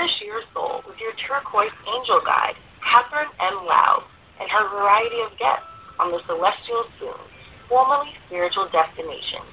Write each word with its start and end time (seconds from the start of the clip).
Nourish 0.00 0.24
your 0.24 0.40
soul 0.56 0.80
with 0.88 0.96
your 0.96 1.12
turquoise 1.28 1.76
angel 1.84 2.24
guide, 2.24 2.56
Catherine 2.80 3.28
M. 3.36 3.68
Laub, 3.68 4.08
and 4.40 4.48
her 4.48 4.64
variety 4.72 5.20
of 5.20 5.36
guests 5.36 5.68
on 6.00 6.08
the 6.08 6.24
Celestial 6.24 6.88
Spoon, 6.96 7.20
formerly 7.68 8.08
Spiritual 8.24 8.64
Destination. 8.72 9.44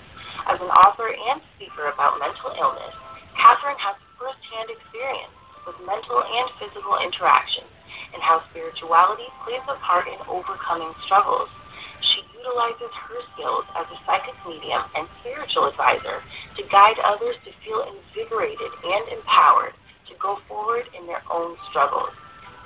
As 0.48 0.56
an 0.64 0.72
author 0.72 1.12
and 1.12 1.44
speaker 1.60 1.92
about 1.92 2.24
mental 2.24 2.56
illness, 2.56 2.96
Catherine 3.36 3.76
has 3.76 4.00
firsthand 4.16 4.72
experience 4.72 5.36
with 5.68 5.76
mental 5.84 6.24
and 6.24 6.48
physical 6.64 6.96
interactions 6.96 7.68
and 8.16 8.24
how 8.24 8.40
spirituality 8.48 9.28
plays 9.44 9.68
a 9.68 9.76
part 9.84 10.08
in 10.08 10.16
overcoming 10.32 10.96
struggles. 11.04 11.52
She 12.00 12.24
utilizes 12.40 12.96
her 12.96 13.20
skills 13.36 13.68
as 13.76 13.84
a 13.92 14.00
psychic 14.08 14.40
medium 14.48 14.88
and 14.96 15.12
spiritual 15.20 15.68
advisor 15.68 16.24
to 16.56 16.72
guide 16.72 17.04
others 17.04 17.36
to 17.44 17.52
feel 17.68 17.84
invigorated 17.84 18.72
and 18.88 19.12
empowered 19.12 19.76
to 20.08 20.16
go 20.22 20.40
forward 20.48 20.88
in 20.98 21.06
their 21.08 21.22
own 21.32 21.56
struggles. 21.70 22.12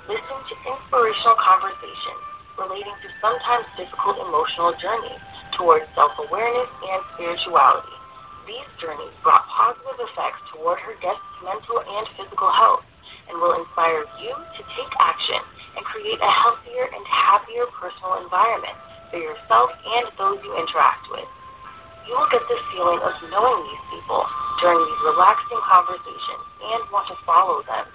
Listen 0.08 0.38
to 0.48 0.54
inspirational 0.66 1.38
conversations 1.38 2.22
relating 2.58 2.94
to 3.02 3.08
sometimes 3.22 3.66
difficult 3.78 4.18
emotional 4.20 4.74
journeys 4.78 5.20
towards 5.56 5.86
self 5.94 6.12
awareness 6.18 6.68
and 6.90 7.00
spirituality. 7.14 7.96
These 8.46 8.66
journeys 8.82 9.14
brought 9.22 9.46
positive 9.46 10.02
effects 10.02 10.42
toward 10.50 10.82
her 10.82 10.98
guests' 10.98 11.22
mental 11.46 11.78
and 11.78 12.04
physical 12.18 12.50
health 12.50 12.82
and 13.30 13.38
will 13.38 13.54
inspire 13.54 14.02
you 14.18 14.34
to 14.34 14.60
take 14.74 14.92
action 14.98 15.38
and 15.78 15.86
create 15.86 16.18
a 16.18 16.30
healthier 16.30 16.90
and 16.90 17.04
happier 17.06 17.66
personal 17.78 18.18
environment 18.22 18.74
for 19.10 19.18
yourself 19.22 19.70
and 19.70 20.10
those 20.18 20.42
you 20.42 20.52
interact 20.58 21.06
with. 21.14 21.26
You 22.06 22.14
will 22.18 22.28
get 22.30 22.42
the 22.48 22.58
feeling 22.72 22.98
of 22.98 23.14
knowing 23.30 23.62
these 23.62 23.84
people 23.94 24.26
during 24.60 24.78
these 24.84 25.02
relaxing 25.06 25.60
conversations 25.62 26.44
and 26.58 26.82
want 26.90 27.06
to 27.06 27.14
follow 27.24 27.62
them. 27.62 27.86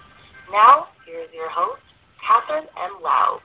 Now, 0.49 0.87
here 1.05 1.19
is 1.19 1.29
your 1.33 1.49
host, 1.49 1.81
Catherine 2.23 2.67
M. 2.79 3.03
Laub. 3.03 3.41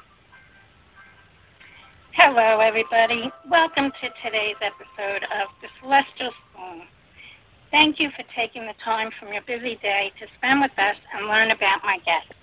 Hello, 2.12 2.61
everybody. 2.61 3.33
Welcome 3.50 3.91
to 4.00 4.09
today's 4.22 4.61
episode 4.62 5.25
of 5.34 5.48
The 5.62 5.69
Celestial 5.81 6.31
Spoon. 6.31 6.83
Thank 7.72 7.98
you 7.98 8.11
for 8.11 8.22
taking 8.37 8.62
the 8.62 8.75
time 8.84 9.11
from 9.19 9.33
your 9.33 9.42
busy 9.42 9.81
day 9.83 10.12
to 10.20 10.27
spend 10.39 10.61
with 10.61 10.78
us 10.78 10.97
and 11.12 11.27
learn 11.27 11.50
about 11.50 11.83
my 11.83 11.98
guest. 12.05 12.39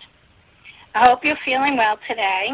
I 0.93 1.07
hope 1.07 1.23
you're 1.23 1.39
feeling 1.45 1.77
well 1.77 1.97
today 2.05 2.51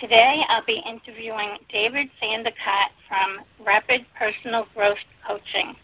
Today, 0.00 0.42
I'll 0.48 0.64
be 0.64 0.82
interviewing 0.86 1.58
David 1.68 2.10
Sandercott 2.20 2.92
from 3.08 3.44
Rapid 3.66 4.06
Personal 4.16 4.66
Growth 4.74 4.98
Coaching. 5.26 5.74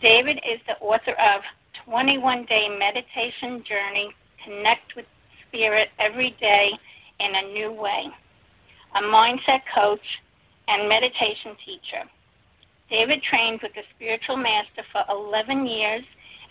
David 0.00 0.38
is 0.38 0.58
the 0.66 0.78
author 0.78 1.12
of 1.12 1.42
21 1.84 2.46
Day 2.46 2.68
Meditation 2.78 3.62
Journey 3.62 4.14
Connect 4.42 4.96
with 4.96 5.04
Spirit 5.46 5.88
Every 5.98 6.34
Day 6.40 6.70
in 7.18 7.34
a 7.34 7.52
New 7.52 7.72
Way, 7.72 8.08
a 8.94 9.02
mindset 9.02 9.60
coach 9.74 10.00
and 10.70 10.88
meditation 10.88 11.56
teacher. 11.64 12.08
David 12.88 13.22
trained 13.22 13.60
with 13.62 13.72
a 13.76 13.82
spiritual 13.94 14.36
master 14.36 14.82
for 14.92 15.04
11 15.10 15.66
years 15.66 16.02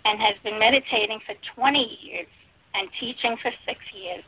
and 0.06 0.20
has 0.20 0.36
been 0.44 0.60
meditating 0.60 1.20
for 1.26 1.36
20 1.56 1.80
years 2.02 2.28
and 2.76 2.90
teaching 3.00 3.36
for 3.42 3.52
six 3.66 3.80
years. 3.94 4.24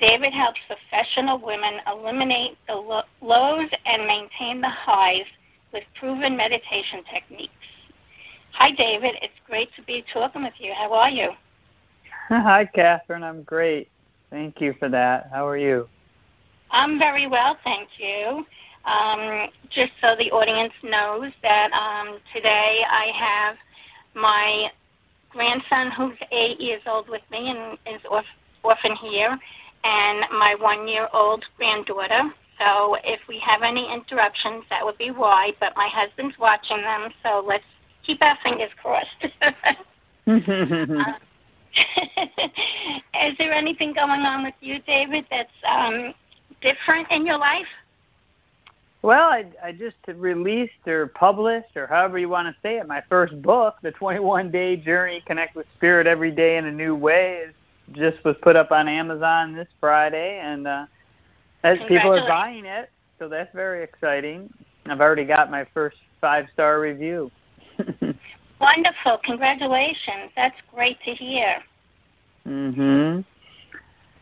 David 0.00 0.32
helps 0.32 0.58
professional 0.66 1.38
women 1.38 1.74
eliminate 1.86 2.56
the 2.66 2.74
lows 3.20 3.70
and 3.86 4.06
maintain 4.06 4.60
the 4.60 4.68
highs 4.68 5.26
with 5.72 5.84
proven 5.98 6.36
meditation 6.36 7.02
techniques. 7.12 7.52
Hi, 8.52 8.70
David. 8.72 9.14
It's 9.22 9.34
great 9.46 9.68
to 9.76 9.82
be 9.82 10.04
talking 10.12 10.42
with 10.42 10.54
you. 10.58 10.72
How 10.72 10.92
are 10.92 11.10
you? 11.10 11.30
Hi, 12.28 12.64
Catherine. 12.64 13.22
I'm 13.22 13.42
great. 13.42 13.88
Thank 14.30 14.60
you 14.60 14.74
for 14.78 14.88
that. 14.88 15.28
How 15.32 15.46
are 15.46 15.56
you? 15.56 15.88
I'm 16.70 16.98
very 16.98 17.28
well, 17.28 17.56
thank 17.62 17.88
you. 17.98 18.44
Um, 18.84 19.48
just 19.70 19.92
so 20.00 20.14
the 20.18 20.30
audience 20.30 20.72
knows 20.82 21.32
that 21.42 21.72
um, 21.72 22.18
today 22.34 22.82
I 22.88 23.10
have 23.14 23.56
my 24.14 24.70
grandson 25.30 25.90
who's 25.90 26.18
eight 26.30 26.60
years 26.60 26.82
old 26.86 27.08
with 27.08 27.22
me 27.30 27.50
and 27.50 27.78
is 27.86 28.02
orphan 28.62 28.94
here, 28.96 29.38
and 29.84 30.20
my 30.30 30.54
one 30.60 30.86
year 30.86 31.08
old 31.12 31.44
granddaughter. 31.56 32.30
So 32.58 32.96
if 33.04 33.20
we 33.28 33.38
have 33.40 33.62
any 33.62 33.92
interruptions, 33.92 34.64
that 34.70 34.84
would 34.84 34.98
be 34.98 35.10
why. 35.10 35.52
But 35.60 35.74
my 35.76 35.88
husband's 35.88 36.38
watching 36.38 36.82
them, 36.82 37.10
so 37.22 37.42
let's 37.46 37.64
keep 38.04 38.22
our 38.22 38.38
fingers 38.42 38.70
crossed. 38.80 39.08
is 43.26 43.36
there 43.38 43.52
anything 43.52 43.92
going 43.92 44.20
on 44.20 44.44
with 44.44 44.54
you, 44.60 44.78
David, 44.86 45.26
that's 45.30 45.50
um, 45.66 46.14
different 46.60 47.10
in 47.10 47.26
your 47.26 47.38
life? 47.38 47.66
Well, 49.04 49.28
I, 49.28 49.44
I 49.62 49.72
just 49.72 49.96
released 50.06 50.86
or 50.86 51.08
published, 51.08 51.76
or 51.76 51.86
however 51.86 52.16
you 52.16 52.30
want 52.30 52.48
to 52.48 52.56
say 52.62 52.78
it, 52.78 52.88
my 52.88 53.02
first 53.10 53.42
book, 53.42 53.76
The 53.82 53.90
21 53.90 54.50
Day 54.50 54.76
Journey 54.76 55.22
Connect 55.26 55.54
with 55.54 55.66
Spirit 55.76 56.06
Every 56.06 56.30
Day 56.30 56.56
in 56.56 56.64
a 56.64 56.72
New 56.72 56.94
Way, 56.94 57.42
is 57.46 57.54
just 57.92 58.24
was 58.24 58.34
put 58.40 58.56
up 58.56 58.72
on 58.72 58.88
Amazon 58.88 59.54
this 59.54 59.68
Friday, 59.78 60.40
and 60.42 60.66
uh, 60.66 60.86
as 61.64 61.76
people 61.86 62.14
are 62.14 62.26
buying 62.26 62.64
it, 62.64 62.88
so 63.18 63.28
that's 63.28 63.54
very 63.54 63.84
exciting. 63.84 64.50
I've 64.86 65.02
already 65.02 65.26
got 65.26 65.50
my 65.50 65.66
first 65.74 65.98
five 66.22 66.46
star 66.54 66.80
review. 66.80 67.30
Wonderful! 68.58 69.18
Congratulations. 69.22 70.30
That's 70.34 70.56
great 70.74 70.96
to 71.04 71.10
hear. 71.10 71.56
Mm 72.48 72.74
hmm. 72.74 72.80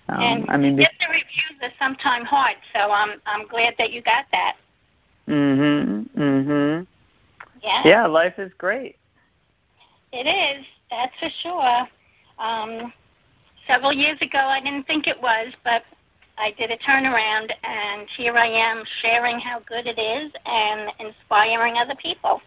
Um, 0.09 0.21
and 0.21 0.51
I 0.51 0.57
mean, 0.57 0.75
get 0.75 0.91
the 0.99 1.07
reviews 1.07 1.63
are 1.63 1.73
sometimes 1.79 2.27
hard, 2.27 2.57
so 2.75 2.91
I'm 2.91 3.21
I'm 3.27 3.47
glad 3.47 3.75
that 3.79 3.93
you 3.93 4.03
got 4.03 4.25
that. 4.33 4.57
Mhm. 5.29 6.09
Mhm. 6.17 6.87
Yeah. 7.63 7.83
Yeah, 7.85 8.07
life 8.07 8.39
is 8.39 8.53
great. 8.55 8.97
It 10.13 10.27
is. 10.27 10.67
That's 10.91 11.17
for 11.19 11.31
sure. 11.43 11.89
Um, 12.39 12.93
several 13.67 13.93
years 13.93 14.21
ago. 14.21 14.39
I 14.39 14.61
didn't 14.61 14.87
think 14.87 15.07
it 15.07 15.21
was, 15.21 15.53
but 15.65 15.85
I 16.39 16.53
did 16.53 16.71
a 16.71 16.77
turnaround, 16.79 17.51
and 17.63 18.09
here 18.17 18.37
I 18.37 18.47
am 18.47 18.85
sharing 19.01 19.39
how 19.39 19.61
good 19.61 19.87
it 19.87 19.99
is 19.99 20.33
and 20.45 20.91
inspiring 20.99 21.77
other 21.77 21.95
people. 21.97 22.41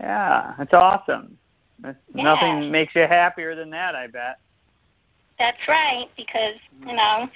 Yeah, 0.00 0.54
it's 0.58 0.72
awesome. 0.72 1.36
Yeah. 1.82 1.92
Nothing 2.14 2.70
makes 2.70 2.94
you 2.94 3.02
happier 3.02 3.54
than 3.54 3.70
that, 3.70 3.94
I 3.94 4.06
bet. 4.06 4.38
That's 5.38 5.58
right, 5.66 6.06
because 6.16 6.56
you 6.86 6.94
know, 6.94 7.28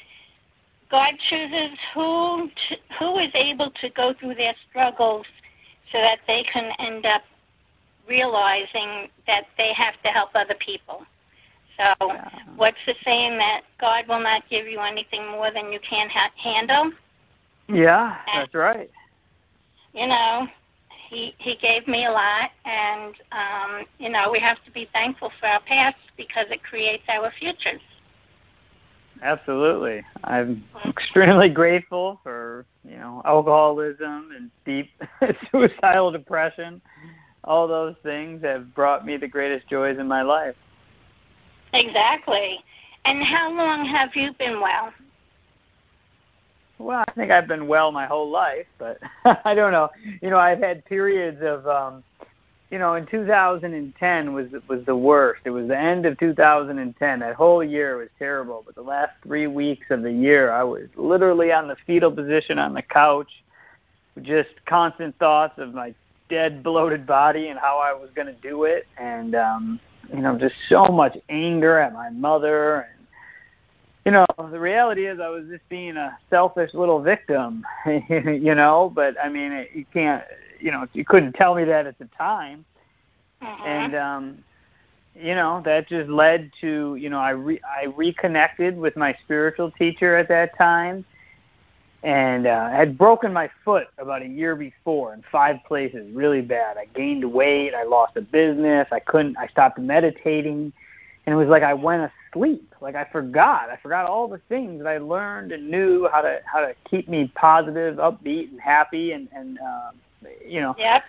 God 0.94 1.14
chooses 1.28 1.76
who 1.92 2.48
to, 2.68 2.76
who 3.00 3.18
is 3.18 3.32
able 3.34 3.72
to 3.80 3.90
go 3.90 4.14
through 4.20 4.36
their 4.36 4.54
struggles, 4.70 5.26
so 5.90 5.98
that 5.98 6.20
they 6.28 6.44
can 6.52 6.70
end 6.78 7.04
up 7.04 7.22
realizing 8.08 9.08
that 9.26 9.42
they 9.58 9.72
have 9.72 9.94
to 10.04 10.10
help 10.10 10.30
other 10.36 10.54
people. 10.64 11.04
So, 11.76 12.06
yeah. 12.06 12.28
what's 12.54 12.78
the 12.86 12.94
saying 13.04 13.38
that 13.38 13.62
God 13.80 14.04
will 14.06 14.22
not 14.22 14.48
give 14.48 14.68
you 14.68 14.78
anything 14.78 15.28
more 15.32 15.50
than 15.52 15.72
you 15.72 15.80
can 15.80 16.08
ha- 16.10 16.30
handle? 16.36 16.92
Yeah, 17.68 18.16
and, 18.32 18.42
that's 18.42 18.54
right. 18.54 18.88
You 19.94 20.06
know, 20.06 20.46
he 21.10 21.34
he 21.38 21.56
gave 21.56 21.88
me 21.88 22.06
a 22.06 22.12
lot, 22.12 22.52
and 22.64 23.14
um, 23.32 23.84
you 23.98 24.10
know 24.10 24.30
we 24.30 24.38
have 24.38 24.62
to 24.64 24.70
be 24.70 24.88
thankful 24.92 25.32
for 25.40 25.46
our 25.46 25.60
past 25.62 25.96
because 26.16 26.46
it 26.50 26.62
creates 26.62 27.02
our 27.08 27.32
futures. 27.36 27.80
Absolutely, 29.22 30.02
I'm 30.24 30.64
extremely 30.86 31.48
grateful 31.48 32.20
for 32.22 32.66
you 32.84 32.96
know 32.96 33.22
alcoholism 33.24 34.30
and 34.36 34.50
deep 34.64 34.90
suicidal 35.50 36.10
depression. 36.12 36.80
All 37.44 37.68
those 37.68 37.94
things 38.02 38.42
have 38.42 38.74
brought 38.74 39.04
me 39.04 39.16
the 39.16 39.28
greatest 39.28 39.68
joys 39.68 39.98
in 39.98 40.08
my 40.08 40.22
life. 40.22 40.54
Exactly. 41.74 42.58
And 43.04 43.22
how 43.22 43.52
long 43.54 43.84
have 43.84 44.10
you 44.14 44.32
been 44.38 44.60
well? 44.60 44.92
Well, 46.78 47.04
I 47.06 47.12
think 47.12 47.30
I've 47.30 47.46
been 47.46 47.66
well 47.66 47.92
my 47.92 48.06
whole 48.06 48.30
life, 48.30 48.66
but 48.78 48.98
I 49.44 49.54
don't 49.54 49.72
know. 49.72 49.90
You 50.22 50.30
know, 50.30 50.38
I've 50.38 50.58
had 50.58 50.84
periods 50.86 51.38
of 51.42 51.66
um 51.66 52.02
you 52.74 52.80
know, 52.80 52.94
in 52.94 53.06
2010 53.06 54.32
was 54.32 54.46
was 54.66 54.84
the 54.84 54.96
worst. 54.96 55.42
It 55.44 55.50
was 55.50 55.68
the 55.68 55.78
end 55.78 56.06
of 56.06 56.18
2010. 56.18 57.20
That 57.20 57.34
whole 57.36 57.62
year 57.62 57.98
was 57.98 58.08
terrible. 58.18 58.64
But 58.66 58.74
the 58.74 58.82
last 58.82 59.12
three 59.22 59.46
weeks 59.46 59.86
of 59.90 60.02
the 60.02 60.10
year, 60.10 60.50
I 60.50 60.64
was 60.64 60.88
literally 60.96 61.52
on 61.52 61.68
the 61.68 61.76
fetal 61.86 62.10
position 62.10 62.58
on 62.58 62.74
the 62.74 62.82
couch, 62.82 63.30
just 64.22 64.48
constant 64.66 65.16
thoughts 65.20 65.56
of 65.58 65.72
my 65.72 65.94
dead, 66.28 66.64
bloated 66.64 67.06
body 67.06 67.46
and 67.46 67.60
how 67.60 67.78
I 67.78 67.92
was 67.92 68.10
going 68.12 68.26
to 68.26 68.40
do 68.42 68.64
it, 68.64 68.88
and 68.98 69.36
um, 69.36 69.80
you 70.12 70.20
know, 70.20 70.36
just 70.36 70.56
so 70.68 70.86
much 70.86 71.16
anger 71.28 71.78
at 71.78 71.92
my 71.92 72.10
mother. 72.10 72.88
And 72.90 73.06
you 74.04 74.10
know, 74.10 74.26
the 74.50 74.58
reality 74.58 75.06
is, 75.06 75.20
I 75.20 75.28
was 75.28 75.44
just 75.48 75.68
being 75.68 75.96
a 75.96 76.18
selfish 76.28 76.74
little 76.74 77.00
victim. 77.00 77.64
you 77.86 78.56
know, 78.56 78.90
but 78.92 79.14
I 79.22 79.28
mean, 79.28 79.52
it, 79.52 79.70
you 79.74 79.84
can't 79.92 80.24
you 80.64 80.70
know 80.70 80.88
you 80.94 81.04
couldn't 81.04 81.34
tell 81.34 81.54
me 81.54 81.64
that 81.64 81.86
at 81.86 81.98
the 81.98 82.08
time 82.16 82.64
uh-huh. 83.42 83.64
and 83.64 83.94
um 83.94 84.38
you 85.14 85.34
know 85.34 85.60
that 85.64 85.86
just 85.86 86.08
led 86.08 86.50
to 86.60 86.96
you 86.96 87.10
know 87.10 87.18
i 87.18 87.30
re- 87.30 87.60
i 87.68 87.84
reconnected 87.84 88.76
with 88.76 88.96
my 88.96 89.14
spiritual 89.22 89.70
teacher 89.72 90.16
at 90.16 90.26
that 90.26 90.56
time 90.56 91.04
and 92.02 92.46
uh, 92.46 92.68
I 92.70 92.76
had 92.76 92.98
broken 92.98 93.32
my 93.32 93.48
foot 93.64 93.86
about 93.96 94.20
a 94.20 94.26
year 94.26 94.54
before 94.56 95.14
in 95.14 95.24
five 95.32 95.56
places, 95.66 96.06
really 96.14 96.42
bad. 96.42 96.76
I 96.76 96.84
gained 96.94 97.24
weight, 97.24 97.74
I 97.74 97.84
lost 97.84 98.18
a 98.18 98.20
business, 98.20 98.86
I 98.92 99.00
couldn't, 99.00 99.38
I 99.38 99.46
stopped 99.46 99.78
meditating, 99.78 100.70
and 101.24 101.32
it 101.32 101.34
was 101.34 101.48
like 101.48 101.62
I 101.62 101.72
went 101.72 102.12
asleep. 102.30 102.74
Like 102.82 102.94
I 102.94 103.04
forgot, 103.04 103.70
I 103.70 103.76
forgot 103.76 104.04
all 104.04 104.28
the 104.28 104.40
things 104.50 104.82
that 104.82 104.86
I 104.86 104.98
learned 104.98 105.52
and 105.52 105.70
knew 105.70 106.06
how 106.12 106.20
to 106.20 106.42
how 106.44 106.60
to 106.60 106.74
keep 106.84 107.08
me 107.08 107.32
positive, 107.34 107.96
upbeat, 107.96 108.50
and 108.50 108.60
happy, 108.60 109.12
and 109.12 109.26
and 109.32 109.58
uh, 109.58 109.92
you 110.46 110.60
know, 110.60 110.74
yep. 110.78 111.04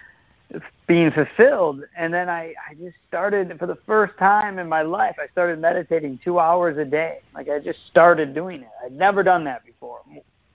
being 0.87 1.11
fulfilled. 1.11 1.83
And 1.97 2.13
then 2.13 2.29
I, 2.29 2.53
I 2.69 2.73
just 2.75 2.95
started 3.07 3.57
for 3.59 3.65
the 3.65 3.77
first 3.85 4.17
time 4.17 4.59
in 4.59 4.69
my 4.69 4.81
life. 4.81 5.15
I 5.19 5.27
started 5.31 5.59
meditating 5.59 6.19
two 6.23 6.39
hours 6.39 6.77
a 6.77 6.85
day. 6.85 7.19
Like 7.33 7.49
I 7.49 7.59
just 7.59 7.79
started 7.87 8.33
doing 8.33 8.61
it. 8.61 8.69
I'd 8.83 8.93
never 8.93 9.23
done 9.23 9.43
that 9.45 9.65
before. 9.65 10.01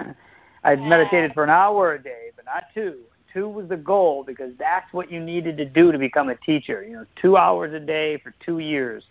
I'd 0.65 0.81
meditated 0.81 1.33
for 1.33 1.45
an 1.45 1.51
hour 1.51 1.95
a 1.95 2.03
day, 2.03 2.31
but 2.37 2.45
not 2.45 2.65
two. 2.75 2.99
Two 3.33 3.49
was 3.49 3.69
the 3.69 3.77
goal 3.77 4.25
because 4.25 4.53
that's 4.59 4.93
what 4.93 5.11
you 5.11 5.21
needed 5.21 5.57
to 5.59 5.65
do 5.65 5.93
to 5.93 5.99
become 5.99 6.29
a 6.29 6.37
teacher. 6.37 6.83
You 6.83 6.93
know, 6.95 7.07
two 7.21 7.37
hours 7.37 7.73
a 7.73 7.81
day 7.81 8.19
for 8.19 8.35
two 8.45 8.59
years 8.59 9.05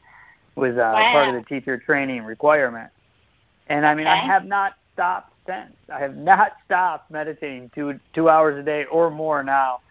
was 0.55 0.73
uh, 0.73 0.91
wow. 0.93 1.11
part 1.11 1.29
of 1.29 1.35
the 1.35 1.47
teacher 1.47 1.77
training 1.77 2.23
requirement. 2.23 2.91
And 3.67 3.85
I 3.85 3.95
mean, 3.95 4.07
okay. 4.07 4.19
I 4.19 4.25
have 4.25 4.45
not 4.45 4.73
stopped 4.93 5.33
since. 5.45 5.73
I 5.93 5.99
have 5.99 6.15
not 6.15 6.53
stopped 6.65 7.11
meditating 7.11 7.71
two 7.73 7.99
two 8.13 8.29
hours 8.29 8.59
a 8.59 8.63
day 8.63 8.85
or 8.85 9.09
more 9.09 9.43
now 9.43 9.81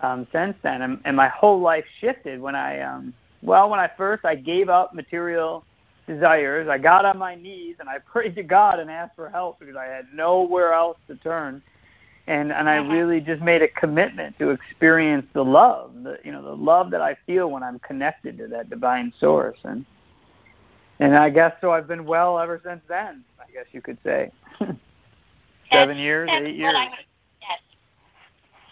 um, 0.00 0.26
since 0.32 0.56
then, 0.62 0.82
and, 0.82 1.00
and 1.04 1.16
my 1.16 1.28
whole 1.28 1.60
life 1.60 1.84
shifted 2.00 2.40
when 2.40 2.54
I 2.54 2.80
um, 2.80 3.14
well, 3.42 3.68
when 3.70 3.80
I 3.80 3.90
first 3.96 4.24
I 4.24 4.34
gave 4.34 4.68
up 4.68 4.94
material 4.94 5.64
desires. 6.06 6.68
I 6.68 6.78
got 6.78 7.04
on 7.04 7.18
my 7.18 7.34
knees 7.34 7.76
and 7.80 7.88
I 7.88 7.98
prayed 8.10 8.34
to 8.36 8.42
God 8.42 8.80
and 8.80 8.90
asked 8.90 9.16
for 9.16 9.28
help 9.28 9.58
because 9.58 9.76
I 9.76 9.86
had 9.86 10.06
nowhere 10.12 10.72
else 10.72 10.98
to 11.08 11.16
turn. 11.16 11.62
And 12.28 12.52
and 12.52 12.68
I 12.68 12.78
uh-huh. 12.78 12.92
really 12.92 13.20
just 13.20 13.42
made 13.42 13.62
a 13.62 13.68
commitment 13.68 14.38
to 14.38 14.50
experience 14.50 15.26
the 15.32 15.44
love, 15.44 15.90
the 16.04 16.20
you 16.24 16.30
know, 16.30 16.42
the 16.42 16.54
love 16.54 16.92
that 16.92 17.00
I 17.00 17.16
feel 17.26 17.50
when 17.50 17.64
I'm 17.64 17.80
connected 17.80 18.38
to 18.38 18.46
that 18.48 18.70
divine 18.70 19.12
source. 19.18 19.58
And 19.64 19.84
and 21.00 21.16
I 21.16 21.30
guess 21.30 21.52
so 21.60 21.72
I've 21.72 21.88
been 21.88 22.04
well 22.04 22.38
ever 22.38 22.60
since 22.64 22.80
then, 22.86 23.24
I 23.40 23.50
guess 23.52 23.66
you 23.72 23.80
could 23.80 23.98
say. 24.04 24.30
Seven 25.72 25.96
years, 25.96 26.28
eight 26.32 26.56
years. 26.56 26.74
I, 26.76 26.88
yes. 27.40 27.60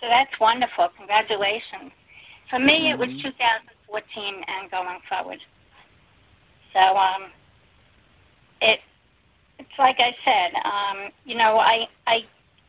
So 0.01 0.09
that's 0.09 0.33
wonderful. 0.41 0.89
Congratulations. 0.97 1.93
For 2.49 2.59
me, 2.59 2.91
mm-hmm. 2.91 3.01
it 3.03 3.09
was 3.09 3.23
2014 3.23 4.45
and 4.47 4.71
going 4.71 4.99
forward. 5.09 5.39
So 6.73 6.81
um, 6.81 7.31
it 8.61 8.81
it's 9.59 9.79
like 9.79 9.97
I 9.99 10.15
said. 10.25 10.55
Um, 10.65 11.13
you 11.25 11.37
know, 11.37 11.59
I 11.59 11.87
I 12.07 12.21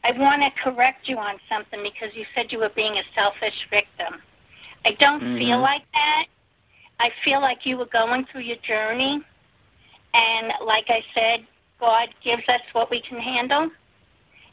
I 0.04 0.18
want 0.18 0.42
to 0.42 0.64
correct 0.64 1.08
you 1.08 1.18
on 1.18 1.36
something 1.50 1.82
because 1.84 2.16
you 2.16 2.26
said 2.36 2.48
you 2.52 2.60
were 2.60 2.72
being 2.76 2.94
a 2.94 3.04
selfish 3.16 3.68
victim. 3.70 4.22
I 4.86 4.96
don't 5.00 5.22
mm-hmm. 5.22 5.38
feel 5.38 5.60
like 5.60 5.84
that. 5.94 6.26
I 7.00 7.10
feel 7.24 7.42
like 7.42 7.66
you 7.66 7.78
were 7.78 7.88
going 7.92 8.26
through 8.32 8.42
your 8.42 8.58
journey, 8.58 9.20
and 10.14 10.54
like 10.66 10.86
I 10.90 11.02
said, 11.16 11.48
God 11.80 12.10
gives 12.24 12.44
us 12.48 12.62
what 12.74 12.92
we 12.92 13.02
can 13.02 13.20
handle. 13.20 13.72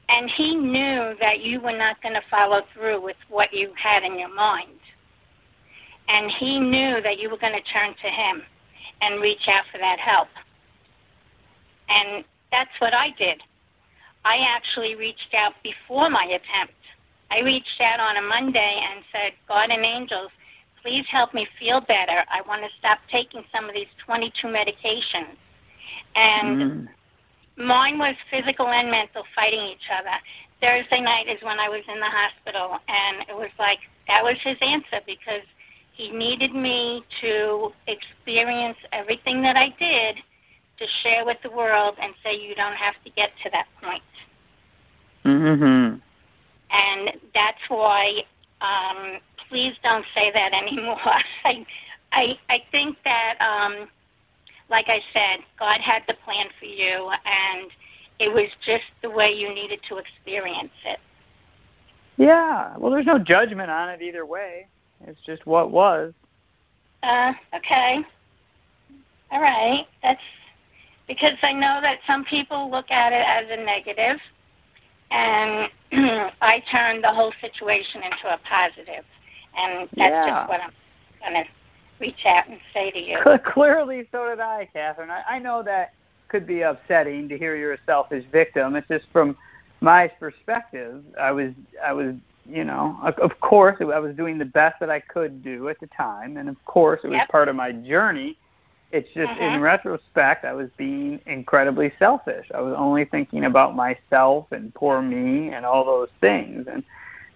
And 0.09 0.31
he 0.31 0.55
knew 0.55 1.15
that 1.21 1.41
you 1.41 1.61
were 1.61 1.77
not 1.77 2.03
going 2.03 2.15
to 2.15 2.23
follow 2.31 2.63
through 2.75 3.03
with 3.03 3.17
what 3.29 3.53
you 3.53 3.73
had 3.77 4.03
in 4.03 4.19
your 4.19 4.35
mind. 4.35 4.79
And 6.09 6.31
he 6.31 6.59
knew 6.59 7.03
that 7.03 7.19
you 7.19 7.29
were 7.29 7.37
going 7.37 7.53
to 7.53 7.73
turn 7.73 7.95
to 8.03 8.09
him 8.09 8.43
and 9.03 9.21
reach 9.21 9.49
out 9.49 9.65
for 9.71 9.79
that 9.79 9.99
help. 9.99 10.29
And 11.89 12.25
that's 12.51 12.71
what 12.79 12.95
I 12.95 13.11
did. 13.19 13.43
I 14.25 14.39
actually 14.49 14.95
reached 14.95 15.35
out 15.35 15.53
before 15.63 16.09
my 16.11 16.25
attempt. 16.25 16.75
I 17.31 17.41
reached 17.41 17.81
out 17.81 18.01
on 18.01 18.17
a 18.17 18.23
Monday 18.23 18.83
and 18.91 19.05
said, 19.13 19.33
God 19.47 19.71
and 19.71 19.85
angels, 19.85 20.31
please 20.83 21.05
help 21.11 21.35
me 21.35 21.47
feel 21.59 21.81
better. 21.81 22.25
I 22.31 22.41
want 22.47 22.63
to 22.63 22.69
stop 22.79 22.99
taking 23.11 23.45
some 23.55 23.67
of 23.67 23.75
these 23.75 23.89
22 24.07 24.49
medications. 24.49 25.37
And 26.15 26.59
mm. 26.59 26.89
Mine 27.59 27.99
was 27.99 28.15
physical 28.31 28.69
and 28.69 28.91
mental 28.91 29.25
fighting 29.35 29.61
each 29.61 29.89
other. 29.91 30.17
Thursday 30.61 31.01
night 31.01 31.29
is 31.29 31.43
when 31.43 31.59
I 31.59 31.69
was 31.69 31.83
in 31.93 32.01
the 32.01 32.07
hospital, 32.07 32.79
and 32.89 33.29
it 33.29 33.35
was 33.35 33.51
like 33.59 33.79
that 34.07 34.23
was 34.23 34.37
his 34.43 34.57
answer 34.61 35.01
because 35.07 35.43
he 35.93 36.11
needed 36.11 36.55
me 36.55 37.05
to 37.21 37.73
experience 37.87 38.79
everything 38.93 39.43
that 39.43 39.57
I 39.57 39.69
did 39.79 40.17
to 40.79 40.87
share 41.03 41.25
with 41.27 41.39
the 41.43 41.51
world 41.51 41.97
and 42.01 42.15
say 42.23 42.35
you 42.35 42.55
don't 42.55 42.77
have 42.77 42.95
to 43.05 43.11
get 43.11 43.31
to 43.43 43.51
that 43.51 43.67
point. 43.83 44.03
Mhm. 45.25 46.01
And 46.71 47.13
that's 47.35 47.69
why 47.69 48.23
um, 48.61 49.19
please 49.49 49.75
don't 49.83 50.05
say 50.15 50.31
that 50.33 50.53
anymore. 50.63 50.99
I 51.45 51.67
I 52.13 52.39
I 52.49 52.59
think 52.71 52.97
that 53.05 53.35
um, 53.41 53.89
like 54.71 54.87
I 54.89 55.01
said, 55.13 55.41
God 55.59 55.81
had 55.81 56.03
the 56.07 56.15
plan 56.25 56.47
for 56.59 56.67
you 56.67 57.11
and 57.25 57.71
it 58.19 58.33
was 58.33 58.49
just 58.65 58.85
the 59.03 59.11
way 59.11 59.31
you 59.31 59.53
needed 59.55 59.81
to 59.89 59.97
experience 59.97 60.73
it. 60.85 60.99
Yeah. 62.17 62.77
Well, 62.77 62.91
there's 62.91 63.07
no 63.07 63.19
judgment 63.19 63.71
on 63.71 63.89
it 63.91 64.03
either 64.03 64.27
way. 64.27 64.67
It's 65.07 65.21
just 65.25 65.47
what 65.47 65.71
was. 65.71 66.13
Uh, 67.03 67.33
okay. 67.55 67.99
All 69.31 69.41
right. 69.41 69.87
That's 70.03 70.21
because 71.07 71.39
I 71.43 71.53
know 71.53 71.79
that 71.81 71.99
some 72.07 72.25
people 72.25 72.71
look 72.71 72.91
at 72.91 73.13
it 73.13 73.25
as 73.27 73.47
a 73.51 73.65
negative, 73.65 74.21
and 75.11 75.71
I 76.43 76.63
turned 76.71 77.05
the 77.05 77.13
whole 77.13 77.33
situation 77.41 78.03
into 78.03 78.35
a 78.35 78.39
positive, 78.49 79.05
and 79.57 79.89
that's 79.97 80.13
yeah. 80.13 80.27
just 80.27 80.49
what 80.49 80.61
I'm 80.61 80.73
going 81.21 81.45
to 81.45 81.51
reach 82.01 82.25
out 82.27 82.49
and 82.49 82.59
say 82.73 82.91
to 82.91 82.99
you. 82.99 83.19
Clearly, 83.45 84.09
so 84.13 84.29
did 84.29 84.41
I, 84.41 84.69
Catherine. 84.73 85.11
I, 85.11 85.23
I 85.29 85.39
know 85.39 85.63
that 85.63 85.95
could 86.29 86.47
be 86.47 86.63
upsetting 86.63 87.29
to 87.29 87.39
hear 87.39 87.57
you're 87.57 87.75
a 87.75 87.79
selfish 87.87 88.25
victim. 88.31 88.77
It's 88.77 88.89
just 88.89 89.07
from 89.13 89.37
my 89.81 90.09
perspective. 90.09 91.03
I 91.19 91.31
was, 91.31 91.53
I 91.83 91.93
was, 91.93 92.15
you 92.47 92.65
know, 92.65 92.99
of 93.03 93.41
course, 93.41 93.77
I 93.81 93.99
was 93.99 94.15
doing 94.17 94.39
the 94.39 94.45
best 94.45 94.81
that 94.81 94.91
I 94.91 95.01
could 95.01 95.43
do 95.43 95.69
at 95.69 95.81
the 95.81 95.87
time, 95.89 96.37
and 96.37 96.49
of 96.49 96.63
course, 96.65 97.01
it 97.05 97.09
was 97.09 97.17
yep. 97.17 97.29
part 97.29 97.49
of 97.49 97.57
my 97.57 97.73
journey. 97.73 98.39
It's 98.91 99.09
just 99.15 99.31
uh-huh. 99.31 99.45
in 99.45 99.61
retrospect, 99.61 100.47
I 100.47 100.55
was 100.55 100.71
being 100.79 101.21
incredibly 101.27 101.93
selfish. 101.99 102.47
I 102.55 102.63
was 102.63 102.75
only 102.77 103.05
thinking 103.05 103.45
about 103.45 103.77
myself 103.77 104.47
and 104.51 104.73
poor 104.73 105.03
me 105.03 105.51
and 105.51 105.67
all 105.67 105.85
those 105.85 106.09
things, 106.21 106.67
and 106.71 106.83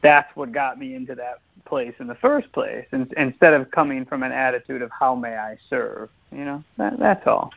that's 0.03 0.35
what 0.37 0.53
got 0.53 0.79
me 0.79 0.95
into 0.95 1.15
that 1.15 1.39
place 1.65 1.95
in 2.01 2.07
the 2.07 2.15
first 2.17 2.53
place. 2.53 2.87
And, 2.93 3.13
instead 3.17 3.55
of 3.55 3.71
coming 3.71 4.05
from 4.05 4.23
an 4.23 4.33
attitude 4.33 4.83
of 4.83 4.91
how 4.91 5.15
may 5.15 5.37
I 5.37 5.57
serve, 5.71 6.11
you 6.31 6.45
know, 6.45 6.63
that, 6.77 6.99
that's 6.99 7.27
all. 7.27 7.53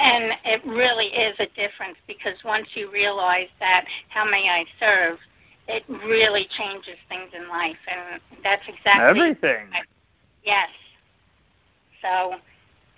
And 0.00 0.32
it 0.44 0.64
really 0.66 1.06
is 1.06 1.36
a 1.38 1.46
difference 1.54 1.98
because 2.06 2.34
once 2.44 2.68
you 2.74 2.90
realize 2.90 3.48
that 3.60 3.84
how 4.08 4.24
may 4.24 4.48
I 4.48 4.64
serve, 4.78 5.18
it 5.68 5.84
really 5.88 6.48
changes 6.58 6.96
things 7.08 7.30
in 7.34 7.48
life, 7.48 7.76
and 7.86 8.20
that's 8.42 8.62
exactly 8.66 9.08
everything. 9.08 9.68
yes. 10.42 10.68
So 12.02 12.34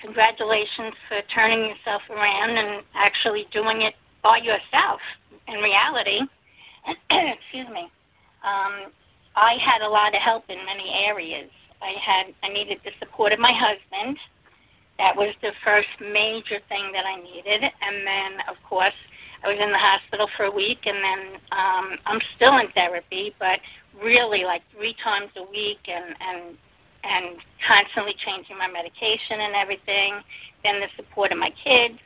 congratulations 0.00 0.94
for 1.08 1.20
turning 1.34 1.68
yourself 1.68 2.02
around 2.08 2.50
and 2.50 2.82
actually 2.94 3.46
doing 3.52 3.82
it 3.82 3.94
by 4.22 4.38
yourself 4.38 5.00
in 5.48 5.60
reality. 5.60 6.20
Excuse 7.10 7.68
me. 7.68 7.90
Um, 8.44 8.92
I 9.34 9.56
had 9.60 9.82
a 9.82 9.88
lot 9.88 10.14
of 10.14 10.20
help 10.20 10.44
in 10.48 10.58
many 10.66 10.90
areas. 11.06 11.50
I 11.80 11.94
had 12.00 12.34
I 12.42 12.48
needed 12.48 12.78
the 12.84 12.92
support 13.00 13.32
of 13.32 13.38
my 13.38 13.52
husband 13.52 14.18
that 14.98 15.16
was 15.16 15.34
the 15.42 15.52
first 15.64 15.88
major 16.00 16.60
thing 16.68 16.92
that 16.92 17.04
I 17.04 17.16
needed. 17.16 17.62
And 17.62 18.06
then, 18.06 18.32
of 18.48 18.56
course, 18.68 18.94
I 19.44 19.48
was 19.48 19.58
in 19.60 19.72
the 19.72 19.78
hospital 19.78 20.28
for 20.36 20.44
a 20.44 20.50
week, 20.50 20.86
and 20.86 20.96
then 21.02 21.40
um, 21.50 21.98
I'm 22.06 22.20
still 22.36 22.58
in 22.58 22.70
therapy, 22.72 23.34
but 23.38 23.58
really 24.00 24.44
like 24.44 24.62
three 24.76 24.94
times 25.02 25.30
a 25.36 25.42
week, 25.42 25.80
and 25.88 26.14
and 26.20 26.56
and 27.02 27.36
constantly 27.66 28.14
changing 28.24 28.56
my 28.56 28.68
medication 28.68 29.40
and 29.40 29.54
everything. 29.54 30.20
Then 30.62 30.78
the 30.78 30.86
support 30.94 31.32
of 31.32 31.38
my 31.38 31.50
kids. 31.50 31.98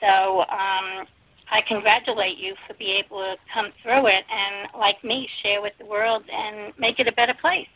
So 0.00 0.44
um, 0.50 1.06
I 1.52 1.60
congratulate 1.68 2.38
you 2.38 2.54
for 2.66 2.74
being 2.74 3.04
able 3.04 3.18
to 3.18 3.36
come 3.52 3.72
through 3.82 4.06
it 4.06 4.24
and, 4.32 4.68
like 4.76 5.02
me, 5.04 5.28
share 5.42 5.60
with 5.60 5.74
the 5.78 5.86
world 5.86 6.24
and 6.32 6.72
make 6.78 6.98
it 6.98 7.06
a 7.06 7.12
better 7.12 7.34
place. 7.40 7.68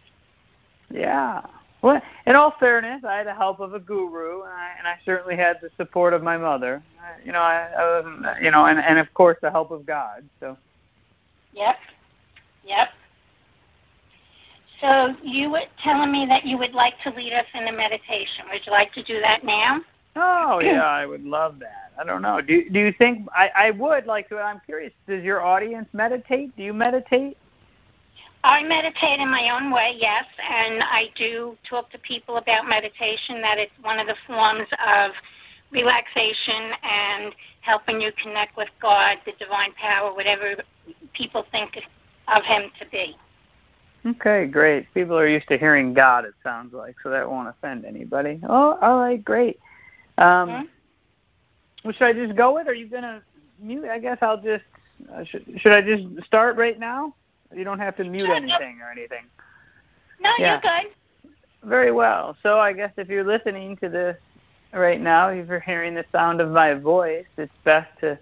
Yeah, 0.91 1.43
well, 1.83 2.01
in 2.27 2.35
all 2.35 2.55
fairness, 2.59 3.05
I 3.07 3.17
had 3.19 3.27
the 3.27 3.35
help 3.35 3.61
of 3.61 3.75
a 3.75 3.79
guru, 3.79 4.43
and 4.43 4.53
I, 4.53 4.71
and 4.79 4.89
I 4.89 4.97
certainly 5.05 5.37
had 5.37 5.59
the 5.61 5.71
support 5.77 6.15
of 6.15 6.23
my 6.23 6.37
mother. 6.37 6.83
I, 7.01 7.25
you 7.25 7.33
know, 7.33 7.39
I, 7.39 7.69
I 7.79 8.01
wasn't, 8.01 8.43
you 8.43 8.51
know, 8.51 8.67
and 8.67 8.79
and 8.79 8.99
of 8.99 9.13
course 9.15 9.37
the 9.43 9.51
help 9.51 9.71
of 9.71 9.87
God. 9.87 10.25
So. 10.41 10.57
Yep. 11.53 11.77
Yep. 12.65 12.89
So 14.81 15.15
you 15.23 15.51
were 15.51 15.63
telling 15.83 16.11
me 16.11 16.27
that 16.29 16.45
you 16.45 16.59
would 16.59 16.73
like 16.73 16.95
to 17.05 17.11
lead 17.11 17.33
us 17.33 17.47
in 17.55 17.69
a 17.69 17.73
meditation. 17.73 18.47
Would 18.51 18.67
you 18.67 18.73
like 18.73 18.93
to 18.95 19.03
do 19.05 19.21
that 19.21 19.45
now? 19.45 19.81
Oh 20.17 20.61
yeah, 20.65 20.85
I 20.85 21.07
would 21.07 21.25
love 21.25 21.59
that. 21.61 21.93
I 21.99 22.05
don't 22.05 22.23
know. 22.23 22.41
Do 22.41 22.69
do 22.71 22.81
you 22.81 22.93
think 22.93 23.27
I 23.35 23.51
I 23.55 23.71
would 23.71 24.07
like 24.07 24.29
to? 24.31 24.39
I'm 24.39 24.61
curious. 24.65 24.93
Does 25.07 25.23
your 25.23 25.43
audience 25.43 25.89
meditate? 25.93 26.57
Do 26.57 26.63
you 26.63 26.73
meditate? 26.73 27.37
I 28.47 28.63
meditate 28.63 29.19
in 29.19 29.29
my 29.29 29.51
own 29.51 29.73
way, 29.73 29.97
yes, 29.99 30.25
and 30.39 30.81
I 30.81 31.07
do 31.17 31.57
talk 31.69 31.91
to 31.91 31.99
people 31.99 32.37
about 32.37 32.69
meditation, 32.69 33.41
that 33.43 33.59
it's 33.59 33.73
one 33.83 33.99
of 33.99 34.07
the 34.07 34.15
forms 34.25 34.69
of 34.87 35.11
relaxation 35.73 36.71
and 36.85 37.35
helping 37.63 38.01
you 38.01 38.13
connect 38.23 38.57
with 38.57 38.69
God, 38.81 39.17
the 39.27 39.33
divine 39.41 39.73
power, 39.73 40.15
whatever 40.15 40.55
people 41.13 41.45
think 41.51 41.77
of 42.29 42.45
Him 42.45 42.71
to 42.79 42.87
be. 42.87 43.17
Okay, 44.07 44.47
great. 44.47 44.87
People 44.95 45.19
are 45.19 45.27
used 45.27 45.49
to 45.49 45.59
hearing 45.59 45.93
God, 45.93 46.25
it 46.25 46.35
sounds 46.45 46.73
like, 46.73 46.95
so 47.03 47.11
that 47.11 47.29
won't 47.29 47.49
offend 47.49 47.85
anybody. 47.85 48.39
Oh, 48.49 48.79
all 48.81 49.01
right, 49.01 49.25
great. 49.25 49.59
Um, 50.19 50.49
mm-hmm. 50.49 51.91
Should 51.91 52.03
I 52.03 52.13
just 52.13 52.37
go 52.37 52.55
with? 52.55 52.67
Or 52.67 52.71
are 52.71 52.75
you 52.75 52.89
gonna 52.89 53.23
mute? 53.61 53.85
I 53.85 53.99
guess 53.99 54.19
I'll 54.21 54.41
just. 54.41 54.65
Uh, 55.13 55.25
should, 55.25 55.45
should 55.59 55.73
I 55.73 55.83
just 55.83 56.27
start 56.27 56.57
right 56.57 56.79
now? 56.79 57.15
You 57.55 57.65
don't 57.65 57.79
have 57.79 57.97
to 57.97 58.05
mute 58.05 58.29
anything 58.29 58.81
or 58.81 58.91
anything. 58.91 59.25
No, 60.21 60.31
yeah. 60.39 60.61
you're 60.63 60.83
good. 60.83 60.93
Very 61.69 61.93
well. 61.93 62.37
So 62.43 62.59
I 62.59 62.73
guess 62.73 62.93
if 62.97 63.09
you're 63.09 63.25
listening 63.25 63.77
to 63.79 63.89
this 63.89 64.17
right 64.73 65.01
now, 65.01 65.29
if 65.29 65.49
you're 65.49 65.61
hearing 65.61 65.95
the 65.95 66.05
sound 66.13 66.41
of 66.41 66.51
my 66.51 66.75
voice, 66.75 67.27
it's 67.37 67.53
best 67.65 67.89
to 68.01 68.19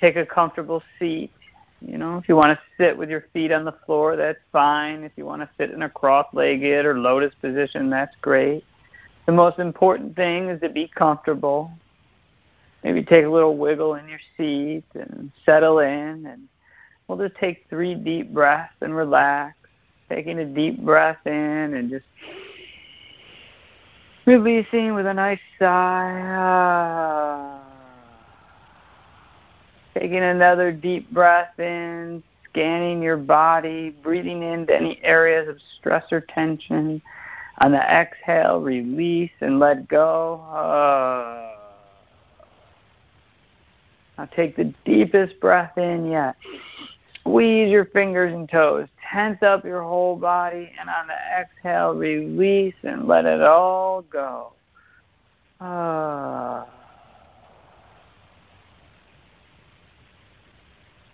take 0.00 0.16
a 0.16 0.24
comfortable 0.24 0.82
seat. 0.98 1.32
You 1.80 1.98
know, 1.98 2.18
if 2.18 2.28
you 2.28 2.36
want 2.36 2.58
to 2.58 2.64
sit 2.82 2.96
with 2.96 3.10
your 3.10 3.26
feet 3.32 3.52
on 3.52 3.64
the 3.64 3.74
floor, 3.84 4.16
that's 4.16 4.38
fine. 4.52 5.04
If 5.04 5.12
you 5.16 5.26
want 5.26 5.42
to 5.42 5.50
sit 5.58 5.70
in 5.70 5.82
a 5.82 5.90
cross-legged 5.90 6.86
or 6.86 6.98
lotus 6.98 7.34
position, 7.40 7.90
that's 7.90 8.16
great. 8.20 8.64
The 9.26 9.32
most 9.32 9.58
important 9.58 10.16
thing 10.16 10.48
is 10.48 10.60
to 10.60 10.68
be 10.68 10.88
comfortable. 10.88 11.70
Maybe 12.84 13.02
take 13.02 13.24
a 13.24 13.28
little 13.28 13.56
wiggle 13.56 13.96
in 13.96 14.08
your 14.08 14.20
seat 14.36 14.84
and 14.94 15.32
settle 15.44 15.80
in 15.80 16.26
and 16.26 16.48
We'll 17.08 17.18
just 17.18 17.38
take 17.38 17.66
three 17.68 17.94
deep 17.94 18.32
breaths 18.32 18.74
and 18.80 18.94
relax. 18.94 19.56
Taking 20.08 20.38
a 20.40 20.44
deep 20.44 20.82
breath 20.82 21.18
in 21.24 21.32
and 21.32 21.90
just 21.90 22.04
releasing 24.24 24.94
with 24.94 25.06
a 25.06 25.14
nice 25.14 25.40
sigh. 25.58 27.60
Taking 29.94 30.22
another 30.22 30.72
deep 30.72 31.10
breath 31.10 31.58
in, 31.58 32.22
scanning 32.50 33.02
your 33.02 33.16
body, 33.16 33.90
breathing 33.90 34.42
into 34.42 34.76
any 34.76 35.00
areas 35.02 35.48
of 35.48 35.58
stress 35.78 36.04
or 36.12 36.20
tension. 36.20 37.00
On 37.58 37.72
the 37.72 37.78
exhale, 37.78 38.60
release 38.60 39.30
and 39.40 39.58
let 39.58 39.88
go. 39.88 40.44
Ah. 40.46 41.54
Now 44.18 44.26
take 44.26 44.56
the 44.56 44.72
deepest 44.84 45.40
breath 45.40 45.76
in 45.78 46.10
yet. 46.10 46.36
Squeeze 47.20 47.70
your 47.70 47.86
fingers 47.86 48.32
and 48.32 48.48
toes. 48.48 48.88
Tense 49.10 49.42
up 49.42 49.64
your 49.64 49.82
whole 49.82 50.16
body. 50.16 50.70
And 50.78 50.88
on 50.88 51.06
the 51.06 51.14
exhale, 51.38 51.94
release 51.94 52.74
and 52.82 53.06
let 53.06 53.24
it 53.24 53.40
all 53.40 54.02
go. 54.02 54.52
Ah. 55.60 56.66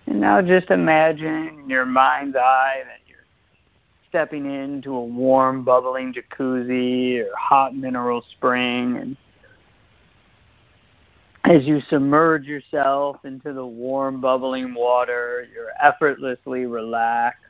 And 0.07 0.21
now 0.21 0.43
just 0.43 0.71
imagine 0.71 1.49
in 1.61 1.71
your 1.71 1.87
mind's 1.87 2.37
eye 2.37 2.83
that 2.85 3.02
stepping 4.13 4.45
into 4.45 4.95
a 4.95 5.03
warm, 5.03 5.65
bubbling 5.65 6.13
jacuzzi 6.13 7.21
or 7.21 7.31
hot 7.35 7.75
mineral 7.75 8.23
spring 8.37 8.99
and 8.99 9.17
as 11.45 11.65
you 11.65 11.81
submerge 11.89 12.45
yourself 12.45 13.17
into 13.25 13.53
the 13.53 13.67
warm, 13.67 14.21
bubbling 14.21 14.75
water, 14.75 15.49
you're 15.53 15.73
effortlessly 15.83 16.67
relaxed. 16.67 17.41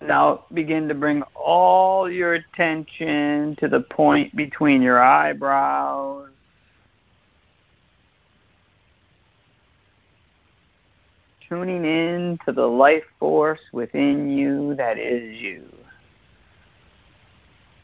Now 0.00 0.44
begin 0.54 0.88
to 0.88 0.94
bring 0.94 1.22
all 1.34 2.10
your 2.10 2.34
attention 2.34 3.56
to 3.60 3.68
the 3.68 3.80
point 3.80 4.34
between 4.36 4.80
your 4.80 5.02
eyebrows. 5.02 6.30
Tuning 11.48 11.84
in 11.84 12.38
to 12.44 12.52
the 12.52 12.66
life 12.66 13.04
force 13.20 13.60
within 13.72 14.30
you 14.30 14.74
that 14.74 14.98
is 14.98 15.40
you. 15.40 15.64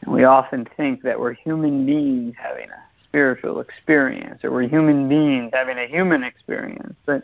And 0.01 0.13
we 0.13 0.25
often 0.25 0.67
think 0.75 1.01
that 1.03 1.17
we're 1.17 1.33
human 1.33 1.85
beings 1.85 2.35
having 2.37 2.69
a 2.69 2.83
spiritual 3.05 3.61
experience, 3.61 4.43
or 4.43 4.51
we're 4.51 4.67
human 4.67 5.07
beings 5.07 5.51
having 5.53 5.77
a 5.77 5.87
human 5.87 6.23
experience, 6.23 6.95
but 7.05 7.23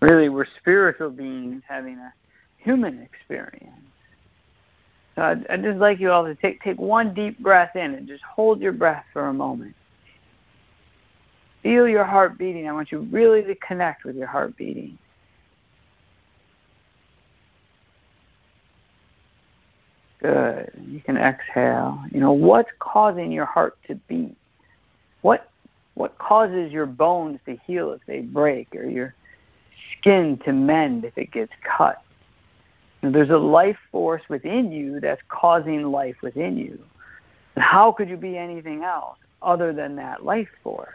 really 0.00 0.28
we're 0.28 0.46
spiritual 0.58 1.10
beings 1.10 1.62
having 1.68 1.98
a 1.98 2.12
human 2.56 3.00
experience. 3.00 3.72
So 5.14 5.22
I'd, 5.22 5.46
I'd 5.48 5.62
just 5.62 5.78
like 5.78 6.00
you 6.00 6.10
all 6.10 6.24
to 6.24 6.34
take 6.34 6.62
take 6.62 6.78
one 6.78 7.14
deep 7.14 7.38
breath 7.38 7.76
in 7.76 7.94
and 7.94 8.08
just 8.08 8.22
hold 8.24 8.60
your 8.60 8.72
breath 8.72 9.04
for 9.12 9.28
a 9.28 9.34
moment. 9.34 9.74
Feel 11.62 11.88
your 11.88 12.04
heart 12.04 12.38
beating. 12.38 12.68
I 12.68 12.72
want 12.72 12.90
you 12.90 13.00
really 13.10 13.42
to 13.42 13.54
connect 13.56 14.04
with 14.04 14.16
your 14.16 14.28
heart 14.28 14.56
beating. 14.56 14.96
Good. 20.18 20.70
You 20.86 21.00
can 21.00 21.16
exhale. 21.16 22.02
You 22.10 22.20
know, 22.20 22.32
what's 22.32 22.70
causing 22.80 23.30
your 23.30 23.44
heart 23.44 23.78
to 23.86 23.94
beat? 23.94 24.36
What 25.22 25.48
what 25.94 26.18
causes 26.18 26.72
your 26.72 26.86
bones 26.86 27.40
to 27.46 27.56
heal 27.66 27.92
if 27.92 28.00
they 28.06 28.20
break 28.20 28.74
or 28.74 28.84
your 28.84 29.14
skin 29.92 30.38
to 30.44 30.52
mend 30.52 31.04
if 31.04 31.16
it 31.18 31.30
gets 31.30 31.52
cut? 31.62 32.02
There's 33.00 33.30
a 33.30 33.38
life 33.38 33.78
force 33.92 34.22
within 34.28 34.72
you 34.72 35.00
that's 35.00 35.22
causing 35.28 35.90
life 35.90 36.16
within 36.22 36.56
you. 36.56 36.78
And 37.54 37.64
how 37.64 37.92
could 37.92 38.08
you 38.08 38.16
be 38.16 38.36
anything 38.36 38.82
else 38.82 39.18
other 39.42 39.72
than 39.72 39.96
that 39.96 40.24
life 40.24 40.48
force? 40.62 40.94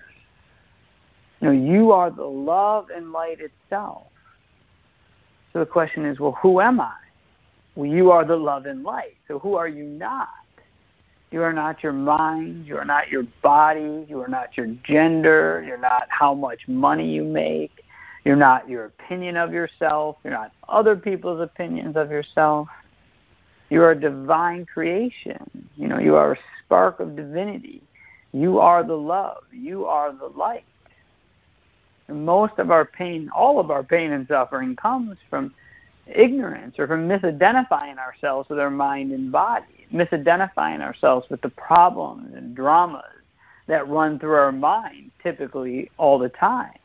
You 1.42 1.48
know, 1.48 1.54
you 1.54 1.92
are 1.92 2.10
the 2.10 2.26
love 2.26 2.90
and 2.94 3.12
light 3.12 3.40
itself. 3.40 4.08
So 5.52 5.60
the 5.60 5.66
question 5.66 6.06
is, 6.06 6.20
well, 6.20 6.38
who 6.42 6.60
am 6.62 6.82
I? 6.82 6.94
Well, 7.76 7.90
you 7.90 8.12
are 8.12 8.24
the 8.24 8.36
love 8.36 8.66
and 8.66 8.84
light. 8.84 9.18
So 9.28 9.40
who 9.40 9.56
are 9.56 9.68
you 9.68 9.84
not? 9.84 10.30
You 11.32 11.42
are 11.42 11.54
not 11.54 11.82
your 11.82 11.94
mind. 11.94 12.68
You 12.68 12.78
are 12.78 12.86
not 12.86 13.10
your 13.10 13.24
body. 13.42 14.06
You 14.08 14.22
are 14.22 14.28
not 14.28 14.56
your 14.56 14.68
gender. 14.84 15.64
You're 15.66 15.80
not 15.80 16.08
how 16.10 16.36
much 16.36 16.68
money 16.68 17.10
you 17.10 17.24
make. 17.24 17.84
You're 18.24 18.36
not 18.36 18.70
your 18.70 18.86
opinion 18.86 19.36
of 19.38 19.52
yourself. 19.52 20.18
You're 20.24 20.34
not 20.34 20.52
other 20.70 20.96
people's 20.96 21.42
opinions 21.42 21.98
of 21.98 22.12
yourself. 22.12 22.68
You 23.70 23.82
are 23.82 23.92
a 23.92 24.00
divine 24.00 24.68
creation. 24.68 25.68
You 25.76 25.88
know, 25.88 25.98
you 25.98 26.16
are 26.16 26.34
a 26.34 26.38
spark 26.64 27.00
of 27.00 27.16
divinity. 27.16 27.82
You 28.32 28.60
are 28.60 28.84
the 28.84 28.96
love. 28.96 29.44
You 29.52 29.86
are 29.86 30.14
the 30.14 30.28
light. 30.28 30.66
And 32.08 32.26
most 32.26 32.60
of 32.60 32.70
our 32.70 32.86
pain, 32.86 33.30
all 33.36 33.60
of 33.60 33.72
our 33.72 33.84
pain 33.84 34.12
and 34.12 34.28
suffering 34.28 34.76
comes 34.76 35.18
from 35.30 35.54
ignorance 36.08 36.78
or 36.80 36.88
from 36.88 37.08
misidentifying 37.08 37.98
ourselves 37.98 38.50
with 38.50 38.60
our 38.60 38.70
mind 38.70 39.12
and 39.12 39.32
body 39.32 39.66
misidentifying 39.94 40.82
ourselves 40.82 41.30
with 41.30 41.42
the 41.42 41.50
problems 41.50 42.34
and 42.36 42.56
dramas 42.56 43.04
that 43.68 43.88
run 43.88 44.20
through 44.20 44.34
our 44.34 44.52
mind 44.52 45.12
typically 45.22 45.90
all 45.98 46.18
the 46.18 46.30
time. 46.30 46.78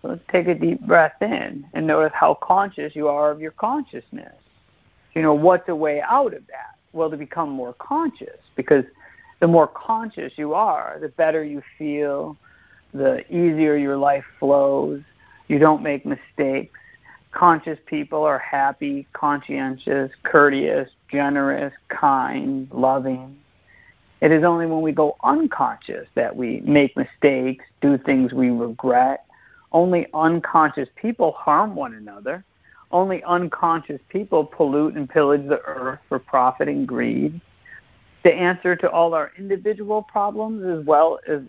So 0.00 0.08
let's 0.08 0.22
take 0.30 0.48
a 0.48 0.54
deep 0.54 0.80
breath 0.80 1.20
in 1.20 1.66
and 1.74 1.86
notice 1.86 2.12
how 2.14 2.34
conscious 2.34 2.96
you 2.96 3.08
are 3.08 3.30
of 3.30 3.40
your 3.40 3.50
consciousness. 3.50 4.34
You 5.14 5.22
know, 5.22 5.34
what's 5.34 5.68
a 5.68 5.76
way 5.76 6.00
out 6.00 6.32
of 6.32 6.46
that? 6.46 6.76
Well, 6.92 7.10
to 7.10 7.16
become 7.16 7.50
more 7.50 7.74
conscious, 7.74 8.38
because 8.54 8.84
the 9.40 9.48
more 9.48 9.66
conscious 9.66 10.32
you 10.36 10.54
are, 10.54 10.98
the 11.00 11.08
better 11.08 11.42
you 11.44 11.62
feel, 11.78 12.36
the 12.94 13.24
easier 13.34 13.76
your 13.76 13.96
life 13.96 14.24
flows. 14.38 15.02
You 15.48 15.58
don't 15.58 15.82
make 15.82 16.06
mistakes. 16.06 16.78
Conscious 17.32 17.78
people 17.86 18.24
are 18.24 18.38
happy, 18.38 19.06
conscientious, 19.14 20.12
courteous, 20.22 20.90
generous, 21.10 21.72
kind, 21.88 22.68
loving. 22.70 23.38
It 24.20 24.30
is 24.30 24.44
only 24.44 24.66
when 24.66 24.82
we 24.82 24.92
go 24.92 25.16
unconscious 25.24 26.06
that 26.14 26.36
we 26.36 26.60
make 26.60 26.96
mistakes, 26.96 27.64
do 27.80 27.98
things 27.98 28.32
we 28.32 28.50
regret. 28.50 29.24
Only 29.72 30.06
unconscious 30.14 30.88
people 30.94 31.32
harm 31.32 31.74
one 31.74 31.94
another. 31.94 32.44
Only 32.92 33.24
unconscious 33.24 34.00
people 34.10 34.44
pollute 34.44 34.94
and 34.94 35.08
pillage 35.08 35.48
the 35.48 35.60
earth 35.62 36.00
for 36.08 36.18
profit 36.18 36.68
and 36.68 36.86
greed. 36.86 37.40
The 38.22 38.34
answer 38.34 38.76
to 38.76 38.90
all 38.90 39.14
our 39.14 39.32
individual 39.38 40.02
problems 40.02 40.64
as 40.64 40.84
well 40.84 41.18
as 41.26 41.40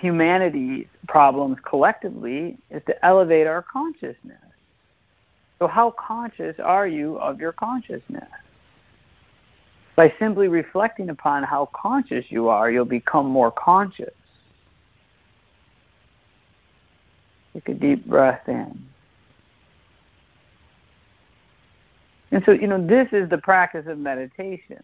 humanity's 0.00 0.86
problems 1.08 1.56
collectively 1.64 2.58
is 2.70 2.82
to 2.86 3.04
elevate 3.04 3.46
our 3.46 3.62
consciousness. 3.62 4.43
So, 5.64 5.68
how 5.68 5.92
conscious 5.92 6.56
are 6.62 6.86
you 6.86 7.16
of 7.16 7.40
your 7.40 7.52
consciousness? 7.52 8.28
By 9.96 10.12
simply 10.18 10.46
reflecting 10.46 11.08
upon 11.08 11.42
how 11.42 11.70
conscious 11.72 12.26
you 12.28 12.48
are, 12.48 12.70
you'll 12.70 12.84
become 12.84 13.24
more 13.24 13.50
conscious. 13.50 14.12
Take 17.54 17.70
a 17.70 17.72
deep 17.72 18.04
breath 18.04 18.46
in. 18.46 18.84
And 22.30 22.44
so, 22.44 22.52
you 22.52 22.66
know, 22.66 22.86
this 22.86 23.08
is 23.12 23.30
the 23.30 23.38
practice 23.38 23.86
of 23.86 23.98
meditation. 23.98 24.82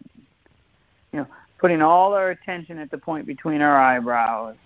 You 1.13 1.19
know, 1.19 1.27
putting 1.59 1.83
all 1.83 2.15
our 2.15 2.31
attention 2.31 2.79
at 2.79 2.91
the 2.91 2.97
point 2.97 3.27
between 3.27 3.61
our 3.61 3.79
eyebrows. 3.79 4.57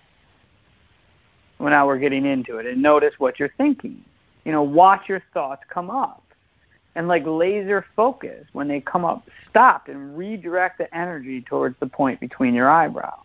Well, 1.59 1.71
now 1.71 1.88
we're 1.88 1.99
getting 1.99 2.25
into 2.25 2.59
it. 2.59 2.66
And 2.66 2.80
notice 2.80 3.14
what 3.18 3.40
you're 3.40 3.52
thinking. 3.59 4.04
You 4.45 4.53
know, 4.53 4.63
watch 4.63 5.09
your 5.09 5.23
thoughts 5.33 5.63
come 5.69 5.91
up 5.91 6.23
and 6.95 7.09
like 7.09 7.25
laser 7.27 7.85
focus 7.97 8.47
when 8.53 8.69
they 8.69 8.81
come 8.81 9.05
up 9.05 9.29
stop 9.51 9.89
and 9.89 10.17
redirect 10.17 10.79
the 10.79 10.97
energy 10.97 11.41
towards 11.41 11.79
the 11.81 11.87
point 11.87 12.21
between 12.21 12.55
your 12.55 12.69
eyebrows. 12.69 13.21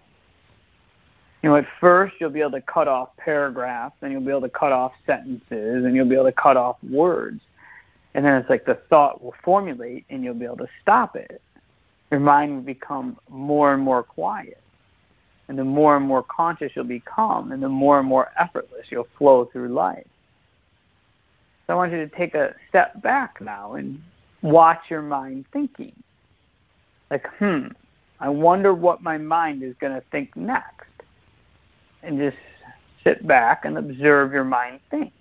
You 1.42 1.50
know 1.50 1.56
at 1.56 1.68
first 1.80 2.16
you'll 2.20 2.30
be 2.30 2.42
able 2.42 2.52
to 2.52 2.62
cut 2.62 2.88
off 2.88 3.16
paragraphs 3.18 3.96
and 4.02 4.12
you'll 4.12 4.22
be 4.22 4.32
able 4.32 4.42
to 4.42 4.50
cut 4.50 4.72
off 4.72 4.94
sentences 5.06 5.86
and 5.86 5.96
you'll 5.96 6.08
be 6.08 6.16
able 6.16 6.26
to 6.26 6.32
cut 6.32 6.58
off 6.58 6.78
words. 6.84 7.42
And 8.14 8.26
then 8.26 8.36
it's 8.36 8.50
like 8.50 8.66
the 8.66 8.76
thought 8.90 9.24
will 9.24 9.36
formulate 9.44 10.06
and 10.10 10.24
you'll 10.24 10.34
be 10.34 10.46
able 10.46 10.58
to 10.58 10.70
stop 10.82 11.16
it. 11.16 11.42
Your 12.12 12.20
mind 12.20 12.56
will 12.56 12.64
become 12.64 13.18
more 13.30 13.74
and 13.74 13.84
more 13.84 14.04
quiet. 14.04 14.62
And 15.48 15.58
the 15.58 15.64
more 15.64 15.96
and 15.96 16.06
more 16.06 16.24
conscious 16.24 16.72
you'll 16.76 16.86
become 16.86 17.52
and 17.52 17.62
the 17.62 17.70
more 17.70 18.00
and 18.00 18.08
more 18.08 18.30
effortless 18.38 18.88
you'll 18.90 19.08
flow 19.18 19.46
through 19.46 19.70
life 19.70 20.06
so 21.70 21.74
I 21.74 21.76
want 21.76 21.92
you 21.92 22.00
to 22.00 22.08
take 22.08 22.34
a 22.34 22.56
step 22.68 23.00
back 23.04 23.40
now 23.40 23.74
and 23.74 24.02
watch 24.42 24.90
your 24.90 25.04
mind 25.04 25.46
thinking. 25.54 25.94
Like, 27.12 27.28
hmm, 27.38 27.68
I 28.20 28.30
wonder 28.30 28.74
what 28.74 29.04
my 29.04 29.20
mind 29.20 29.62
is 29.62 29.76
going 29.80 29.94
to 29.94 30.02
think 30.10 30.36
next. 30.36 30.88
And 32.02 32.18
just 32.18 32.38
sit 33.04 33.28
back 33.28 33.66
and 33.66 33.78
observe 33.78 34.34
your 34.34 34.46
mind 34.46 34.80
think. 34.90 35.14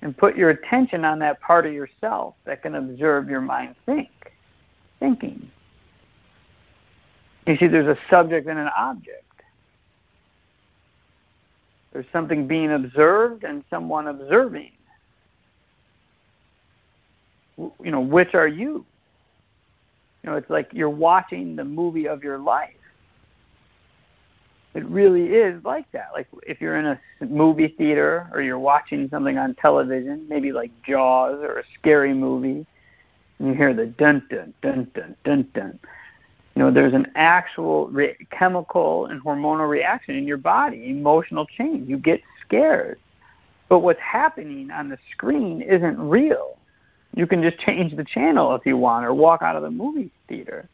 And 0.00 0.16
put 0.16 0.36
your 0.36 0.50
attention 0.50 1.04
on 1.04 1.18
that 1.18 1.40
part 1.40 1.66
of 1.66 1.72
yourself 1.72 2.36
that 2.44 2.62
can 2.62 2.76
observe 2.76 3.28
your 3.28 3.40
mind 3.40 3.74
think, 3.84 4.32
thinking. 5.00 5.50
You 7.48 7.56
see, 7.56 7.66
there's 7.66 7.88
a 7.88 7.98
subject 8.08 8.46
and 8.46 8.60
an 8.60 8.70
object. 8.78 9.24
There's 11.92 12.06
something 12.12 12.46
being 12.46 12.70
observed 12.72 13.44
and 13.44 13.64
someone 13.68 14.06
observing. 14.06 14.72
You 17.58 17.72
know, 17.90 18.00
which 18.00 18.34
are 18.34 18.48
you? 18.48 18.84
You 20.22 20.30
know, 20.30 20.36
it's 20.36 20.50
like 20.50 20.70
you're 20.72 20.88
watching 20.88 21.56
the 21.56 21.64
movie 21.64 22.06
of 22.06 22.22
your 22.22 22.38
life. 22.38 22.74
It 24.74 24.84
really 24.86 25.34
is 25.34 25.64
like 25.64 25.90
that. 25.92 26.10
Like 26.12 26.28
if 26.46 26.60
you're 26.60 26.76
in 26.76 26.86
a 26.86 27.00
movie 27.26 27.68
theater 27.68 28.28
or 28.32 28.40
you're 28.40 28.58
watching 28.58 29.08
something 29.08 29.36
on 29.36 29.54
television, 29.56 30.26
maybe 30.28 30.52
like 30.52 30.70
Jaws 30.84 31.40
or 31.42 31.58
a 31.58 31.64
scary 31.78 32.14
movie, 32.14 32.64
and 33.38 33.48
you 33.48 33.54
hear 33.54 33.74
the 33.74 33.86
dun 33.86 34.22
dun 34.30 34.54
dun 34.62 34.88
dun 34.94 35.16
dun 35.24 35.48
dun 35.54 35.80
you 36.60 36.66
know, 36.66 36.70
there's 36.70 36.92
an 36.92 37.10
actual 37.14 37.88
re- 37.88 38.18
chemical 38.30 39.06
and 39.06 39.24
hormonal 39.24 39.66
reaction 39.66 40.14
in 40.14 40.26
your 40.26 40.36
body, 40.36 40.90
emotional 40.90 41.46
change. 41.46 41.88
You 41.88 41.96
get 41.96 42.20
scared. 42.44 42.98
But 43.70 43.78
what's 43.78 44.00
happening 44.00 44.70
on 44.70 44.90
the 44.90 44.98
screen 45.10 45.62
isn't 45.62 45.98
real. 45.98 46.58
You 47.16 47.26
can 47.26 47.40
just 47.40 47.58
change 47.60 47.96
the 47.96 48.04
channel 48.04 48.54
if 48.54 48.66
you 48.66 48.76
want 48.76 49.06
or 49.06 49.14
walk 49.14 49.40
out 49.40 49.56
of 49.56 49.62
the 49.62 49.70
movie 49.70 50.10
theater. 50.28 50.68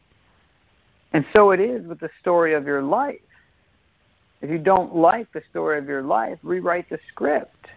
And 1.13 1.25
so 1.31 1.51
it 1.51 1.61
is 1.61 1.87
with 1.87 2.01
the 2.01 2.09
story 2.19 2.53
of 2.53 2.65
your 2.65 2.81
life. 2.81 3.21
If 4.41 4.49
you 4.49 4.57
don't 4.57 4.93
like 4.93 5.31
the 5.31 5.41
story 5.49 5.77
of 5.77 5.85
your 5.85 6.01
life, 6.01 6.37
rewrite 6.43 6.89
the 6.89 6.99
script. 7.07 7.67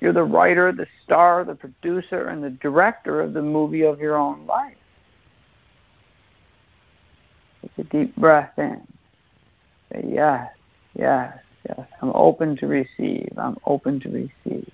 You're 0.00 0.14
the 0.14 0.24
writer, 0.24 0.72
the 0.72 0.86
star, 1.04 1.44
the 1.44 1.54
producer, 1.54 2.28
and 2.28 2.42
the 2.42 2.48
director 2.48 3.20
of 3.20 3.34
the 3.34 3.42
movie 3.42 3.82
of 3.82 4.00
your 4.00 4.16
own 4.16 4.46
life. 4.46 4.76
Take 7.74 7.86
a 7.86 7.88
deep 7.88 8.16
breath 8.16 8.52
in. 8.58 8.86
Say, 9.92 10.04
yes, 10.08 10.50
yes, 10.94 11.36
yes. 11.68 11.86
I'm 12.00 12.12
open 12.14 12.56
to 12.58 12.66
receive. 12.66 13.32
I'm 13.36 13.56
open 13.66 14.00
to 14.00 14.08
receive. 14.08 14.70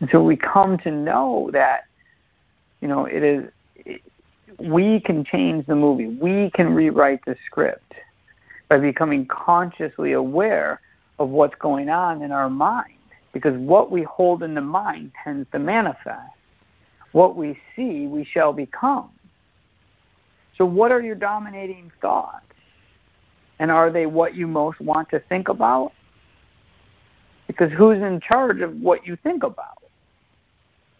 And 0.00 0.08
so 0.10 0.22
we 0.22 0.36
come 0.36 0.78
to 0.78 0.90
know 0.90 1.50
that, 1.52 1.84
you 2.80 2.88
know, 2.88 3.04
it 3.04 3.22
is, 3.22 3.50
it, 3.74 4.00
we 4.58 5.00
can 5.00 5.24
change 5.24 5.66
the 5.66 5.74
movie. 5.74 6.06
We 6.06 6.50
can 6.54 6.72
rewrite 6.74 7.24
the 7.26 7.36
script 7.46 7.94
by 8.68 8.78
becoming 8.78 9.26
consciously 9.26 10.12
aware 10.12 10.80
of 11.18 11.30
what's 11.30 11.56
going 11.56 11.90
on 11.90 12.22
in 12.22 12.30
our 12.30 12.48
mind. 12.48 12.94
Because 13.32 13.58
what 13.58 13.90
we 13.90 14.04
hold 14.04 14.42
in 14.42 14.54
the 14.54 14.60
mind 14.60 15.12
tends 15.22 15.48
to 15.52 15.58
manifest 15.58 16.37
what 17.12 17.36
we 17.36 17.58
see, 17.74 18.06
we 18.06 18.24
shall 18.24 18.52
become. 18.52 19.10
So, 20.56 20.64
what 20.64 20.92
are 20.92 21.00
your 21.00 21.14
dominating 21.14 21.90
thoughts? 22.00 22.44
And 23.60 23.70
are 23.70 23.90
they 23.90 24.06
what 24.06 24.34
you 24.34 24.46
most 24.46 24.80
want 24.80 25.08
to 25.10 25.20
think 25.20 25.48
about? 25.48 25.92
Because 27.46 27.72
who's 27.72 27.98
in 27.98 28.20
charge 28.20 28.60
of 28.60 28.74
what 28.80 29.06
you 29.06 29.16
think 29.22 29.42
about? 29.42 29.82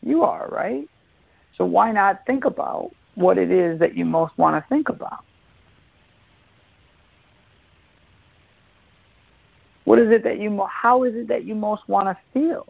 You 0.03 0.23
are, 0.23 0.49
right? 0.51 0.89
So, 1.57 1.65
why 1.65 1.93
not 1.93 2.25
think 2.27 2.45
about 2.45 2.91
what 3.15 3.37
it 3.37 3.51
is 3.51 3.79
that 3.81 3.97
you 3.97 4.05
most 4.05 4.37
want 4.39 4.63
to 4.63 4.69
think 4.69 4.89
about? 4.89 5.25
What 9.85 9.99
is 9.99 10.11
it 10.11 10.23
that 10.25 10.39
you, 10.39 10.67
how 10.71 11.05
is 11.05 11.15
it 11.15 11.29
that 11.29 11.45
you 11.45 11.55
most 11.55 11.89
want 11.89 12.09
to 12.09 12.17
feel? 12.33 12.67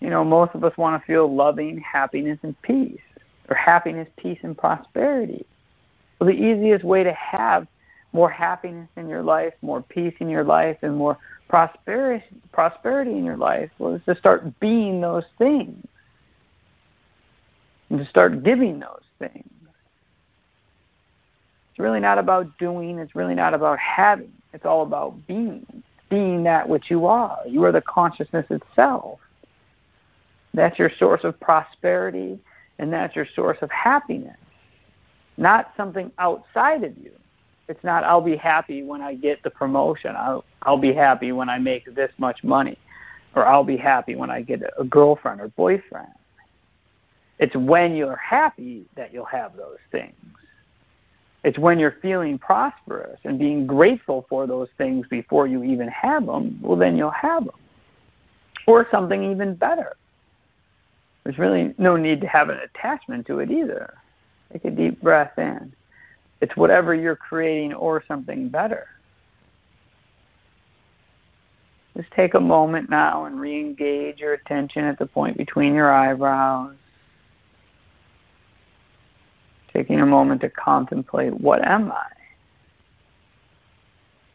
You 0.00 0.10
know, 0.10 0.24
most 0.24 0.54
of 0.54 0.64
us 0.64 0.76
want 0.76 1.00
to 1.00 1.06
feel 1.06 1.32
loving, 1.34 1.80
happiness, 1.80 2.38
and 2.42 2.60
peace, 2.62 3.00
or 3.48 3.56
happiness, 3.56 4.08
peace, 4.16 4.38
and 4.42 4.56
prosperity. 4.56 5.46
Well, 6.18 6.28
the 6.28 6.36
easiest 6.36 6.84
way 6.84 7.04
to 7.04 7.12
have 7.12 7.66
more 8.12 8.30
happiness 8.30 8.88
in 8.96 9.08
your 9.08 9.22
life, 9.22 9.54
more 9.62 9.82
peace 9.82 10.14
in 10.20 10.28
your 10.28 10.44
life, 10.44 10.78
and 10.82 10.96
more 10.96 11.18
prosperity, 11.48 12.24
prosperity 12.52 13.12
in 13.12 13.24
your 13.24 13.36
life 13.36 13.70
was 13.78 14.00
to 14.06 14.14
start 14.16 14.58
being 14.60 15.00
those 15.00 15.24
things 15.38 15.86
and 17.90 17.98
to 17.98 18.06
start 18.06 18.42
giving 18.42 18.78
those 18.78 19.02
things. 19.18 19.48
It's 21.70 21.78
really 21.78 22.00
not 22.00 22.18
about 22.18 22.56
doing, 22.58 22.98
it's 22.98 23.16
really 23.16 23.34
not 23.34 23.52
about 23.52 23.78
having. 23.78 24.32
It's 24.52 24.64
all 24.64 24.82
about 24.82 25.26
being, 25.26 25.66
being 26.08 26.44
that 26.44 26.68
which 26.68 26.88
you 26.88 27.06
are. 27.06 27.38
You 27.48 27.64
are 27.64 27.72
the 27.72 27.80
consciousness 27.80 28.46
itself. 28.48 29.18
That's 30.54 30.78
your 30.78 30.90
source 30.98 31.24
of 31.24 31.38
prosperity, 31.40 32.38
and 32.78 32.92
that's 32.92 33.14
your 33.16 33.26
source 33.34 33.58
of 33.60 33.70
happiness, 33.70 34.38
not 35.36 35.72
something 35.76 36.10
outside 36.18 36.84
of 36.84 36.96
you. 36.96 37.12
It's 37.68 37.82
not, 37.82 38.04
I'll 38.04 38.20
be 38.20 38.36
happy 38.36 38.82
when 38.82 39.02
I 39.02 39.14
get 39.14 39.42
the 39.42 39.50
promotion. 39.50 40.14
I'll, 40.16 40.44
I'll 40.62 40.78
be 40.78 40.92
happy 40.92 41.32
when 41.32 41.48
I 41.48 41.58
make 41.58 41.92
this 41.94 42.12
much 42.18 42.44
money, 42.44 42.78
or 43.34 43.46
I'll 43.46 43.64
be 43.64 43.76
happy 43.76 44.14
when 44.14 44.30
I 44.30 44.42
get 44.42 44.62
a 44.78 44.84
girlfriend 44.84 45.40
or 45.40 45.48
boyfriend. 45.48 46.12
It's 47.40 47.56
when 47.56 47.96
you're 47.96 48.16
happy 48.16 48.86
that 48.96 49.12
you'll 49.12 49.24
have 49.24 49.56
those 49.56 49.78
things. 49.90 50.14
It's 51.42 51.58
when 51.58 51.78
you're 51.80 51.96
feeling 52.00 52.38
prosperous 52.38 53.18
and 53.24 53.38
being 53.38 53.66
grateful 53.66 54.24
for 54.28 54.46
those 54.46 54.68
things 54.78 55.06
before 55.10 55.46
you 55.46 55.64
even 55.64 55.88
have 55.88 56.26
them, 56.26 56.58
well, 56.62 56.78
then 56.78 56.96
you'll 56.96 57.10
have 57.10 57.44
them. 57.44 57.54
or 58.66 58.86
something 58.90 59.30
even 59.30 59.54
better. 59.54 59.96
There's 61.24 61.38
really 61.38 61.74
no 61.78 61.96
need 61.96 62.20
to 62.20 62.28
have 62.28 62.50
an 62.50 62.58
attachment 62.58 63.26
to 63.26 63.40
it 63.40 63.50
either. 63.50 63.94
Take 64.52 64.66
a 64.66 64.70
deep 64.70 65.00
breath 65.00 65.38
in. 65.38 65.72
It's 66.40 66.56
whatever 66.56 66.94
you're 66.94 67.16
creating 67.16 67.72
or 67.72 68.04
something 68.06 68.50
better. 68.50 68.86
Just 71.96 72.10
take 72.10 72.34
a 72.34 72.40
moment 72.40 72.90
now 72.90 73.24
and 73.24 73.40
re 73.40 73.58
engage 73.58 74.20
your 74.20 74.34
attention 74.34 74.84
at 74.84 74.98
the 74.98 75.06
point 75.06 75.38
between 75.38 75.74
your 75.74 75.92
eyebrows. 75.92 76.74
Taking 79.72 80.00
a 80.00 80.06
moment 80.06 80.40
to 80.42 80.50
contemplate 80.50 81.32
what 81.32 81.64
am 81.64 81.90
I? 81.90 82.06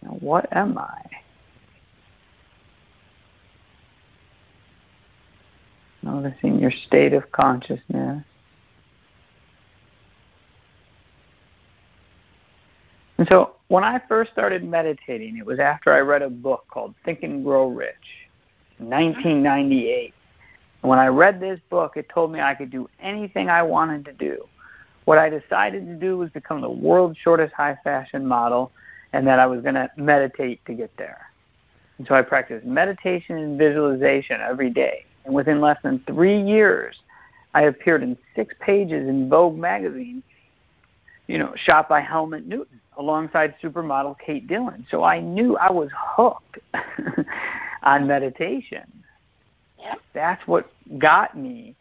Now, 0.02 0.12
what 0.12 0.48
am 0.52 0.78
I? 0.78 1.02
Noticing 6.02 6.60
your 6.60 6.72
state 6.72 7.14
of 7.14 7.32
consciousness. 7.32 8.24
And 13.18 13.28
so 13.28 13.56
when 13.68 13.84
I 13.84 14.02
first 14.08 14.32
started 14.32 14.64
meditating, 14.64 15.38
it 15.38 15.46
was 15.46 15.60
after 15.60 15.92
I 15.92 16.00
read 16.00 16.22
a 16.22 16.30
book 16.30 16.66
called 16.72 16.96
Think 17.04 17.24
and 17.24 17.44
Grow 17.44 17.68
Rich 17.68 17.96
in 18.80 18.90
1998. 18.90 20.14
And 20.82 20.90
when 20.90 21.00
I 21.00 21.08
read 21.08 21.42
this 21.42 21.60
book, 21.70 21.98
it 21.98 22.08
told 22.08 22.32
me 22.32 22.40
I 22.40 22.56
could 22.56 22.72
do 22.72 22.90
anything 23.02 23.50
I 23.50 23.62
wanted 23.62 24.06
to 24.06 24.14
do. 24.14 24.48
What 25.04 25.18
I 25.18 25.30
decided 25.30 25.86
to 25.88 25.96
do 25.96 26.18
was 26.18 26.30
become 26.30 26.62
the 26.62 26.70
world's 26.70 27.18
shortest 27.18 27.54
high 27.54 27.78
fashion 27.84 28.26
model, 28.26 28.72
and 29.12 29.28
that 29.28 29.40
I 29.40 29.48
was 29.48 29.62
going 29.62 29.76
to 29.76 29.90
meditate 29.98 30.64
to 30.66 30.74
get 30.74 30.96
there. 30.98 31.30
And 31.98 32.08
so 32.08 32.16
I 32.16 32.22
practiced 32.22 32.66
meditation 32.66 33.38
and 33.38 33.58
visualization 33.58 34.40
every 34.40 34.70
day. 34.70 35.06
And 35.30 35.36
within 35.36 35.62
less 35.62 35.78
than 35.84 36.02
three 36.08 36.42
years, 36.42 37.02
I 37.54 37.66
appeared 37.66 38.02
in 38.02 38.18
six 38.36 38.56
pages 38.60 39.08
in 39.08 39.30
Vogue 39.30 39.56
magazine, 39.56 40.24
you 41.28 41.38
know, 41.38 41.54
shot 41.56 41.88
by 41.88 42.02
Helmut 42.02 42.48
Newton 42.48 42.82
alongside 42.98 43.54
supermodel 43.62 44.18
Kate 44.18 44.48
Dillon. 44.48 44.88
So 44.90 45.04
I 45.04 45.20
knew 45.20 45.56
I 45.56 45.72
was 45.72 45.90
hooked 45.96 46.58
on 47.84 48.08
meditation. 48.08 48.92
Yep. 49.78 50.00
That's 50.16 50.48
what 50.48 50.72
got 50.98 51.38
me 51.38 51.76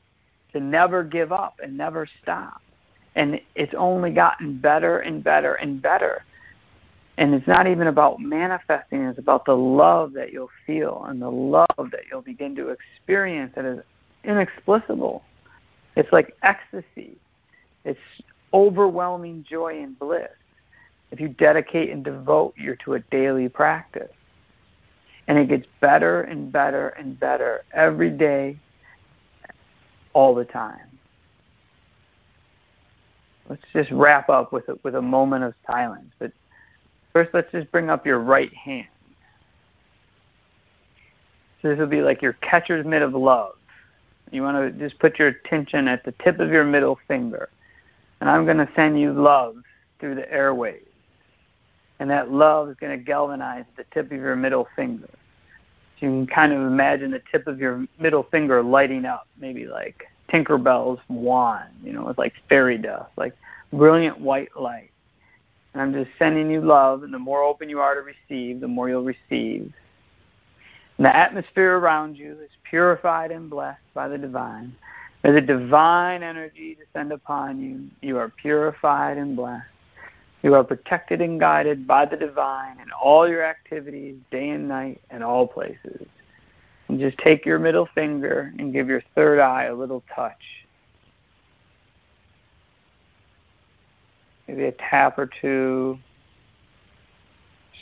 to 0.53 0.61
never 0.61 1.03
give 1.03 1.33
up 1.33 1.59
and 1.63 1.75
never 1.75 2.07
stop. 2.23 2.61
And 3.15 3.41
it's 3.55 3.73
only 3.73 4.11
gotten 4.11 4.59
better 4.59 4.99
and 4.99 5.25
better 5.25 5.55
and 5.55 5.81
better. 5.81 6.23
And 7.19 7.35
it's 7.35 7.49
not 7.49 7.67
even 7.67 7.89
about 7.89 8.21
manifesting, 8.21 9.03
it's 9.03 9.19
about 9.19 9.45
the 9.45 9.57
love 9.57 10.13
that 10.13 10.33
you'll 10.33 10.53
feel 10.65 11.05
and 11.09 11.21
the 11.21 11.29
love 11.29 11.67
that 11.91 12.03
you'll 12.09 12.23
begin 12.23 12.55
to 12.55 12.69
experience 12.69 13.53
that 13.57 13.65
is 13.65 13.81
inexplicable. 14.23 15.25
It's 15.97 16.13
like 16.13 16.37
ecstasy. 16.45 17.17
It's 17.85 17.99
overwhelming 18.55 19.45
joy 19.49 19.83
and 19.83 19.99
bliss 19.99 20.31
if 21.11 21.19
you 21.19 21.27
dedicate 21.27 21.91
and 21.91 22.05
devote 22.05 22.57
your 22.57 22.77
to 22.77 22.95
a 22.95 23.01
daily 23.01 23.49
practice. 23.49 24.13
And 25.27 25.39
it 25.39 25.49
gets 25.49 25.67
better 25.81 26.21
and 26.23 26.53
better 26.53 26.91
and 26.91 27.19
better 27.19 27.65
every 27.73 28.11
day, 28.11 28.59
all 30.13 30.37
the 30.37 30.45
time. 30.45 30.87
Let's 33.49 33.63
just 33.73 33.91
wrap 33.91 34.29
up 34.29 34.53
with 34.53 34.69
a, 34.69 34.79
with 34.85 34.95
a 34.95 35.03
moment 35.03 35.43
of 35.43 35.55
silence. 35.67 36.13
But 36.21 36.31
first, 37.25 37.35
let's 37.35 37.51
just 37.53 37.71
bring 37.73 37.91
up 37.91 38.07
your 38.07 38.19
right 38.19 38.53
hand. 38.55 38.87
So 41.61 41.69
this 41.69 41.79
will 41.79 41.87
be 41.87 42.03
like 42.03 42.23
your 42.23 42.35
catcher's 42.35 42.87
mitt 42.87 43.03
of 43.03 43.15
love. 43.15 43.55
You 44.31 44.43
want 44.43 44.57
to 44.57 44.89
just 44.89 45.01
put 45.01 45.19
your 45.19 45.29
attention 45.29 45.89
at 45.89 46.05
the 46.05 46.13
tip 46.23 46.39
of 46.39 46.51
your 46.51 46.65
middle 46.65 46.99
finger. 47.09 47.49
And 48.21 48.29
I'm 48.31 48.45
going 48.45 48.59
to 48.59 48.69
send 48.77 49.01
you 49.01 49.13
love 49.13 49.57
through 49.99 50.15
the 50.15 50.31
airways 50.33 50.83
and 51.99 52.11
that 52.11 52.31
love 52.31 52.69
is 52.69 52.77
going 52.77 52.97
to 52.97 53.05
galvanize 53.05 53.65
the 53.77 53.85
tip 53.93 54.07
of 54.07 54.19
your 54.19 54.37
middle 54.37 54.69
finger. 54.77 55.09
So 55.99 56.07
you 56.07 56.13
can 56.13 56.27
kind 56.27 56.53
of 56.53 56.61
imagine 56.61 57.11
the 57.11 57.23
tip 57.31 57.47
of 57.47 57.59
your 57.59 57.87
middle 57.99 58.23
finger 58.23 58.63
lighting 58.63 59.05
up, 59.05 59.27
maybe 59.41 59.67
like 59.67 60.07
Tinkerbell's 60.29 61.01
wand, 61.09 61.71
you 61.83 61.93
know, 61.93 62.05
with 62.05 62.19
like 62.19 62.35
fairy 62.49 62.79
dust, 62.79 63.11
like 63.17 63.37
brilliant 63.73 64.21
white 64.21 64.57
light. 64.57 64.91
And 65.73 65.83
I'm 65.83 65.93
just 65.93 66.11
sending 66.19 66.51
you 66.51 66.61
love, 66.61 67.03
and 67.03 67.13
the 67.13 67.19
more 67.19 67.43
open 67.43 67.69
you 67.69 67.81
are 67.81 67.95
to 67.95 68.01
receive, 68.01 68.61
the 68.61 68.69
more 68.69 68.89
you'll 68.89 69.05
receive. 69.05 69.73
And 70.97 71.05
the 71.05 71.15
atmosphere 71.15 71.77
around 71.79 72.17
you 72.17 72.33
is 72.43 72.51
purified 72.65 73.31
and 73.31 73.49
blessed 73.49 73.81
by 73.95 74.09
the 74.09 74.19
divine. 74.19 74.75
May 75.23 75.33
the 75.33 75.41
divine 75.41 76.23
energy 76.23 76.77
descend 76.77 77.13
upon 77.13 77.61
you. 77.61 77.89
You 78.01 78.19
are 78.19 78.29
purified 78.29 79.19
and 79.19 79.37
blessed. 79.37 79.67
You 80.43 80.55
are 80.55 80.65
protected 80.65 81.21
and 81.21 81.41
guided 81.41 81.87
by 81.87 82.07
the 82.07 82.17
divine 82.17 82.79
in 82.81 82.91
all 82.93 83.29
your 83.29 83.45
activities, 83.45 84.17
day 84.31 84.51
and 84.51 84.69
night, 84.69 85.01
and 85.11 85.25
all 85.25 85.47
places. 85.47 86.07
And 86.87 87.01
just 87.01 87.19
take 87.19 87.45
your 87.45 87.59
middle 87.59 87.89
finger 87.95 88.53
and 88.59 88.73
give 88.73 88.89
your 88.89 89.03
third 89.15 89.41
eye 89.41 89.65
a 89.65 89.75
little 89.75 90.03
touch. 90.15 90.67
Maybe 94.49 94.65
a 94.65 94.73
tap 94.73 95.19
or 95.19 95.31
two. 95.41 95.99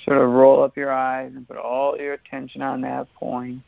Sort 0.05 0.19
of 0.19 0.31
roll 0.31 0.63
up 0.63 0.77
your 0.77 0.93
eyes 0.93 1.33
and 1.35 1.49
put 1.49 1.57
all 1.57 1.97
your 1.97 2.13
attention 2.15 2.61
on 2.61 2.81
that 2.83 3.13
point. 3.15 3.63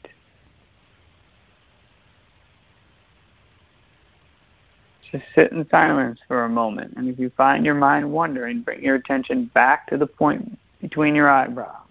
Just 5.10 5.24
sit 5.34 5.52
in 5.52 5.66
silence 5.70 6.20
for 6.28 6.44
a 6.44 6.48
moment. 6.48 6.94
And 6.96 7.08
if 7.08 7.18
you 7.18 7.30
find 7.30 7.64
your 7.64 7.74
mind 7.74 8.12
wandering, 8.12 8.60
bring 8.60 8.82
your 8.82 8.96
attention 8.96 9.50
back 9.54 9.86
to 9.88 9.96
the 9.96 10.06
point 10.06 10.58
between 10.82 11.14
your 11.14 11.30
eyebrows. 11.30 11.87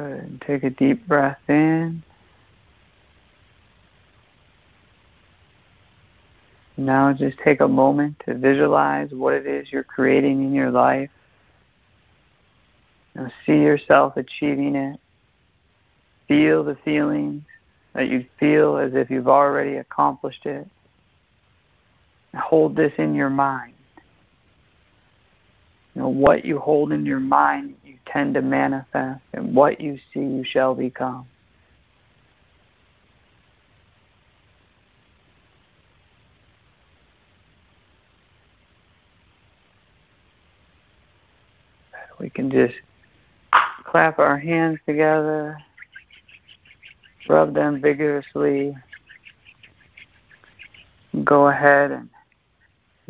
Good. 0.00 0.42
Take 0.46 0.62
a 0.62 0.70
deep 0.70 1.06
breath 1.06 1.38
in. 1.46 2.02
Now 6.78 7.12
just 7.12 7.36
take 7.44 7.60
a 7.60 7.68
moment 7.68 8.22
to 8.26 8.34
visualize 8.34 9.10
what 9.10 9.34
it 9.34 9.46
is 9.46 9.70
you're 9.70 9.84
creating 9.84 10.42
in 10.42 10.54
your 10.54 10.70
life. 10.70 11.10
Now 13.14 13.30
see 13.44 13.60
yourself 13.60 14.16
achieving 14.16 14.74
it. 14.74 14.98
Feel 16.28 16.64
the 16.64 16.76
feelings 16.76 17.42
that 17.92 18.08
you 18.08 18.24
feel 18.38 18.78
as 18.78 18.94
if 18.94 19.10
you've 19.10 19.28
already 19.28 19.76
accomplished 19.76 20.46
it. 20.46 20.66
hold 22.34 22.74
this 22.74 22.92
in 22.96 23.14
your 23.14 23.28
mind. 23.28 23.69
Know, 26.00 26.08
what 26.08 26.46
you 26.46 26.58
hold 26.58 26.92
in 26.92 27.04
your 27.04 27.20
mind 27.20 27.74
you 27.84 27.98
tend 28.06 28.32
to 28.32 28.40
manifest, 28.40 29.20
and 29.34 29.54
what 29.54 29.82
you 29.82 29.98
see, 30.14 30.20
you 30.20 30.44
shall 30.44 30.74
become. 30.74 31.26
We 42.18 42.30
can 42.30 42.50
just 42.50 42.76
clap 43.84 44.18
our 44.18 44.38
hands 44.38 44.78
together, 44.86 45.58
rub 47.28 47.52
them 47.52 47.82
vigorously, 47.82 48.74
go 51.24 51.48
ahead 51.48 51.90
and, 51.90 52.08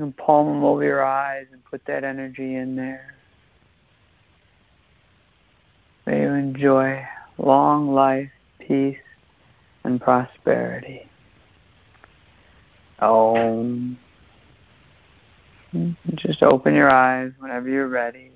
and 0.00 0.16
palm 0.16 0.46
them 0.46 0.64
over 0.64 0.82
your 0.82 1.04
eyes 1.04 1.46
and 1.52 1.64
put 1.64 1.84
that 1.86 2.04
energy 2.04 2.56
in 2.56 2.76
there. 2.76 3.14
May 6.06 6.22
you 6.22 6.28
enjoy 6.30 7.06
long 7.38 7.92
life, 7.94 8.30
peace, 8.58 8.98
and 9.84 10.00
prosperity. 10.00 11.08
Om. 13.00 13.98
Just 16.16 16.42
open 16.42 16.74
your 16.74 16.90
eyes 16.90 17.32
whenever 17.38 17.68
you're 17.68 17.88
ready. 17.88 18.32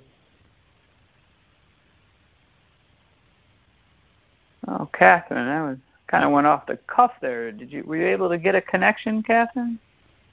Oh, 4.68 4.88
Catherine, 4.96 5.46
that 5.46 5.62
was 5.62 5.78
kind 6.06 6.24
of 6.24 6.30
went 6.30 6.46
off 6.46 6.66
the 6.66 6.78
cuff 6.86 7.12
there. 7.20 7.50
Did 7.52 7.72
you 7.72 7.82
were 7.84 7.96
you 7.96 8.06
able 8.06 8.28
to 8.28 8.38
get 8.38 8.54
a 8.54 8.62
connection, 8.62 9.22
Catherine? 9.22 9.78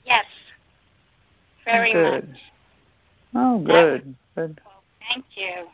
Yes. 0.05 0.25
Very 1.65 1.93
good. 1.93 2.29
much. 2.29 2.39
Oh, 3.35 3.59
good. 3.59 4.15
Good. 4.35 4.61
Thank 5.07 5.25
you. 5.35 5.67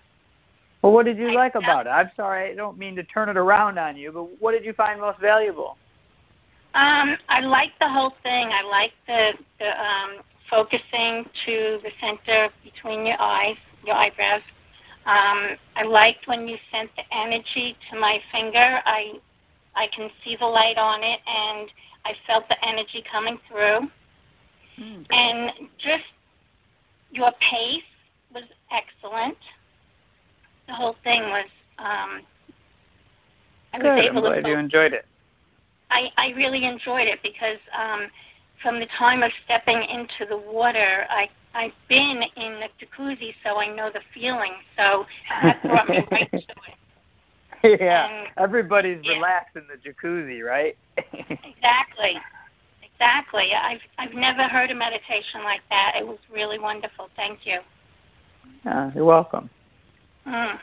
Well, 0.81 0.93
what 0.93 1.05
did 1.05 1.17
you 1.17 1.29
I 1.29 1.33
like 1.33 1.55
about 1.55 1.87
it? 1.87 1.89
I'm 1.89 2.11
sorry, 2.15 2.51
I 2.51 2.55
don't 2.55 2.77
mean 2.77 2.95
to 2.95 3.03
turn 3.03 3.29
it 3.29 3.37
around 3.37 3.77
on 3.77 3.97
you, 3.97 4.11
but 4.11 4.41
what 4.41 4.51
did 4.51 4.63
you 4.63 4.73
find 4.73 5.01
most 5.01 5.19
valuable? 5.19 5.77
Um, 6.75 7.17
I 7.27 7.41
like 7.41 7.71
the 7.79 7.89
whole 7.89 8.13
thing. 8.21 8.49
I 8.51 8.61
like 8.61 8.91
the 9.07 9.31
the 9.59 9.69
um, 9.69 10.23
focusing 10.49 11.25
to 11.45 11.79
the 11.81 11.89
center 11.99 12.49
between 12.63 13.05
your 13.05 13.19
eyes, 13.19 13.57
your 13.83 13.95
eyebrows. 13.95 14.41
Um, 15.05 15.57
I 15.75 15.83
liked 15.83 16.27
when 16.27 16.47
you 16.47 16.57
sent 16.71 16.91
the 16.95 17.03
energy 17.15 17.75
to 17.89 17.99
my 17.99 18.19
finger. 18.31 18.79
I 18.85 19.13
I 19.75 19.87
can 19.95 20.09
see 20.23 20.35
the 20.39 20.45
light 20.45 20.77
on 20.77 21.01
it, 21.03 21.19
and 21.25 21.69
I 22.05 22.13
felt 22.27 22.47
the 22.49 22.67
energy 22.67 23.03
coming 23.11 23.39
through. 23.49 23.89
And 25.09 25.51
just 25.77 26.03
your 27.11 27.31
pace 27.51 27.83
was 28.33 28.43
excellent. 28.71 29.37
The 30.67 30.73
whole 30.73 30.95
thing 31.03 31.23
was. 31.23 31.45
Um, 31.79 32.21
I 33.73 33.79
Good. 33.79 33.83
was 33.83 34.05
I'm 34.09 34.17
able 34.17 34.21
to 34.23 34.41
glad 34.41 34.47
you 34.47 34.57
enjoyed 34.57 34.93
it. 34.93 35.05
I, 35.89 36.09
I 36.17 36.29
really 36.35 36.65
enjoyed 36.65 37.07
it 37.07 37.19
because 37.23 37.57
um, 37.77 38.07
from 38.61 38.79
the 38.79 38.87
time 38.97 39.23
of 39.23 39.31
stepping 39.45 39.77
into 39.77 40.25
the 40.29 40.37
water, 40.37 41.05
I 41.09 41.29
I've 41.53 41.71
been 41.89 42.21
in 42.35 42.59
the 42.59 42.67
jacuzzi, 42.79 43.33
so 43.43 43.57
I 43.59 43.73
know 43.73 43.89
the 43.91 44.01
feeling. 44.13 44.53
So 44.77 45.05
that 45.41 45.61
brought 45.63 45.89
me 45.89 46.05
right 46.11 46.29
to 46.31 46.37
it. 46.37 46.77
yeah, 47.81 48.07
And- 48.07 48.27
everybody's 48.37 48.99
yeah. 49.03 49.13
relaxed 49.13 49.55
in 49.55 49.63
the 49.67 49.77
jacuzzi, 49.77 50.43
right? 50.43 50.77
Exactly, 51.13 52.19
exactly. 52.97 53.51
I've 53.53 53.79
I've 53.97 54.13
never 54.13 54.43
heard 54.43 54.71
a 54.71 54.75
meditation 54.75 55.43
like 55.43 55.61
that. 55.69 55.93
It 55.97 56.05
was 56.05 56.17
really 56.31 56.59
wonderful. 56.59 57.09
Thank 57.15 57.45
you. 57.45 57.59
Ah, 58.65 58.91
you're 58.95 59.05
welcome. 59.05 59.49
Mm. 60.25 60.59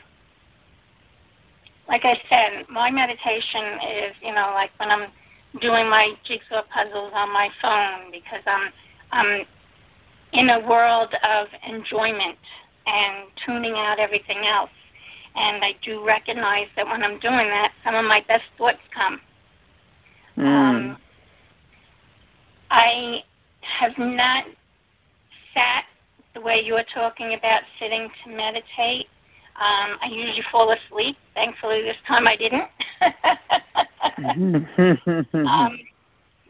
Like 1.87 2.03
I 2.03 2.19
said, 2.29 2.65
my 2.69 2.89
meditation 2.89 3.79
is, 3.87 4.15
you 4.21 4.33
know, 4.33 4.51
like 4.53 4.71
when 4.77 4.89
I'm 4.89 5.09
doing 5.61 5.89
my 5.89 6.13
jigsaw 6.25 6.63
puzzles 6.73 7.11
on 7.13 7.31
my 7.31 7.49
phone 7.61 8.11
because 8.11 8.41
I'm 8.45 8.71
I'm 9.11 9.45
in 10.33 10.49
a 10.49 10.67
world 10.67 11.13
of 11.23 11.47
enjoyment 11.67 12.37
and 12.85 13.27
tuning 13.45 13.73
out 13.73 13.99
everything 13.99 14.45
else. 14.45 14.69
And 15.35 15.63
I 15.63 15.73
do 15.83 16.05
recognize 16.05 16.67
that 16.75 16.85
when 16.85 17.03
I'm 17.03 17.19
doing 17.19 17.47
that, 17.49 17.73
some 17.83 17.95
of 17.95 18.05
my 18.05 18.23
best 18.27 18.43
thoughts 18.57 18.77
come. 18.93 19.19
Mm. 20.37 20.45
Um, 20.45 20.74
I 22.75 23.23
have 23.61 23.97
not 23.97 24.43
sat 25.53 25.85
the 26.33 26.41
way 26.41 26.61
you're 26.61 26.83
talking 26.93 27.33
about 27.33 27.61
sitting 27.79 28.09
to 28.23 28.29
meditate. 28.29 29.07
Um, 29.55 29.97
I 30.01 30.09
usually 30.11 30.43
fall 30.51 30.71
asleep. 30.71 31.15
Thankfully, 31.33 31.81
this 31.83 31.95
time 32.05 32.27
I 32.27 32.35
didn't. 32.35 32.67
um, 35.47 35.79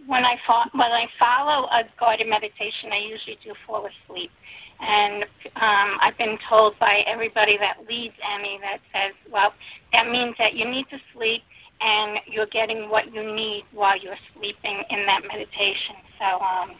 when 0.08 0.26
I 0.26 0.38
fo- 0.48 0.72
when 0.74 0.92
I 0.92 1.08
follow 1.20 1.68
a 1.68 1.84
guided 2.00 2.28
meditation, 2.28 2.92
I 2.92 2.98
usually 2.98 3.38
do 3.44 3.54
fall 3.68 3.86
asleep. 3.86 4.32
And 4.80 5.26
um, 5.58 6.00
I've 6.02 6.18
been 6.18 6.40
told 6.50 6.80
by 6.80 7.04
everybody 7.06 7.60
that 7.60 7.86
leads 7.88 8.16
Emmy 8.34 8.58
that 8.62 8.80
says, 8.92 9.14
well, 9.32 9.54
that 9.94 10.10
means 10.10 10.36
that 10.40 10.56
you 10.56 10.66
need 10.66 10.90
to 10.90 10.98
sleep 11.14 11.44
and 11.82 12.20
you're 12.28 12.48
getting 12.48 12.90
what 12.90 13.14
you 13.14 13.24
need 13.24 13.66
while 13.74 13.98
you're 13.98 14.18
sleeping 14.34 14.84
in 14.90 15.06
that 15.06 15.22
meditation. 15.28 15.96
So 16.20 16.40
um, 16.40 16.72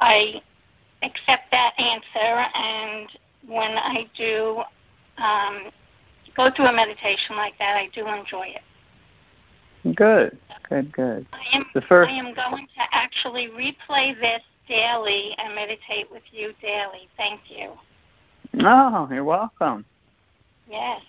I 0.00 0.42
accept 1.02 1.50
that 1.50 1.72
answer, 1.78 2.46
and 2.54 3.08
when 3.46 3.70
I 3.70 4.06
do 4.16 4.62
um, 5.18 5.70
go 6.36 6.50
through 6.54 6.66
a 6.66 6.72
meditation 6.72 7.36
like 7.36 7.54
that, 7.58 7.76
I 7.76 7.88
do 7.94 8.06
enjoy 8.06 8.54
it. 8.54 9.96
good, 9.96 10.36
good, 10.68 10.92
good. 10.92 11.26
I 11.32 11.56
am 11.56 11.66
The 11.74 11.82
first, 11.82 12.10
I 12.10 12.14
am 12.14 12.34
going 12.34 12.66
to 12.66 12.82
actually 12.92 13.48
replay 13.48 14.18
this 14.20 14.42
daily 14.68 15.34
and 15.38 15.54
meditate 15.54 16.10
with 16.10 16.22
you 16.32 16.52
daily. 16.60 17.08
Thank 17.16 17.40
you. 17.48 17.72
oh, 18.62 19.08
you're 19.10 19.24
welcome. 19.24 19.84
Yes. 20.70 21.02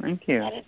Thank 0.00 0.26
you. 0.26 0.40
That 0.40 0.54
is, 0.54 0.64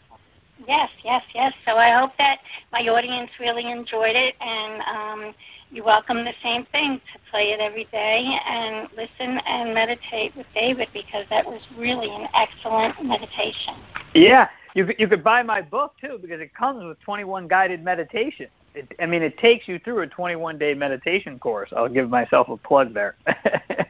yes, 0.66 0.90
yes, 1.04 1.22
yes. 1.34 1.52
So 1.66 1.76
I 1.76 1.98
hope 1.98 2.12
that 2.18 2.38
my 2.72 2.80
audience 2.80 3.30
really 3.40 3.70
enjoyed 3.70 4.16
it, 4.16 4.34
and 4.40 4.82
um, 4.82 5.34
you're 5.70 5.84
welcome 5.84 6.24
the 6.24 6.34
same 6.42 6.66
thing 6.72 7.00
to 7.12 7.18
play 7.30 7.52
it 7.52 7.60
every 7.60 7.84
day 7.92 8.38
and 8.46 8.88
listen 8.96 9.38
and 9.46 9.74
meditate 9.74 10.36
with 10.36 10.46
David 10.54 10.88
because 10.92 11.24
that 11.30 11.44
was 11.44 11.60
really 11.76 12.10
an 12.10 12.28
excellent 12.34 13.04
meditation. 13.04 13.74
Yeah, 14.14 14.48
you 14.74 14.86
could, 14.86 14.96
you 14.98 15.08
could 15.08 15.24
buy 15.24 15.42
my 15.42 15.62
book 15.62 15.94
too 16.00 16.18
because 16.20 16.40
it 16.40 16.54
comes 16.54 16.84
with 16.84 17.00
21 17.00 17.48
guided 17.48 17.82
meditations. 17.82 18.50
It, 18.74 18.90
I 19.00 19.06
mean, 19.06 19.22
it 19.22 19.36
takes 19.38 19.68
you 19.68 19.78
through 19.78 20.00
a 20.00 20.06
21 20.06 20.58
day 20.58 20.74
meditation 20.74 21.38
course. 21.38 21.70
I'll 21.76 21.88
give 21.88 22.08
myself 22.08 22.48
a 22.48 22.56
plug 22.56 22.94
there. 22.94 23.16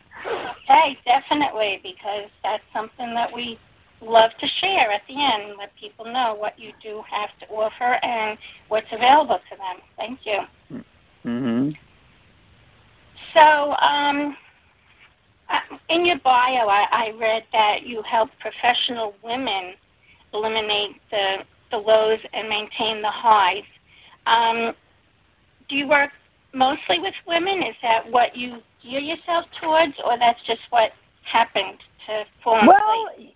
Okay, 0.72 0.98
definitely, 1.04 1.80
because 1.82 2.30
that's 2.42 2.62
something 2.72 3.14
that 3.14 3.32
we 3.32 3.58
love 4.02 4.30
to 4.40 4.46
share 4.60 4.90
at 4.90 5.02
the 5.08 5.14
end, 5.14 5.56
let 5.58 5.70
people 5.76 6.04
know 6.04 6.34
what 6.34 6.58
you 6.58 6.72
do 6.82 7.02
have 7.10 7.30
to 7.40 7.46
offer 7.54 7.98
and 8.04 8.38
what's 8.68 8.86
available 8.92 9.38
to 9.50 9.56
them. 9.56 9.80
Thank 9.96 10.20
you. 10.24 10.40
hmm 11.24 11.70
So, 13.34 13.74
um, 13.74 14.36
uh, 15.48 15.60
in 15.88 16.04
your 16.04 16.18
bio, 16.20 16.66
I, 16.66 16.86
I 16.90 17.12
read 17.18 17.44
that 17.52 17.82
you 17.84 18.02
help 18.02 18.30
professional 18.40 19.14
women 19.22 19.74
eliminate 20.34 20.96
the, 21.10 21.38
the 21.70 21.76
lows 21.76 22.18
and 22.32 22.48
maintain 22.48 23.02
the 23.02 23.10
highs. 23.10 23.64
Um, 24.26 24.74
do 25.68 25.76
you 25.76 25.88
work 25.88 26.10
mostly 26.54 26.98
with 26.98 27.14
women? 27.26 27.62
Is 27.62 27.76
that 27.82 28.10
what 28.10 28.36
you 28.36 28.58
gear 28.82 29.00
yourself 29.00 29.46
towards, 29.60 29.94
or 30.04 30.18
that's 30.18 30.40
just 30.46 30.60
what 30.70 30.92
happened 31.24 31.78
to 32.06 32.24
in 32.44 32.66
Well, 32.66 33.08
place? 33.16 33.34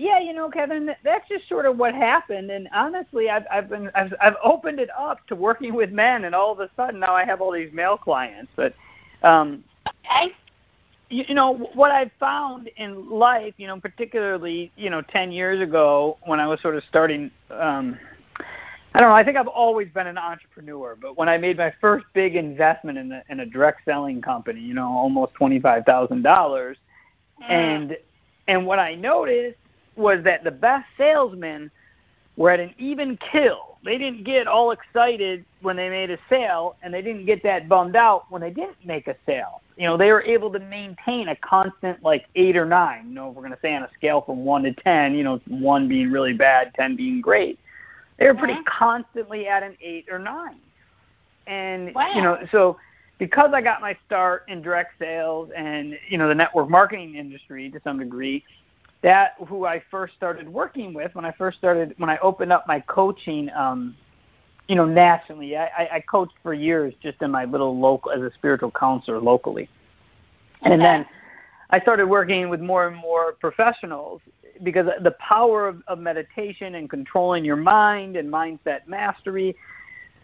Yeah, 0.00 0.18
you 0.18 0.32
know, 0.32 0.48
Kevin, 0.48 0.94
that's 1.04 1.28
just 1.28 1.46
sort 1.46 1.66
of 1.66 1.76
what 1.76 1.94
happened. 1.94 2.50
And 2.50 2.70
honestly, 2.72 3.28
I've 3.28 3.44
I've 3.52 3.68
been 3.68 3.90
I've, 3.94 4.14
I've 4.18 4.36
opened 4.42 4.80
it 4.80 4.88
up 4.98 5.26
to 5.26 5.36
working 5.36 5.74
with 5.74 5.90
men, 5.92 6.24
and 6.24 6.34
all 6.34 6.50
of 6.52 6.60
a 6.60 6.70
sudden 6.74 7.00
now 7.00 7.12
I 7.14 7.26
have 7.26 7.42
all 7.42 7.52
these 7.52 7.70
male 7.74 7.98
clients. 7.98 8.50
But 8.56 8.74
um, 9.22 9.62
Okay. 10.06 10.32
you, 11.10 11.24
you 11.28 11.34
know 11.34 11.70
what 11.74 11.90
I've 11.90 12.10
found 12.18 12.70
in 12.78 13.10
life, 13.10 13.52
you 13.58 13.66
know, 13.66 13.78
particularly 13.78 14.72
you 14.74 14.88
know 14.88 15.02
ten 15.02 15.30
years 15.30 15.60
ago 15.60 16.16
when 16.24 16.40
I 16.40 16.46
was 16.46 16.62
sort 16.62 16.76
of 16.76 16.82
starting. 16.88 17.30
Um, 17.50 17.98
I 18.94 19.00
don't 19.00 19.10
know. 19.10 19.14
I 19.14 19.22
think 19.22 19.36
I've 19.36 19.48
always 19.48 19.88
been 19.90 20.06
an 20.06 20.16
entrepreneur, 20.16 20.96
but 21.00 21.18
when 21.18 21.28
I 21.28 21.36
made 21.36 21.58
my 21.58 21.74
first 21.78 22.06
big 22.14 22.36
investment 22.36 22.96
in 22.96 23.12
a, 23.12 23.22
in 23.28 23.40
a 23.40 23.46
direct 23.46 23.82
selling 23.84 24.22
company, 24.22 24.60
you 24.60 24.72
know, 24.72 24.88
almost 24.88 25.34
twenty 25.34 25.60
five 25.60 25.84
thousand 25.84 26.22
dollars, 26.22 26.78
Mm. 27.42 27.50
and 27.50 27.96
and 28.48 28.66
what 28.66 28.78
I 28.78 28.94
noticed 28.94 29.59
was 30.00 30.24
that 30.24 30.44
the 30.44 30.50
best 30.50 30.86
salesmen 30.98 31.70
were 32.36 32.50
at 32.50 32.60
an 32.60 32.74
even 32.78 33.16
kill. 33.18 33.78
They 33.84 33.98
didn't 33.98 34.24
get 34.24 34.46
all 34.46 34.72
excited 34.72 35.44
when 35.62 35.76
they 35.76 35.88
made 35.88 36.10
a 36.10 36.18
sale, 36.28 36.76
and 36.82 36.92
they 36.92 37.02
didn't 37.02 37.26
get 37.26 37.42
that 37.44 37.68
bummed 37.68 37.96
out 37.96 38.24
when 38.30 38.40
they 38.42 38.50
didn't 38.50 38.84
make 38.84 39.06
a 39.08 39.16
sale. 39.26 39.62
You 39.76 39.86
know, 39.86 39.96
they 39.96 40.12
were 40.12 40.22
able 40.22 40.50
to 40.52 40.58
maintain 40.58 41.28
a 41.28 41.36
constant 41.36 42.02
like 42.02 42.26
eight 42.34 42.56
or 42.56 42.66
nine. 42.66 43.08
You 43.08 43.14
know, 43.14 43.30
if 43.30 43.36
we're 43.36 43.42
going 43.42 43.54
to 43.54 43.58
say 43.62 43.74
on 43.74 43.82
a 43.82 43.90
scale 43.96 44.20
from 44.20 44.44
one 44.44 44.62
to 44.64 44.72
ten, 44.72 45.14
you 45.14 45.24
know, 45.24 45.40
one 45.48 45.88
being 45.88 46.10
really 46.10 46.34
bad, 46.34 46.72
ten 46.74 46.96
being 46.96 47.20
great. 47.20 47.58
They 48.18 48.26
were 48.26 48.34
pretty 48.34 48.54
Mhm. 48.54 48.66
constantly 48.66 49.48
at 49.48 49.62
an 49.62 49.76
eight 49.80 50.06
or 50.10 50.18
nine. 50.18 50.60
And 51.46 51.94
Wow. 51.94 52.12
you 52.14 52.22
know, 52.22 52.38
so 52.52 52.76
because 53.18 53.52
I 53.54 53.60
got 53.62 53.80
my 53.80 53.96
start 54.06 54.44
in 54.48 54.60
direct 54.62 54.98
sales 54.98 55.50
and 55.56 55.98
you 56.08 56.18
know 56.18 56.28
the 56.28 56.34
network 56.34 56.68
marketing 56.68 57.14
industry 57.14 57.70
to 57.70 57.80
some 57.82 57.98
degree, 57.98 58.44
that 59.02 59.34
who 59.48 59.64
I 59.64 59.82
first 59.90 60.14
started 60.14 60.48
working 60.48 60.92
with 60.92 61.14
when 61.14 61.24
I 61.24 61.32
first 61.32 61.58
started 61.58 61.94
when 61.98 62.10
I 62.10 62.18
opened 62.18 62.52
up 62.52 62.66
my 62.66 62.80
coaching, 62.80 63.50
um, 63.50 63.96
you 64.68 64.76
know, 64.76 64.84
nationally. 64.84 65.56
I, 65.56 65.66
I, 65.66 65.88
I 65.94 66.00
coached 66.00 66.34
for 66.42 66.52
years 66.52 66.94
just 67.02 67.20
in 67.22 67.30
my 67.30 67.44
little 67.44 67.78
local 67.78 68.10
as 68.10 68.20
a 68.20 68.30
spiritual 68.34 68.70
counselor 68.70 69.18
locally, 69.18 69.68
and 70.62 70.74
Okay. 70.74 70.82
then 70.82 71.06
I 71.70 71.80
started 71.80 72.06
working 72.06 72.48
with 72.48 72.60
more 72.60 72.88
and 72.88 72.96
more 72.96 73.32
professionals 73.40 74.20
because 74.62 74.86
the 75.02 75.12
power 75.12 75.66
of, 75.66 75.82
of 75.88 75.98
meditation 75.98 76.74
and 76.74 76.90
controlling 76.90 77.44
your 77.44 77.56
mind 77.56 78.16
and 78.16 78.30
mindset 78.30 78.86
mastery. 78.86 79.56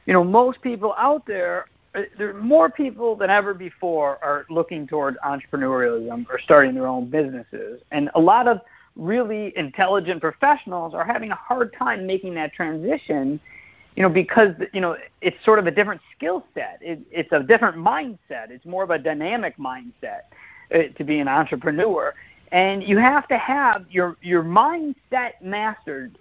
You 0.04 0.12
know, 0.12 0.22
most 0.22 0.60
people 0.60 0.94
out 0.98 1.26
there, 1.26 1.66
there 2.18 2.30
are 2.30 2.34
more 2.34 2.70
people 2.70 3.16
than 3.16 3.30
ever 3.30 3.54
before 3.54 4.18
are 4.22 4.46
looking 4.50 4.86
toward 4.86 5.16
entrepreneurialism 5.24 6.26
or 6.28 6.38
starting 6.38 6.74
their 6.74 6.86
own 6.86 7.08
businesses, 7.08 7.80
and 7.90 8.10
a 8.14 8.20
lot 8.20 8.48
of 8.48 8.60
really 8.96 9.52
intelligent 9.56 10.20
professionals 10.20 10.94
are 10.94 11.04
having 11.04 11.30
a 11.30 11.34
hard 11.34 11.72
time 11.78 12.06
making 12.06 12.34
that 12.34 12.52
transition 12.52 13.38
you 13.96 14.02
know 14.02 14.08
because 14.08 14.54
you 14.72 14.80
know 14.80 14.96
it's 15.22 15.42
sort 15.44 15.58
of 15.58 15.66
a 15.66 15.70
different 15.70 16.00
skill 16.14 16.44
set. 16.54 16.78
It, 16.80 17.00
it's 17.10 17.32
a 17.32 17.42
different 17.42 17.76
mindset. 17.76 18.50
It's 18.50 18.64
more 18.64 18.84
of 18.84 18.90
a 18.90 18.98
dynamic 18.98 19.56
mindset 19.56 20.22
uh, 20.72 20.82
to 20.96 21.04
be 21.04 21.18
an 21.18 21.28
entrepreneur. 21.28 22.14
And 22.52 22.82
you 22.82 22.98
have 22.98 23.26
to 23.28 23.38
have 23.38 23.86
your 23.90 24.16
your 24.20 24.44
mindset 24.44 25.32
mastered 25.40 26.18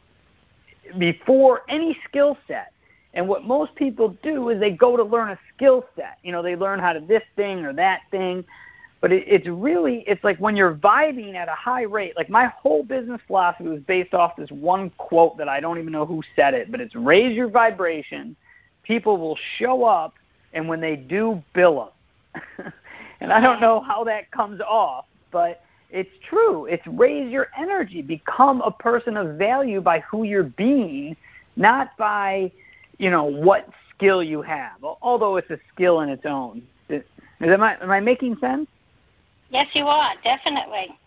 before 0.98 1.64
any 1.68 2.00
skill 2.08 2.38
set 2.48 2.72
and 3.16 3.28
what 3.28 3.46
most 3.46 3.74
people 3.76 4.16
do 4.22 4.50
is 4.50 4.60
they 4.60 4.72
go 4.72 4.98
to 4.98 5.04
learn 5.04 5.30
a 5.30 5.40
skill 5.56 5.86
set. 5.96 6.20
You 6.22 6.32
know 6.32 6.44
they 6.44 6.56
learn 6.56 6.80
how 6.80 6.94
to 6.94 7.00
this 7.00 7.24
thing 7.36 7.66
or 7.66 7.74
that 7.74 8.02
thing. 8.12 8.44
But 9.02 9.12
it, 9.12 9.24
it's 9.28 9.48
really 9.48 10.04
it's 10.08 10.24
like 10.24 10.38
when 10.38 10.56
you're 10.56 10.76
vibing 10.76 11.36
at 11.36 11.48
a 11.48 11.54
high 11.54 11.84
rate 11.84 12.14
like 12.18 12.30
my 12.30 12.48
whole 12.48 12.84
business 12.84 13.22
philosophy 13.26 13.70
was 13.70 13.82
based 13.82 14.14
off 14.14 14.36
this 14.36 14.50
one 14.52 14.90
quote 14.98 15.38
that 15.38 15.48
i 15.48 15.60
don't 15.60 15.78
even 15.78 15.92
know 15.92 16.06
who 16.06 16.24
said 16.36 16.54
it 16.54 16.72
but 16.72 16.82
it's 16.82 16.96
raise 16.96 17.36
your 17.36 17.50
vibration. 17.50 18.36
People 18.84 19.18
will 19.18 19.38
show 19.58 19.84
up 19.84 20.16
and 20.54 20.68
when 20.68 20.82
they 20.82 20.96
do 20.96 21.42
bill 21.54 21.92
them 22.56 22.74
and 23.20 23.32
i 23.32 23.40
don't 23.40 23.62
know 23.62 23.80
how 23.80 24.04
that 24.04 24.32
comes 24.32 24.60
off 24.62 25.06
but 25.32 25.62
it's 25.92 26.10
true. 26.28 26.66
It's 26.66 26.86
raise 26.88 27.32
your 27.32 27.48
energy. 27.58 28.02
Become 28.02 28.62
a 28.62 28.72
person 28.72 29.16
of 29.16 29.38
value 29.38 29.80
by 29.80 30.00
who 30.00 30.24
you're 30.24 30.44
being 30.44 31.16
not 31.56 31.96
by 31.98 32.52
you 32.98 33.10
know 33.10 33.24
what 33.24 33.68
skill 33.96 34.24
you 34.24 34.42
have 34.42 34.84
although 35.02 35.38
it's 35.38 35.50
a 35.50 35.60
skill 35.74 36.02
in 36.02 36.10
its 36.10 36.26
own 36.26 36.62
is, 36.90 37.04
am 37.42 37.64
i 37.64 37.76
am 37.82 37.92
i 37.92 38.00
making 38.00 38.36
sense 38.38 38.68
Yes, 39.50 39.68
you 39.74 39.86
are 39.86 40.14
definitely. 40.24 40.98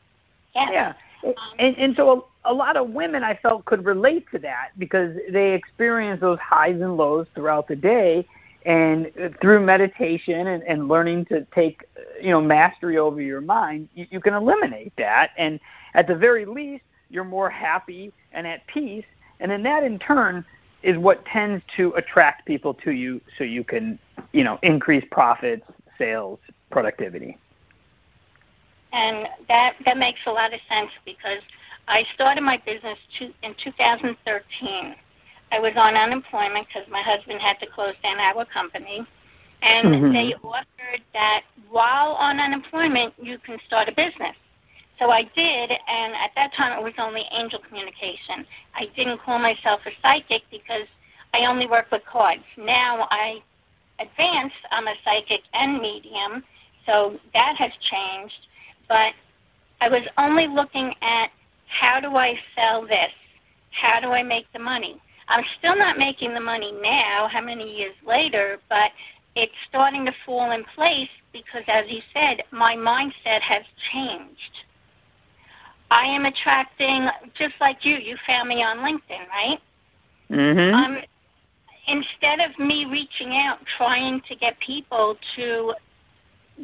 Yes. 0.55 0.71
Yeah. 0.73 0.93
Um, 1.25 1.35
and, 1.59 1.77
and 1.77 1.97
so 1.97 2.29
a, 2.45 2.53
a 2.53 2.55
lot 2.55 2.77
of 2.77 2.91
women 2.91 3.23
I 3.25 3.35
felt 3.35 3.65
could 3.65 3.85
relate 3.85 4.27
to 4.33 4.39
that 4.39 4.71
because 4.79 5.17
they 5.31 5.53
experience 5.53 6.21
those 6.21 6.39
highs 6.39 6.81
and 6.81 6.97
lows 6.97 7.27
throughout 7.35 7.69
the 7.69 7.77
day, 7.77 8.27
and 8.65 9.11
through 9.41 9.65
meditation 9.65 10.49
and, 10.49 10.63
and 10.63 10.89
learning 10.89 11.27
to 11.27 11.47
take 11.55 11.85
you 12.23 12.31
know 12.31 12.41
mastery 12.41 12.99
over 12.99 13.21
your 13.21 13.41
mind, 13.41 13.89
you, 13.95 14.07
you 14.11 14.21
can 14.21 14.35
eliminate 14.35 14.93
that, 14.97 15.31
and 15.37 15.59
at 15.95 16.07
the 16.07 16.15
very 16.15 16.45
least, 16.45 16.85
you're 17.11 17.25
more 17.25 17.51
happy 17.51 18.13
and 18.33 18.47
at 18.47 18.67
peace, 18.67 19.07
and 19.41 19.51
then 19.51 19.63
that 19.63 19.83
in 19.83 19.99
turn 19.99 20.45
is 20.83 20.97
what 20.97 21.25
tends 21.25 21.63
to 21.77 21.93
attract 21.95 22.47
people 22.47 22.75
to 22.75 22.93
you, 22.93 23.21
so 23.37 23.45
you 23.45 23.65
can 23.65 23.99
you 24.33 24.45
know 24.45 24.59
increase 24.63 25.05
profits, 25.11 25.65
sales, 25.97 26.39
productivity. 26.71 27.37
And 28.93 29.29
that 29.49 29.75
that 29.85 29.99
makes 29.99 30.21
a 30.27 30.31
lot 30.31 30.53
of 30.55 30.61
sense 30.69 30.91
because 31.05 31.43
I 31.89 32.05
started 32.15 32.43
my 32.43 32.61
business 32.65 32.99
to, 33.19 33.27
in 33.43 33.55
2013. 33.63 34.95
I 35.51 35.59
was 35.61 35.73
on 35.77 35.95
unemployment 35.95 36.67
because 36.69 36.89
my 36.91 37.01
husband 37.01 37.41
had 37.41 37.59
to 37.61 37.67
close 37.67 37.95
down 38.03 38.19
our 38.19 38.45
company, 38.45 39.07
and 39.63 39.89
mm-hmm. 39.89 40.13
they 40.13 40.35
offered 40.43 41.03
that 41.15 41.43
while 41.71 42.13
on 42.13 42.39
unemployment 42.39 43.15
you 43.21 43.39
can 43.39 43.59
start 43.67 43.89
a 43.89 43.93
business. 43.93 44.37
So 44.99 45.11
I 45.11 45.23
did, 45.23 45.71
and 45.71 46.15
at 46.15 46.31
that 46.35 46.53
time 46.57 46.79
it 46.79 46.83
was 46.83 46.95
only 46.99 47.25
angel 47.33 47.61
communication. 47.67 48.45
I 48.75 48.87
didn't 48.97 49.21
call 49.21 49.39
myself 49.39 49.81
a 49.87 49.91
psychic 50.03 50.43
because 50.51 50.87
I 51.33 51.47
only 51.47 51.67
work 51.69 51.87
with 51.93 52.03
cards. 52.11 52.43
Now 52.57 53.07
I 53.11 53.41
advanced, 54.01 54.57
I'm 54.71 54.89
a 54.89 54.95
psychic 55.05 55.43
and 55.53 55.79
medium, 55.79 56.43
so 56.87 57.19
that 57.35 57.55
has 57.57 57.73
changed 57.91 58.49
but 58.89 59.13
I 59.81 59.89
was 59.89 60.03
only 60.17 60.49
looking 60.49 60.95
at 61.03 61.31
how 61.67 62.01
do 62.01 62.17
I 62.17 62.35
sell 62.57 62.83
this? 62.83 63.13
How 63.71 64.01
do 64.01 64.09
I 64.09 64.23
make 64.23 64.47
the 64.53 64.59
money? 64.59 65.01
I'm 65.29 65.45
still 65.59 65.77
not 65.77 65.99
making 65.99 66.33
the 66.33 66.41
money 66.41 66.73
now, 66.83 67.29
how 67.31 67.43
many 67.43 67.77
years 67.77 67.95
later, 68.05 68.59
but 68.71 68.91
it's 69.37 69.53
starting 69.69 70.07
to 70.07 70.13
fall 70.25 70.51
in 70.53 70.65
place 70.75 71.11
because, 71.33 71.63
as 71.69 71.85
you 71.89 72.01
said, 72.15 72.43
my 72.51 72.75
mindset 72.75 73.43
has 73.43 73.63
changed. 73.93 74.65
I 75.91 76.05
am 76.05 76.27
attracting, 76.27 77.09
just 77.35 77.55
like 77.61 77.85
you, 77.85 77.97
you 77.97 78.17
found 78.27 78.49
me 78.49 78.63
on 78.63 78.79
LinkedIn, 78.79 79.29
right? 79.29 79.59
Mm-hmm. 80.31 80.75
Um, 80.75 80.99
instead 81.87 82.41
of 82.41 82.59
me 82.59 82.87
reaching 82.91 83.37
out 83.37 83.59
trying 83.77 84.21
to 84.29 84.37
get 84.37 84.59
people 84.61 85.17
to 85.37 85.75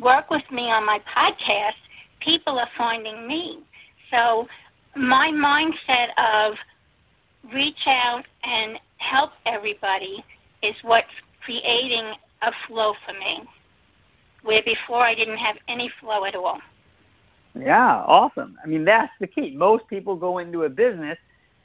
work 0.01 0.31
with 0.31 0.43
me 0.51 0.71
on 0.71 0.85
my 0.85 1.01
podcast, 1.17 1.73
people 2.21 2.59
are 2.59 2.69
finding 2.77 3.27
me. 3.27 3.61
So 4.11 4.47
my 4.95 5.31
mindset 5.31 6.09
of 6.19 6.55
reach 7.53 7.87
out 7.87 8.25
and 8.43 8.79
help 8.99 9.31
everybody 9.47 10.25
is 10.63 10.75
what's 10.83 11.09
creating 11.45 12.15
a 12.43 12.53
flow 12.67 12.95
for 13.07 13.13
me, 13.15 13.43
where 14.43 14.63
before 14.63 15.03
I 15.03 15.15
didn't 15.15 15.39
have 15.39 15.57
any 15.69 15.91
flow 16.01 16.25
at 16.25 16.35
all. 16.35 16.59
Yeah, 17.59 18.03
awesome. 18.07 18.59
I 18.63 18.67
mean, 18.67 18.85
that's 18.85 19.13
the 19.21 19.27
key. 19.27 19.55
Most 19.57 19.87
people 19.89 20.17
go 20.17 20.39
into 20.39 20.65
a 20.65 20.69
business 20.69 21.19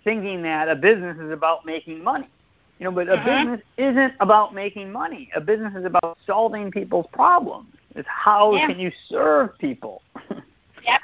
thinking 0.03 0.43
that 0.43 0.69
a 0.69 0.75
business 0.75 1.17
is 1.19 1.31
about 1.31 1.65
making 1.65 2.03
money. 2.03 2.29
You 2.77 2.85
know, 2.85 2.91
but 2.91 3.09
a 3.09 3.17
mm-hmm. 3.17 3.25
business 3.25 3.61
isn't 3.77 4.13
about 4.19 4.53
making 4.53 4.91
money. 4.91 5.29
A 5.35 5.41
business 5.41 5.73
is 5.75 5.85
about 5.85 6.17
solving 6.25 6.71
people's 6.71 7.07
problems. 7.11 7.73
It's 7.95 8.07
how 8.07 8.53
yeah. 8.53 8.67
can 8.67 8.79
you 8.79 8.91
serve 9.07 9.57
people. 9.57 10.01
Yep. 10.85 11.01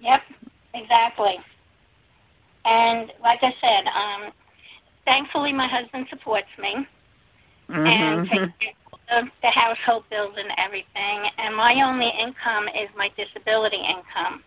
Yep. 0.00 0.20
Exactly. 0.74 1.38
And 2.64 3.12
like 3.20 3.40
I 3.42 3.52
said, 3.60 3.88
um, 3.88 4.32
thankfully 5.04 5.52
my 5.52 5.66
husband 5.66 6.06
supports 6.08 6.46
me 6.56 6.86
mm-hmm. 7.68 7.86
and 7.86 8.28
takes 8.28 8.42
of 8.42 8.87
the 9.42 9.50
household 9.50 10.04
bills 10.10 10.34
and 10.36 10.50
everything. 10.58 11.30
And 11.38 11.56
my 11.56 11.82
only 11.84 12.08
income 12.08 12.68
is 12.68 12.88
my 12.96 13.10
disability 13.16 13.78
income. 13.78 14.42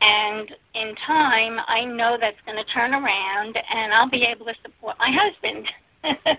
And 0.00 0.50
in 0.74 0.94
time, 1.06 1.58
I 1.66 1.84
know 1.84 2.16
that's 2.18 2.40
going 2.46 2.56
to 2.56 2.72
turn 2.72 2.94
around, 2.94 3.56
and 3.56 3.92
I'll 3.92 4.08
be 4.08 4.24
able 4.24 4.46
to 4.46 4.54
support 4.62 4.96
my 4.98 5.10
husband. 5.10 5.68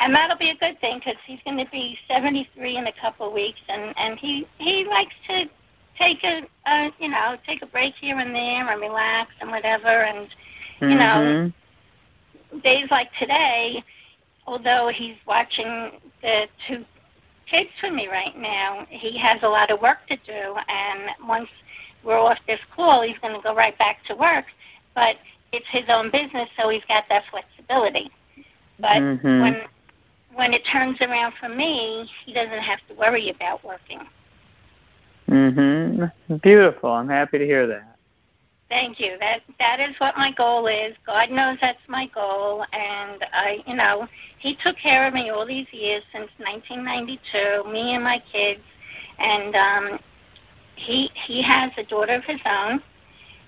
and 0.00 0.14
that'll 0.14 0.36
be 0.36 0.50
a 0.50 0.56
good 0.56 0.78
thing 0.80 0.98
because 0.98 1.16
he's 1.26 1.40
going 1.46 1.56
to 1.56 1.70
be 1.70 1.96
73 2.08 2.76
in 2.76 2.86
a 2.86 2.92
couple 3.00 3.28
of 3.28 3.32
weeks, 3.32 3.60
and 3.68 3.94
and 3.96 4.18
he 4.18 4.46
he 4.58 4.84
likes 4.84 5.14
to 5.28 5.44
take 5.98 6.22
a, 6.24 6.42
a 6.66 6.90
you 6.98 7.08
know 7.08 7.36
take 7.46 7.62
a 7.62 7.66
break 7.66 7.94
here 7.94 8.18
and 8.18 8.34
there 8.34 8.70
and 8.70 8.80
relax 8.80 9.30
and 9.40 9.50
whatever 9.50 10.04
and 10.04 10.28
you 10.80 10.88
mm-hmm. 10.88 10.98
know 10.98 12.60
days 12.62 12.86
like 12.90 13.08
today 13.18 13.82
although 14.48 14.90
he's 14.92 15.16
watching 15.26 15.92
the 16.22 16.46
two 16.66 16.84
kids 17.48 17.68
with 17.82 17.92
me 17.92 18.08
right 18.08 18.36
now 18.36 18.86
he 18.88 19.18
has 19.18 19.42
a 19.42 19.48
lot 19.48 19.70
of 19.70 19.80
work 19.80 19.98
to 20.08 20.16
do 20.16 20.54
and 20.68 21.10
once 21.26 21.48
we're 22.02 22.18
off 22.18 22.38
this 22.46 22.60
call 22.74 23.02
he's 23.02 23.18
going 23.18 23.34
to 23.34 23.42
go 23.42 23.54
right 23.54 23.76
back 23.78 23.98
to 24.04 24.14
work 24.14 24.46
but 24.94 25.16
it's 25.52 25.66
his 25.70 25.84
own 25.88 26.10
business 26.10 26.48
so 26.60 26.68
he's 26.68 26.84
got 26.88 27.04
that 27.08 27.22
flexibility 27.30 28.10
but 28.80 29.00
mm-hmm. 29.02 29.40
when 29.40 29.60
when 30.34 30.52
it 30.52 30.62
turns 30.72 30.98
around 31.00 31.32
for 31.38 31.48
me 31.48 32.08
he 32.24 32.32
doesn't 32.32 32.60
have 32.60 32.80
to 32.88 32.94
worry 32.94 33.30
about 33.30 33.62
working 33.64 34.00
Mhm. 35.28 36.10
Beautiful. 36.42 36.90
I'm 36.90 37.08
happy 37.08 37.38
to 37.38 37.44
hear 37.44 37.66
that. 37.66 37.87
Thank 38.68 39.00
you. 39.00 39.16
That 39.18 39.40
that 39.58 39.80
is 39.80 39.96
what 39.98 40.16
my 40.16 40.30
goal 40.32 40.66
is. 40.66 40.94
God 41.06 41.30
knows 41.30 41.56
that's 41.60 41.78
my 41.88 42.06
goal, 42.14 42.64
and 42.72 43.24
I, 43.32 43.62
you 43.66 43.74
know, 43.74 44.06
He 44.38 44.56
took 44.62 44.76
care 44.76 45.06
of 45.06 45.14
me 45.14 45.30
all 45.30 45.46
these 45.46 45.66
years 45.72 46.02
since 46.12 46.28
1992, 46.36 47.72
me 47.72 47.94
and 47.94 48.04
my 48.04 48.22
kids, 48.30 48.60
and 49.18 49.54
um, 49.56 49.98
He 50.76 51.10
He 51.26 51.42
has 51.42 51.72
a 51.78 51.84
daughter 51.84 52.14
of 52.14 52.24
His 52.24 52.40
own. 52.44 52.82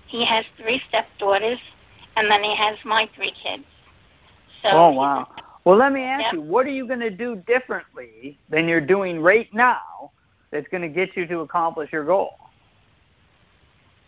He 0.07 0.25
has 0.25 0.43
three 0.57 0.81
stepdaughters, 0.89 1.59
and 2.15 2.29
then 2.29 2.43
He 2.43 2.55
has 2.55 2.77
my 2.83 3.07
three 3.15 3.33
kids. 3.43 3.63
So 4.63 4.69
oh 4.71 4.91
wow. 4.91 5.27
Well, 5.65 5.77
let 5.77 5.93
me 5.93 6.01
ask 6.01 6.23
yep. 6.23 6.33
you, 6.33 6.41
what 6.41 6.65
are 6.65 6.71
you 6.71 6.87
going 6.87 6.99
to 6.99 7.11
do 7.11 7.35
differently 7.35 8.39
than 8.49 8.67
you're 8.67 8.81
doing 8.81 9.21
right 9.21 9.47
now 9.53 10.11
that's 10.49 10.67
going 10.69 10.81
to 10.81 10.89
get 10.89 11.15
you 11.15 11.27
to 11.27 11.41
accomplish 11.41 11.91
your 11.91 12.03
goal? 12.03 12.31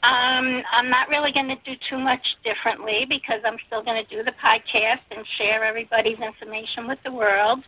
Um, 0.03 0.61
I'm 0.69 0.89
not 0.89 1.07
really 1.07 1.31
going 1.31 1.47
to 1.47 1.55
do 1.63 1.79
too 1.89 1.97
much 1.97 2.35
differently 2.43 3.05
because 3.07 3.39
I'm 3.45 3.57
still 3.67 3.81
going 3.81 4.03
to 4.03 4.15
do 4.15 4.21
the 4.21 4.33
podcast 4.33 4.99
and 5.11 5.25
share 5.37 5.63
everybody's 5.63 6.19
information 6.19 6.89
with 6.89 6.99
the 7.05 7.11
world. 7.13 7.59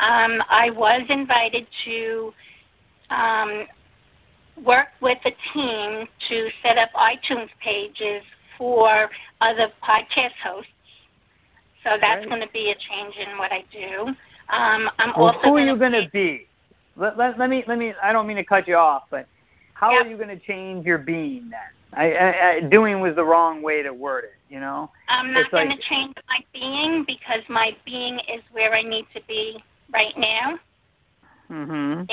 Um, 0.00 0.42
I 0.50 0.70
was 0.70 1.02
invited 1.08 1.64
to 1.84 2.32
um, 3.10 3.66
work 4.64 4.88
with 5.00 5.18
a 5.26 5.32
team 5.54 6.08
to 6.28 6.48
set 6.60 6.76
up 6.76 6.90
iTunes 6.94 7.50
pages 7.62 8.24
for 8.58 9.08
other 9.40 9.68
podcast 9.80 10.34
hosts. 10.42 10.70
So 11.84 11.90
that's 12.00 12.26
going 12.26 12.40
to 12.40 12.50
be 12.52 12.72
a 12.72 12.74
change 12.74 13.14
in 13.16 13.38
what 13.38 13.52
I 13.52 13.64
do. 13.70 14.08
Um, 14.52 14.90
I'm 14.98 15.12
well, 15.16 15.28
also 15.28 15.40
who 15.44 15.56
are 15.56 15.60
you 15.60 15.76
going 15.76 15.92
to 15.92 16.08
be? 16.12 16.48
Let, 16.96 17.16
let, 17.16 17.38
let 17.38 17.48
me 17.48 17.62
let 17.68 17.78
me. 17.78 17.92
I 18.02 18.12
don't 18.12 18.26
mean 18.26 18.38
to 18.38 18.44
cut 18.44 18.66
you 18.66 18.74
off, 18.76 19.04
but 19.10 19.28
how 19.74 19.92
yep. 19.92 20.06
are 20.06 20.08
you 20.08 20.16
going 20.16 20.28
to 20.28 20.38
change 20.38 20.86
your 20.86 20.98
being 20.98 21.50
then? 21.50 21.60
I, 21.92 22.12
I, 22.12 22.50
I 22.50 22.60
doing 22.60 23.00
was 23.00 23.14
the 23.14 23.24
wrong 23.24 23.62
way 23.62 23.82
to 23.82 23.92
word 23.92 24.24
it. 24.24 24.34
You 24.48 24.60
know. 24.60 24.90
I'm 25.08 25.32
not 25.32 25.50
going 25.50 25.68
like- 25.68 25.78
to 25.80 25.88
change 25.88 26.14
my 26.28 26.40
being 26.52 27.04
because 27.06 27.42
my 27.48 27.76
being 27.84 28.18
is 28.32 28.42
where 28.52 28.72
I 28.74 28.82
need 28.82 29.06
to 29.14 29.20
be 29.26 29.62
right 29.92 30.16
now. 30.16 30.58
Mhm. 31.50 32.06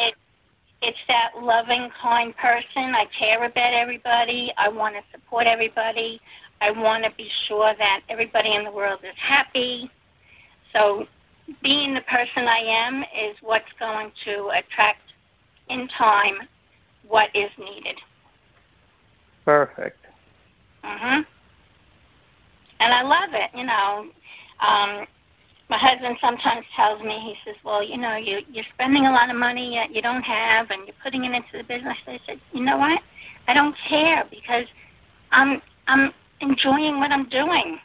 It's 0.85 0.97
that 1.07 1.31
loving, 1.41 1.89
kind 2.01 2.35
person. 2.35 2.93
I 2.93 3.05
care 3.17 3.45
about 3.45 3.73
everybody. 3.73 4.51
I 4.57 4.67
want 4.67 4.95
to 4.95 5.01
support 5.13 5.47
everybody. 5.47 6.19
I 6.59 6.71
want 6.71 7.05
to 7.05 7.11
be 7.15 7.29
sure 7.47 7.73
that 7.77 8.01
everybody 8.09 8.53
in 8.55 8.65
the 8.65 8.71
world 8.71 8.99
is 9.03 9.15
happy. 9.17 9.89
So, 10.73 11.07
being 11.61 11.93
the 11.93 12.01
person 12.01 12.47
I 12.47 12.57
am 12.59 13.03
is 13.03 13.37
what's 13.41 13.71
going 13.79 14.11
to 14.25 14.49
attract 14.49 15.13
in 15.69 15.87
time 15.87 16.39
what 17.07 17.33
is 17.33 17.49
needed. 17.57 17.97
Perfect. 19.45 20.05
Mhm. 20.83 21.25
And 22.79 22.93
I 22.93 23.01
love 23.01 23.33
it. 23.33 23.51
You 23.53 23.63
know, 23.63 24.09
um, 24.59 25.07
my 25.69 25.77
husband 25.77 26.17
sometimes 26.19 26.65
tells 26.75 27.01
me, 27.01 27.19
he 27.19 27.35
says, 27.45 27.55
"Well, 27.63 27.81
you 27.83 27.97
know, 27.97 28.15
you 28.15 28.41
you're 28.51 28.65
spending 28.73 29.05
a 29.05 29.11
lot 29.11 29.29
of 29.29 29.35
money 29.35 29.75
that 29.75 29.91
you 29.95 30.01
don't 30.01 30.23
have, 30.23 30.69
and 30.71 30.85
you're 30.87 30.95
putting 31.01 31.23
it 31.25 31.33
into 31.33 31.57
the 31.57 31.63
business." 31.63 31.97
I 32.07 32.19
said, 32.25 32.39
"You 32.51 32.63
know 32.63 32.77
what? 32.77 33.01
I 33.47 33.53
don't 33.53 33.75
care 33.77 34.25
because 34.29 34.65
I'm 35.31 35.61
I'm 35.87 36.13
enjoying 36.41 36.99
what 36.99 37.11
I'm 37.11 37.27
doing. 37.29 37.79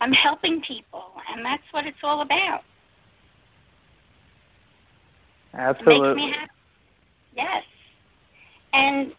I'm 0.00 0.12
helping 0.12 0.62
people, 0.62 1.12
and 1.28 1.44
that's 1.44 1.62
what 1.72 1.86
it's 1.86 1.98
all 2.02 2.22
about. 2.22 2.62
It 5.52 5.54
Absolutely. 5.54 6.08
makes 6.08 6.16
me 6.16 6.30
happy. 6.32 6.50
Yes, 7.34 7.64
and 8.72 9.14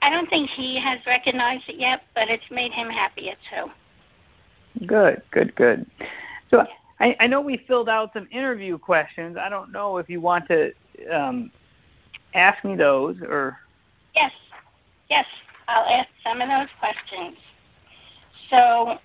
I 0.00 0.10
don't 0.10 0.28
think 0.28 0.50
he 0.50 0.78
has 0.80 0.98
recognized 1.06 1.68
it 1.68 1.76
yet, 1.76 2.02
but 2.14 2.28
it's 2.28 2.44
made 2.50 2.72
him 2.72 2.88
happier 2.88 3.34
too." 3.50 3.70
Good, 4.86 5.22
good, 5.30 5.54
good. 5.54 5.86
So 6.50 6.66
I, 7.00 7.16
I 7.20 7.26
know 7.26 7.40
we 7.40 7.58
filled 7.66 7.88
out 7.88 8.12
some 8.12 8.28
interview 8.30 8.78
questions. 8.78 9.36
I 9.36 9.48
don't 9.48 9.72
know 9.72 9.98
if 9.98 10.08
you 10.08 10.20
want 10.20 10.46
to 10.48 10.72
um, 11.10 11.50
ask 12.34 12.64
me 12.64 12.76
those 12.76 13.16
or. 13.22 13.58
Yes, 14.14 14.32
yes, 15.10 15.26
I'll 15.68 15.84
ask 15.84 16.08
some 16.22 16.40
of 16.40 16.48
those 16.48 16.68
questions. 16.78 17.36
So, 18.50 18.98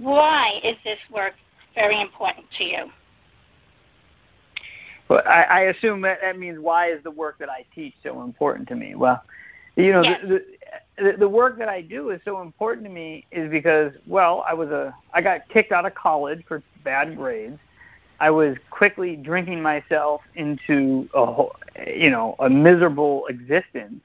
why 0.00 0.60
is 0.62 0.76
this 0.84 0.98
work 1.12 1.34
very 1.74 2.00
important 2.00 2.46
to 2.58 2.64
you? 2.64 2.84
Well, 5.08 5.22
I, 5.26 5.42
I 5.42 5.60
assume 5.62 6.00
that 6.02 6.18
that 6.22 6.38
means 6.38 6.58
why 6.58 6.90
is 6.92 7.02
the 7.02 7.10
work 7.10 7.38
that 7.38 7.48
I 7.48 7.64
teach 7.74 7.94
so 8.02 8.22
important 8.22 8.68
to 8.68 8.76
me? 8.76 8.94
Well, 8.94 9.22
you 9.76 9.92
know, 9.92 10.02
Yes. 10.02 10.20
the, 10.26 10.44
the 10.98 11.12
the 11.18 11.28
work 11.28 11.58
that 11.58 11.68
I 11.68 11.80
do 11.80 12.10
is 12.10 12.20
so 12.24 12.42
important 12.42 12.86
to 12.86 12.92
me 12.92 13.24
is 13.32 13.50
because 13.50 13.92
well, 14.06 14.44
I 14.46 14.54
was 14.54 14.70
a 14.70 14.94
I 15.12 15.20
got 15.20 15.48
kicked 15.48 15.72
out 15.72 15.86
of 15.86 15.94
college 15.94 16.44
for 16.46 16.62
bad 16.84 17.16
grades. 17.16 17.58
I 18.20 18.30
was 18.30 18.56
quickly 18.70 19.16
drinking 19.16 19.62
myself 19.62 20.20
into 20.36 21.08
a 21.14 21.26
whole, 21.26 21.56
you 21.86 22.10
know 22.10 22.36
a 22.38 22.48
miserable 22.48 23.26
existence, 23.26 24.00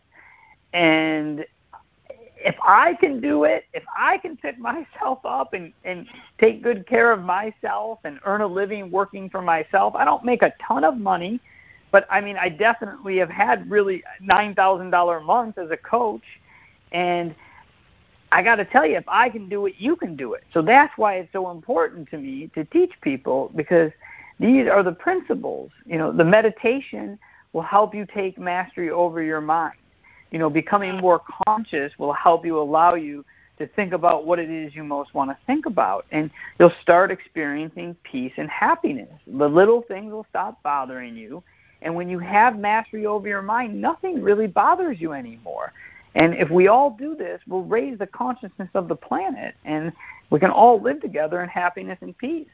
and 0.74 1.45
if 2.38 2.55
I 2.65 2.93
can 2.93 3.20
do 3.20 3.43
it, 3.43 3.65
if 3.74 3.84
I 3.97 4.18
can 4.18 4.38
pick 4.38 4.57
myself 4.59 5.20
up 5.26 5.53
and 5.53 5.74
and 5.84 6.07
take 6.39 6.63
good 6.63 6.88
care 6.88 7.11
of 7.11 7.22
myself 7.22 7.99
and 8.05 8.20
earn 8.26 8.41
a 8.41 8.47
living 8.47 8.89
working 8.91 9.30
for 9.30 9.41
myself, 9.41 9.93
I 9.95 10.05
don't 10.05 10.24
make 10.24 10.41
a 10.41 10.53
ton 10.65 10.84
of 10.84 10.97
money, 10.97 11.39
but 11.91 12.07
I 12.09 12.21
mean 12.21 12.38
I 12.38 12.49
definitely 12.49 13.17
have 13.17 13.29
had 13.29 13.69
really 13.69 14.03
nine 14.21 14.55
thousand 14.55 14.89
dollar 14.91 15.17
a 15.17 15.21
month 15.21 15.57
as 15.57 15.71
a 15.71 15.77
coach, 15.77 16.23
and 16.91 17.35
I 18.31 18.43
got 18.43 18.55
to 18.55 18.65
tell 18.65 18.85
you, 18.85 18.97
if 18.97 19.07
I 19.07 19.29
can 19.29 19.47
do 19.47 19.65
it, 19.67 19.75
you 19.77 19.95
can 19.95 20.15
do 20.15 20.33
it. 20.33 20.43
So 20.53 20.61
that's 20.61 20.91
why 20.97 21.15
it's 21.15 21.31
so 21.31 21.49
important 21.49 22.09
to 22.09 22.17
me 22.17 22.51
to 22.55 22.65
teach 22.65 22.91
people 23.01 23.51
because 23.55 23.91
these 24.39 24.67
are 24.67 24.83
the 24.83 24.91
principles. 24.91 25.71
You 25.85 25.97
know, 25.97 26.11
the 26.11 26.25
meditation 26.25 27.17
will 27.53 27.61
help 27.61 27.95
you 27.95 28.05
take 28.13 28.38
mastery 28.38 28.89
over 28.89 29.21
your 29.21 29.41
mind. 29.41 29.77
You 30.31 30.39
know, 30.39 30.49
becoming 30.49 30.97
more 30.97 31.21
conscious 31.45 31.93
will 31.97 32.13
help 32.13 32.45
you 32.45 32.59
allow 32.59 32.95
you 32.95 33.23
to 33.59 33.67
think 33.67 33.93
about 33.93 34.25
what 34.25 34.39
it 34.39 34.49
is 34.49 34.75
you 34.75 34.83
most 34.83 35.13
want 35.13 35.31
to 35.31 35.38
think 35.47 35.65
about. 35.65 36.05
And 36.11 36.29
you'll 36.59 36.73
start 36.81 37.11
experiencing 37.11 37.95
peace 38.03 38.33
and 38.38 38.49
happiness. 38.49 39.09
The 39.25 39.47
little 39.47 39.81
things 39.81 40.11
will 40.11 40.27
stop 40.29 40.61
bothering 40.61 41.15
you. 41.15 41.43
And 41.82 41.95
when 41.95 42.09
you 42.09 42.19
have 42.19 42.57
mastery 42.57 43.05
over 43.05 43.28
your 43.28 43.41
mind, 43.41 43.80
nothing 43.80 44.21
really 44.21 44.47
bothers 44.47 44.99
you 44.99 45.13
anymore. 45.13 45.73
And 46.15 46.34
if 46.34 46.49
we 46.49 46.67
all 46.67 46.91
do 46.91 47.15
this, 47.15 47.39
we'll 47.47 47.63
raise 47.63 47.99
the 47.99 48.07
consciousness 48.07 48.69
of 48.73 48.88
the 48.88 48.95
planet 48.95 49.55
and 49.65 49.91
we 50.30 50.39
can 50.39 50.49
all 50.49 50.82
live 50.82 51.01
together 51.01 51.43
in 51.43 51.49
happiness 51.49 51.97
and 52.01 52.17
peace. 52.17 52.47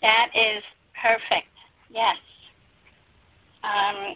That 0.00 0.30
is 0.34 0.62
perfect. 1.00 1.48
Yes. 1.90 2.16
Um, 3.64 4.14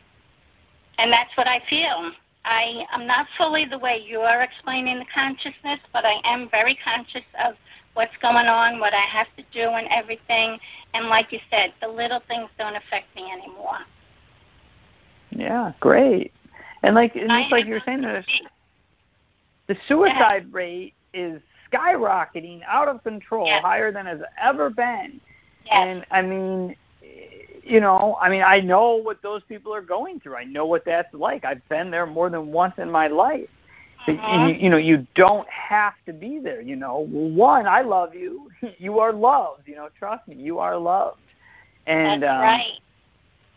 and 0.99 1.13
that's 1.13 1.37
what 1.37 1.47
I 1.47 1.61
feel. 1.69 2.13
I 2.45 2.85
am 2.93 3.07
not 3.07 3.27
fully 3.39 3.65
the 3.65 3.79
way 3.79 4.05
you 4.07 4.21
are 4.21 4.43
explaining 4.43 4.99
the 4.99 5.07
consciousness, 5.13 5.81
but 5.93 6.05
I 6.05 6.21
am 6.25 6.49
very 6.51 6.77
conscious 6.85 7.25
of 7.45 7.55
what's 7.95 8.17
going 8.21 8.47
on, 8.47 8.79
what 8.81 8.93
I 8.93 9.05
have 9.07 9.29
to 9.37 9.45
do, 9.53 9.71
and 9.71 9.87
everything. 9.91 10.59
And 10.93 11.09
like 11.09 11.33
you 11.33 11.39
said, 11.51 11.73
the 11.81 11.89
little 11.89 12.21
things 12.29 12.49
don't 12.59 12.77
affect 12.77 13.15
me 13.17 13.31
anymore. 13.33 13.79
Yeah, 15.31 15.73
great. 15.81 16.33
And 16.83 16.95
like 16.95 17.17
and 17.17 17.29
just 17.29 17.51
like 17.51 17.67
you 17.67 17.75
were 17.75 17.83
saying, 17.85 18.03
the, 18.03 18.25
the 19.69 19.77
suicide 19.89 20.53
rate 20.53 20.93
is 21.15 21.41
skyrocketing 21.73 22.61
out 22.69 22.89
of 22.89 23.03
control, 23.03 23.47
Yes. 23.47 23.63
higher 23.63 23.91
than 23.91 24.07
it's 24.07 24.23
ever 24.41 24.69
been. 24.71 25.21
Yes. 25.65 25.73
And 25.75 26.07
I 26.11 26.21
mean, 26.21 26.77
you 27.65 27.81
know, 27.81 28.17
I 28.21 28.29
mean, 28.29 28.43
I 28.43 28.61
know 28.61 28.97
what 28.97 29.23
those 29.23 29.43
people 29.45 29.75
are 29.75 29.81
going 29.83 30.21
through. 30.21 30.37
I 30.37 30.45
know 30.45 30.67
what 30.67 30.85
that's 30.85 31.13
like. 31.15 31.45
I've 31.45 31.67
been 31.69 31.91
there 31.91 32.07
more 32.07 32.29
than 32.31 32.53
once 32.53 32.75
in 32.79 32.91
my 32.91 33.09
life. 33.09 33.49
Mhm. 34.07 34.49
you, 34.51 34.55
you 34.65 34.71
know, 34.71 34.77
you 34.77 35.07
don't 35.15 35.49
have 35.49 35.95
to 36.07 36.13
be 36.13 36.39
there. 36.39 36.61
You 36.61 36.77
know, 36.77 37.07
one, 37.07 37.67
I 37.67 37.81
love 37.83 38.15
you. 38.15 38.51
You 38.79 38.99
are 38.99 39.13
loved. 39.13 39.67
You 39.67 39.77
know, 39.77 39.89
trust 39.99 40.27
me, 40.29 40.37
you 40.37 40.59
are 40.59 40.77
loved. 40.77 41.19
And 41.87 42.23
That's 42.23 42.33
um, 42.35 42.41
right. 42.41 42.73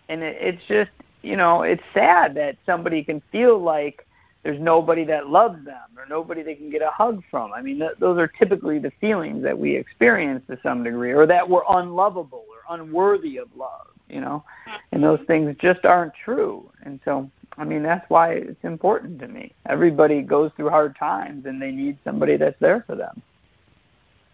and 0.09 0.21
it, 0.23 0.37
it's 0.39 0.63
just 0.67 0.91
you 1.21 1.35
know 1.35 1.63
it's 1.63 1.83
sad 1.93 2.35
that 2.35 2.57
somebody 2.65 3.03
can 3.03 3.21
feel 3.31 3.57
like 3.59 4.05
there's 4.43 4.59
nobody 4.59 5.03
that 5.05 5.27
loves 5.27 5.63
them 5.65 5.89
or 5.97 6.05
nobody 6.09 6.43
they 6.43 6.55
can 6.55 6.69
get 6.69 6.81
a 6.81 6.89
hug 6.91 7.23
from 7.31 7.51
i 7.53 7.61
mean 7.61 7.79
th- 7.79 7.97
those 7.99 8.17
are 8.19 8.27
typically 8.27 8.79
the 8.79 8.91
feelings 9.01 9.43
that 9.43 9.57
we 9.57 9.75
experience 9.75 10.43
to 10.47 10.57
some 10.61 10.83
degree 10.83 11.11
or 11.11 11.25
that 11.25 11.47
we're 11.49 11.63
unlovable 11.69 12.45
or 12.49 12.75
unworthy 12.75 13.37
of 13.37 13.47
love 13.57 13.87
you 14.09 14.21
know 14.21 14.43
and 14.91 15.03
those 15.03 15.19
things 15.27 15.55
just 15.59 15.85
aren't 15.85 16.13
true 16.23 16.69
and 16.83 16.99
so 17.05 17.29
i 17.57 17.63
mean 17.63 17.83
that's 17.83 18.09
why 18.09 18.33
it's 18.33 18.63
important 18.63 19.19
to 19.19 19.27
me 19.27 19.53
everybody 19.67 20.21
goes 20.21 20.51
through 20.55 20.69
hard 20.69 20.95
times 20.97 21.45
and 21.45 21.61
they 21.61 21.71
need 21.71 21.97
somebody 22.03 22.37
that's 22.37 22.59
there 22.59 22.83
for 22.87 22.95
them 22.95 23.21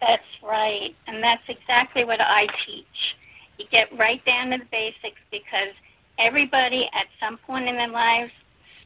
That's 0.00 0.22
right. 0.42 0.94
And 1.06 1.22
that's 1.22 1.42
exactly 1.48 2.04
what 2.04 2.20
I 2.20 2.46
teach. 2.66 3.16
You 3.58 3.66
get 3.70 3.88
right 3.98 4.24
down 4.26 4.50
to 4.50 4.58
the 4.58 4.64
basics 4.70 5.20
because 5.30 5.72
everybody 6.18 6.90
at 6.92 7.06
some 7.18 7.38
point 7.38 7.68
in 7.68 7.76
their 7.76 7.88
lives 7.88 8.30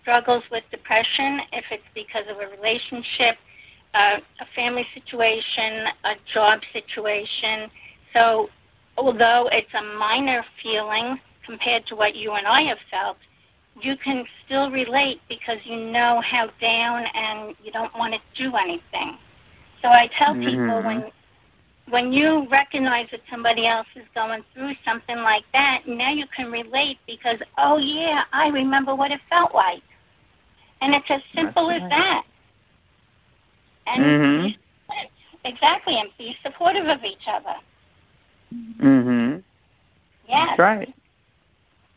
struggles 0.01 0.45
with 0.51 0.62
depression 0.70 1.41
if 1.53 1.64
it's 1.70 1.82
because 1.95 2.24
of 2.30 2.36
a 2.36 2.47
relationship, 2.57 3.36
uh, 3.95 4.18
a 4.41 4.47
family 4.55 4.86
situation, 4.95 5.86
a 6.05 6.14
job 6.32 6.61
situation. 6.72 7.70
So, 8.14 8.49
although 8.99 9.49
it's 9.53 9.72
a 9.74 9.99
minor 9.99 10.44
feeling 10.62 11.20
compared 11.46 11.86
to 11.86 11.94
what 11.96 12.14
you 12.16 12.32
and 12.32 12.46
I 12.46 12.62
have 12.62 12.78
felt, 12.90 13.16
you 13.80 13.96
can 13.96 14.24
still 14.44 14.70
relate 14.70 15.20
because 15.28 15.59
you 15.64 15.76
know 15.76 16.20
how 16.20 16.51
down 16.61 17.05
and 17.14 17.55
you 17.62 17.70
don't 17.70 17.94
want 17.96 18.12
to 18.14 18.20
do 18.42 18.57
anything. 18.57 19.18
So 19.80 19.88
I 19.88 20.09
tell 20.18 20.34
people 20.34 20.82
Mhm. 20.82 20.84
when 20.84 21.12
when 21.90 22.12
you 22.12 22.46
recognize 22.51 23.09
that 23.11 23.20
somebody 23.30 23.66
else 23.66 23.86
is 23.96 24.07
going 24.14 24.44
through 24.53 24.74
something 24.84 25.18
like 25.18 25.44
that, 25.53 25.88
now 25.88 26.11
you 26.11 26.26
can 26.26 26.51
relate 26.51 26.99
because 27.07 27.40
oh 27.57 27.78
yeah, 27.78 28.24
I 28.32 28.49
remember 28.49 28.94
what 28.94 29.11
it 29.11 29.20
felt 29.30 29.55
like. 29.55 29.82
And 30.80 30.94
it's 30.94 31.11
as 31.11 31.22
simple 31.34 31.68
That's 31.68 31.82
as 31.82 31.90
right. 31.90 31.90
that. 31.90 32.24
And 33.86 34.05
Mhm. 34.05 34.59
exactly, 35.44 35.99
and 35.99 36.11
be 36.18 36.36
supportive 36.42 36.88
of 36.88 37.05
each 37.05 37.26
other. 37.26 37.57
Mhm 38.53 39.42
Yes. 40.28 40.49
That's 40.49 40.59
right. 40.59 40.94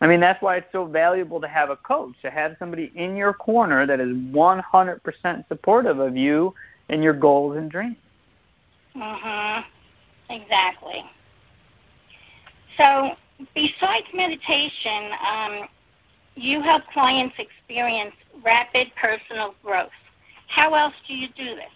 I 0.01 0.07
mean, 0.07 0.19
that's 0.19 0.41
why 0.41 0.55
it's 0.57 0.71
so 0.71 0.85
valuable 0.85 1.39
to 1.41 1.47
have 1.47 1.69
a 1.69 1.75
coach, 1.77 2.15
to 2.23 2.31
have 2.31 2.55
somebody 2.57 2.91
in 2.95 3.15
your 3.15 3.33
corner 3.33 3.85
that 3.85 3.99
is 3.99 4.09
100% 4.09 5.47
supportive 5.47 5.99
of 5.99 6.17
you 6.17 6.55
and 6.89 7.03
your 7.03 7.13
goals 7.13 7.57
and 7.57 7.69
dreams. 7.69 7.97
Mm 8.95 9.19
Mhm. 9.19 9.65
Exactly. 10.29 11.05
So, 12.77 13.15
besides 13.53 14.07
meditation, 14.13 15.11
um, 15.27 15.67
you 16.35 16.61
help 16.61 16.83
clients 16.93 17.35
experience 17.37 18.15
rapid 18.43 18.91
personal 18.95 19.55
growth. 19.63 19.91
how 20.47 20.73
else 20.73 20.93
do 21.07 21.13
you 21.13 21.29
do 21.29 21.55
this? 21.55 21.71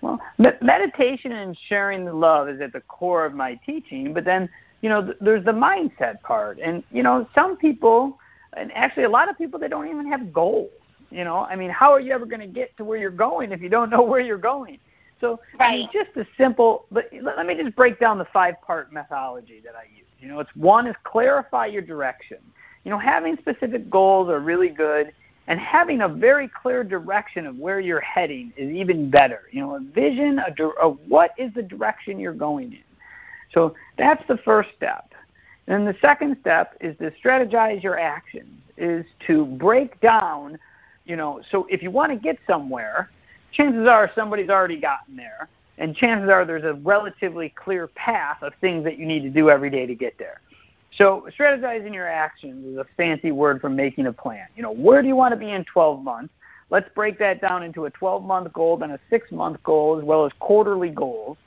Well, 0.00 0.20
meditation 0.38 1.32
and 1.32 1.58
sharing 1.68 2.04
the 2.04 2.12
love 2.12 2.48
is 2.48 2.60
at 2.60 2.72
the 2.72 2.80
core 2.82 3.24
of 3.24 3.34
my 3.34 3.54
teaching, 3.66 4.14
but 4.14 4.24
then, 4.24 4.48
you 4.80 4.88
know, 4.88 5.12
there's 5.20 5.44
the 5.44 5.52
mindset 5.52 6.20
part. 6.22 6.58
And, 6.60 6.84
you 6.92 7.02
know, 7.02 7.28
some 7.34 7.56
people, 7.56 8.18
and 8.56 8.70
actually 8.74 9.04
a 9.04 9.08
lot 9.08 9.28
of 9.28 9.36
people, 9.36 9.58
they 9.58 9.68
don't 9.68 9.88
even 9.88 10.08
have 10.10 10.32
goals. 10.32 10.70
You 11.10 11.24
know, 11.24 11.38
I 11.38 11.56
mean, 11.56 11.70
how 11.70 11.92
are 11.92 12.00
you 12.00 12.12
ever 12.12 12.26
going 12.26 12.40
to 12.40 12.46
get 12.46 12.76
to 12.76 12.84
where 12.84 12.98
you're 12.98 13.10
going 13.10 13.50
if 13.50 13.60
you 13.60 13.68
don't 13.68 13.90
know 13.90 14.02
where 14.10 14.20
you're 14.20 14.38
going? 14.38 14.78
So, 15.20 15.40
right. 15.58 15.66
I 15.66 15.76
mean, 15.78 15.88
just 15.92 16.16
a 16.16 16.26
simple, 16.36 16.86
but 16.92 17.10
let 17.20 17.44
me 17.44 17.56
just 17.56 17.74
break 17.74 17.98
down 17.98 18.18
the 18.18 18.26
five 18.26 18.54
part 18.64 18.92
methodology 18.92 19.60
that 19.64 19.74
I 19.74 19.84
use. 19.96 20.06
You 20.20 20.28
know, 20.28 20.38
it's 20.40 20.54
one 20.54 20.86
is 20.86 20.94
clarify 21.04 21.66
your 21.66 21.82
direction. 21.82 22.38
You 22.84 22.90
know, 22.90 22.98
having 22.98 23.36
specific 23.38 23.90
goals 23.90 24.28
are 24.28 24.38
really 24.38 24.68
good 24.68 25.12
and 25.48 25.58
having 25.58 26.02
a 26.02 26.08
very 26.08 26.46
clear 26.46 26.84
direction 26.84 27.46
of 27.46 27.56
where 27.56 27.80
you're 27.80 28.00
heading 28.00 28.52
is 28.56 28.70
even 28.70 29.10
better. 29.10 29.44
You 29.50 29.62
know, 29.62 29.76
a 29.76 29.80
vision 29.80 30.38
a, 30.38 30.68
of 30.80 30.98
what 31.08 31.32
is 31.38 31.52
the 31.54 31.62
direction 31.62 32.20
you're 32.20 32.34
going 32.34 32.72
in. 32.72 32.84
So 33.52 33.74
that's 33.96 34.22
the 34.28 34.36
first 34.36 34.68
step. 34.76 35.14
And 35.66 35.86
the 35.86 35.96
second 36.02 36.36
step 36.42 36.76
is 36.82 36.96
to 36.98 37.10
strategize 37.12 37.82
your 37.82 37.98
actions, 37.98 38.60
is 38.76 39.06
to 39.26 39.46
break 39.46 39.98
down, 40.00 40.58
you 41.06 41.16
know, 41.16 41.40
so 41.50 41.66
if 41.70 41.82
you 41.82 41.90
want 41.90 42.12
to 42.12 42.16
get 42.16 42.38
somewhere, 42.46 43.10
chances 43.50 43.88
are 43.88 44.10
somebody's 44.14 44.50
already 44.50 44.78
gotten 44.78 45.16
there, 45.16 45.48
and 45.78 45.96
chances 45.96 46.28
are 46.28 46.44
there's 46.44 46.64
a 46.64 46.74
relatively 46.74 47.48
clear 47.50 47.86
path 47.86 48.42
of 48.42 48.52
things 48.60 48.84
that 48.84 48.98
you 48.98 49.06
need 49.06 49.22
to 49.22 49.30
do 49.30 49.48
every 49.48 49.70
day 49.70 49.86
to 49.86 49.94
get 49.94 50.18
there. 50.18 50.40
So 50.96 51.28
strategizing 51.36 51.94
your 51.94 52.08
actions 52.08 52.66
is 52.66 52.78
a 52.78 52.86
fancy 52.96 53.30
word 53.30 53.60
for 53.60 53.68
making 53.68 54.06
a 54.06 54.12
plan. 54.12 54.46
You 54.56 54.62
know, 54.62 54.72
where 54.72 55.02
do 55.02 55.08
you 55.08 55.16
want 55.16 55.32
to 55.32 55.36
be 55.36 55.50
in 55.50 55.64
12 55.64 56.02
months? 56.02 56.32
Let's 56.70 56.88
break 56.94 57.18
that 57.18 57.40
down 57.40 57.62
into 57.62 57.86
a 57.86 57.90
12-month 57.90 58.52
goal, 58.52 58.76
then 58.76 58.90
a 58.90 58.98
six-month 59.08 59.62
goal, 59.62 59.98
as 59.98 60.04
well 60.04 60.26
as 60.26 60.32
quarterly 60.38 60.90
goals. 60.90 61.38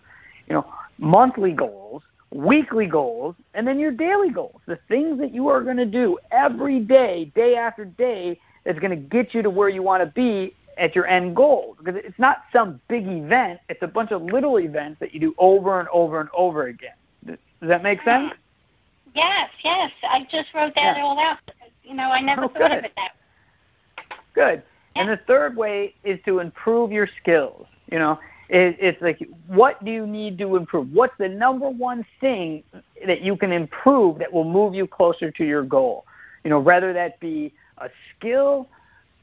You 0.48 0.56
know, 0.56 0.74
monthly 0.98 1.52
goals, 1.52 2.02
weekly 2.32 2.88
goals, 2.88 3.36
and 3.54 3.68
then 3.68 3.80
your 3.80 3.92
daily 3.92 4.30
goals. 4.30 4.62
The 4.66 4.80
things 4.88 5.20
that 5.20 5.34
you 5.34 5.48
are 5.48 5.62
going 5.62 5.78
to 5.78 5.86
do 5.86 6.18
every 6.32 6.80
day, 6.80 7.32
day 7.36 7.56
after 7.56 7.86
day, 7.86 8.40
that's 8.64 8.80
going 8.80 8.92
to 8.92 8.96
get 8.96 9.34
you 9.34 9.42
to 9.42 9.50
where 9.50 9.70
you 9.70 9.84
want 9.84 10.02
to 10.02 10.08
be 10.08 10.56
at 10.78 10.96
your 10.96 11.06
end 11.08 11.36
goal. 11.36 11.76
Because 11.78 12.02
it's 12.04 12.18
not 12.20 12.44
some 12.54 12.80
big 12.88 13.08
event; 13.08 13.60
it's 13.70 13.82
a 13.82 13.88
bunch 13.88 14.12
of 14.12 14.22
little 14.22 14.60
events 14.60 15.00
that 15.00 15.14
you 15.14 15.20
do 15.20 15.36
over 15.38 15.80
and 15.80 15.90
over 15.90 16.20
and 16.20 16.30
over 16.36 16.68
again. 16.68 16.94
Does 17.26 17.38
that 17.62 17.84
make 17.84 18.02
sense? 18.04 18.34
Yes, 19.14 19.50
yes. 19.64 19.92
I 20.04 20.28
just 20.32 20.54
wrote 20.54 20.74
that 20.76 20.98
yeah. 20.98 21.04
all 21.04 21.20
out. 21.20 21.38
You 21.84 21.96
know, 21.96 22.10
I 22.12 22.22
never 22.22 22.46
oh, 22.46 22.48
thought 22.48 22.70
good. 22.70 22.72
of 22.72 22.84
it 22.86 22.94
that 22.96 23.12
way. 23.12 24.16
Good. 24.34 24.64
Yeah. 24.96 25.02
And 25.02 25.10
the 25.10 25.20
third 25.28 25.56
way 25.56 25.96
is 26.04 26.20
to 26.26 26.40
improve 26.40 26.92
your 26.92 27.08
skills. 27.22 27.66
You 27.92 28.00
know, 28.00 28.20
it, 28.50 28.78
it's 28.80 29.02
like, 29.02 29.26
what 29.48 29.84
do 29.84 29.92
you 29.92 30.08
need 30.08 30.38
to 30.40 30.56
improve? 30.56 30.92
What's 30.94 31.18
the 31.18 31.30
number 31.30 31.70
one 31.70 32.06
thing 32.20 32.64
that 33.06 33.22
you 33.22 33.36
can 33.36 33.52
improve 33.52 34.20
that 34.20 34.32
will 34.32 34.44
move 34.44 34.74
you 34.74 34.88
closer 34.88 35.32
to 35.32 35.46
your 35.46 35.64
goal? 35.64 36.06
You 36.44 36.50
know, 36.50 36.60
whether 36.60 36.94
that 36.94 37.20
be 37.20 37.54
a 37.78 37.90
skill, 38.16 38.68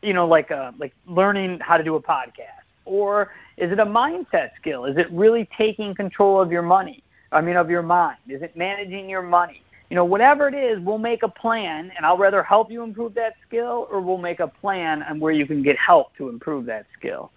you 0.03 0.13
know, 0.13 0.27
like 0.27 0.51
a, 0.51 0.57
uh, 0.57 0.73
like 0.79 0.95
learning 1.07 1.61
how 1.61 1.77
to 1.77 1.85
do 1.85 1.97
a 1.97 2.03
podcast, 2.03 2.65
or 2.85 3.33
is 3.57 3.73
it 3.73 3.79
a 3.79 3.87
mindset 3.87 4.51
skill? 4.61 4.85
Is 4.85 4.97
it 4.97 5.11
really 5.11 5.49
taking 5.57 5.95
control 5.95 6.41
of 6.41 6.53
your 6.53 6.63
money? 6.63 7.03
I 7.33 7.41
mean, 7.41 7.57
of 7.57 7.69
your 7.69 7.83
mind? 7.83 8.19
Is 8.29 8.41
it 8.43 8.57
managing 8.57 9.11
your 9.11 9.23
money? 9.23 9.63
You 9.91 9.95
know, 9.95 10.05
whatever 10.05 10.49
it 10.49 10.55
is, 10.55 10.79
we'll 10.81 10.99
make 10.99 11.23
a 11.23 11.29
plan, 11.29 11.91
and 11.97 12.05
I'll 12.05 12.19
rather 12.19 12.43
help 12.43 12.71
you 12.71 12.83
improve 12.83 13.15
that 13.15 13.35
skill, 13.47 13.89
or 13.91 14.01
we'll 14.01 14.19
make 14.19 14.41
a 14.41 14.49
plan 14.49 15.03
on 15.03 15.19
where 15.19 15.33
you 15.33 15.47
can 15.47 15.63
get 15.63 15.79
help 15.79 16.15
to 16.17 16.29
improve 16.29 16.67
that 16.67 16.87
skill. 16.99 17.31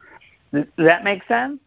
Does, 0.54 0.66
that 0.78 1.04
make 1.04 1.26
sense? 1.28 1.60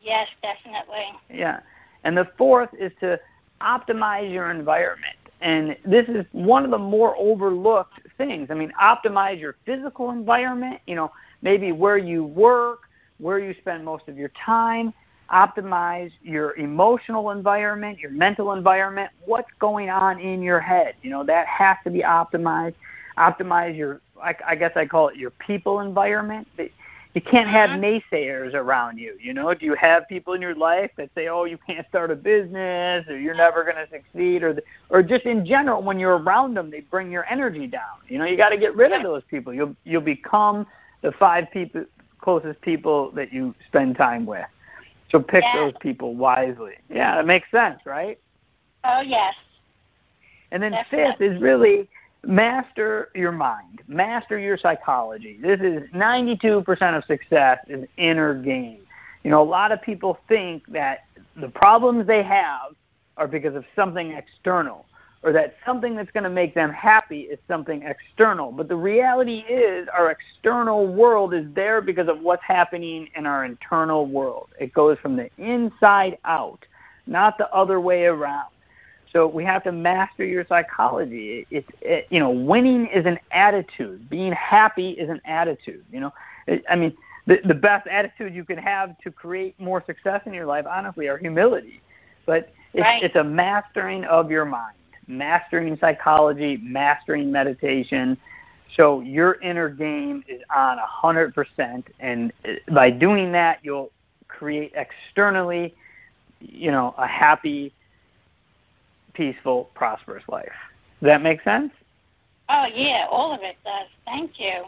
Yes, 0.00 0.28
definitely. 0.42 1.06
Yeah. 1.30 1.60
And 2.04 2.16
the 2.16 2.28
fourth 2.38 2.68
is 2.78 2.92
to 3.00 3.18
optimize 3.60 4.32
your 4.32 4.50
environment. 4.50 5.16
And 5.40 5.76
this 5.84 6.08
is 6.08 6.24
one 6.32 6.64
of 6.64 6.70
the 6.70 6.78
more 6.78 7.16
overlooked 7.18 8.00
things. 8.16 8.48
I 8.50 8.54
mean, 8.54 8.72
optimize 8.80 9.40
your 9.40 9.56
physical 9.66 10.10
environment, 10.10 10.80
you 10.86 10.94
know, 10.94 11.10
maybe 11.42 11.72
where 11.72 11.98
you 11.98 12.24
work, 12.24 12.82
where 13.18 13.38
you 13.38 13.54
spend 13.54 13.84
most 13.84 14.08
of 14.08 14.16
your 14.16 14.30
time, 14.30 14.92
optimize 15.32 16.12
your 16.22 16.54
emotional 16.56 17.30
environment, 17.30 17.98
your 17.98 18.10
mental 18.10 18.52
environment, 18.52 19.10
what's 19.24 19.50
going 19.58 19.90
on 19.90 20.18
in 20.20 20.42
your 20.42 20.60
head. 20.60 20.94
You 21.02 21.10
know, 21.10 21.24
that 21.24 21.46
has 21.46 21.76
to 21.84 21.90
be 21.90 22.00
optimized. 22.00 22.74
Optimize 23.18 23.76
your, 23.76 24.00
I, 24.22 24.34
I 24.46 24.54
guess 24.54 24.72
I 24.76 24.86
call 24.86 25.08
it 25.08 25.16
your 25.16 25.30
people 25.30 25.80
environment. 25.80 26.48
You 27.14 27.20
can't 27.20 27.48
have 27.48 27.70
mm-hmm. 27.70 28.14
naysayers 28.14 28.54
around 28.54 28.98
you. 28.98 29.16
You 29.20 29.34
know, 29.34 29.54
do 29.54 29.64
you 29.64 29.76
have 29.76 30.08
people 30.08 30.34
in 30.34 30.42
your 30.42 30.56
life 30.56 30.90
that 30.96 31.10
say, 31.14 31.28
"Oh, 31.28 31.44
you 31.44 31.56
can't 31.64 31.86
start 31.88 32.10
a 32.10 32.16
business," 32.16 33.06
or 33.08 33.16
"You're 33.16 33.36
never 33.36 33.62
going 33.62 33.76
to 33.76 33.88
succeed," 33.88 34.42
or 34.42 34.52
the, 34.52 34.64
or 34.90 35.00
just 35.00 35.24
in 35.24 35.46
general, 35.46 35.80
when 35.80 36.00
you're 36.00 36.18
around 36.18 36.54
them, 36.54 36.72
they 36.72 36.80
bring 36.80 37.12
your 37.12 37.24
energy 37.30 37.68
down. 37.68 38.02
You 38.08 38.18
know, 38.18 38.24
you 38.24 38.36
got 38.36 38.48
to 38.48 38.56
get 38.56 38.74
rid 38.74 38.90
of 38.90 39.04
those 39.04 39.22
people. 39.30 39.54
You'll 39.54 39.76
you'll 39.84 40.00
become 40.00 40.66
the 41.02 41.12
five 41.12 41.52
people 41.52 41.84
closest 42.20 42.60
people 42.62 43.10
that 43.12 43.32
you 43.32 43.54
spend 43.68 43.96
time 43.96 44.26
with. 44.26 44.46
So 45.14 45.20
pick 45.20 45.44
yeah. 45.44 45.60
those 45.60 45.74
people 45.78 46.16
wisely. 46.16 46.72
Yeah, 46.90 47.14
that 47.14 47.24
makes 47.24 47.48
sense, 47.52 47.78
right? 47.86 48.18
Oh 48.82 49.00
yes. 49.00 49.32
And 50.50 50.60
then 50.60 50.72
Definitely. 50.72 51.12
fifth 51.12 51.36
is 51.36 51.40
really 51.40 51.88
master 52.24 53.10
your 53.14 53.30
mind, 53.30 53.82
master 53.86 54.40
your 54.40 54.58
psychology. 54.58 55.38
This 55.40 55.60
is 55.60 55.88
92% 55.90 56.98
of 56.98 57.04
success 57.04 57.60
is 57.68 57.86
inner 57.96 58.34
game. 58.34 58.80
You 59.22 59.30
know, 59.30 59.40
a 59.40 59.44
lot 59.48 59.70
of 59.70 59.80
people 59.82 60.18
think 60.26 60.66
that 60.72 61.04
the 61.36 61.48
problems 61.48 62.08
they 62.08 62.24
have 62.24 62.74
are 63.16 63.28
because 63.28 63.54
of 63.54 63.64
something 63.76 64.10
external 64.10 64.84
or 65.24 65.32
that 65.32 65.56
something 65.64 65.96
that's 65.96 66.10
going 66.10 66.24
to 66.24 66.30
make 66.30 66.54
them 66.54 66.70
happy 66.70 67.22
is 67.22 67.38
something 67.48 67.82
external. 67.82 68.52
But 68.52 68.68
the 68.68 68.76
reality 68.76 69.38
is, 69.48 69.88
our 69.88 70.10
external 70.10 70.86
world 70.86 71.32
is 71.32 71.46
there 71.54 71.80
because 71.80 72.08
of 72.08 72.20
what's 72.20 72.42
happening 72.44 73.08
in 73.16 73.24
our 73.24 73.46
internal 73.46 74.04
world. 74.06 74.50
It 74.60 74.74
goes 74.74 74.98
from 74.98 75.16
the 75.16 75.30
inside 75.38 76.18
out, 76.26 76.66
not 77.06 77.38
the 77.38 77.50
other 77.54 77.80
way 77.80 78.04
around. 78.04 78.50
So 79.14 79.26
we 79.26 79.44
have 79.44 79.64
to 79.64 79.72
master 79.72 80.26
your 80.26 80.44
psychology. 80.46 81.46
It's 81.50 81.70
it, 81.80 82.06
you 82.10 82.20
know, 82.20 82.30
winning 82.30 82.86
is 82.88 83.06
an 83.06 83.18
attitude. 83.30 84.10
Being 84.10 84.32
happy 84.32 84.90
is 84.90 85.08
an 85.08 85.22
attitude. 85.24 85.84
You 85.90 86.00
know, 86.00 86.12
I 86.68 86.76
mean, 86.76 86.94
the 87.26 87.40
the 87.44 87.54
best 87.54 87.86
attitude 87.86 88.34
you 88.34 88.44
can 88.44 88.58
have 88.58 88.98
to 88.98 89.10
create 89.10 89.58
more 89.58 89.82
success 89.86 90.20
in 90.26 90.34
your 90.34 90.46
life, 90.46 90.66
honestly, 90.68 91.08
are 91.08 91.16
humility. 91.16 91.80
But 92.26 92.52
it's, 92.74 92.82
right. 92.82 93.02
it's 93.02 93.16
a 93.16 93.24
mastering 93.24 94.04
of 94.04 94.30
your 94.30 94.44
mind 94.44 94.74
mastering 95.06 95.76
psychology, 95.80 96.58
mastering 96.62 97.30
meditation. 97.30 98.16
So 98.76 99.00
your 99.00 99.34
inner 99.40 99.68
game 99.68 100.24
is 100.28 100.42
on 100.54 100.78
100%. 100.78 101.84
And 102.00 102.32
by 102.72 102.90
doing 102.90 103.32
that, 103.32 103.60
you'll 103.62 103.90
create 104.28 104.72
externally, 104.74 105.74
you 106.40 106.70
know, 106.70 106.94
a 106.98 107.06
happy, 107.06 107.72
peaceful, 109.12 109.70
prosperous 109.74 110.24
life. 110.28 110.52
Does 111.00 111.06
that 111.06 111.22
make 111.22 111.42
sense? 111.42 111.72
Oh, 112.48 112.66
yeah, 112.74 113.06
all 113.10 113.32
of 113.32 113.40
it 113.42 113.56
does. 113.64 113.86
Thank 114.04 114.38
you. 114.38 114.64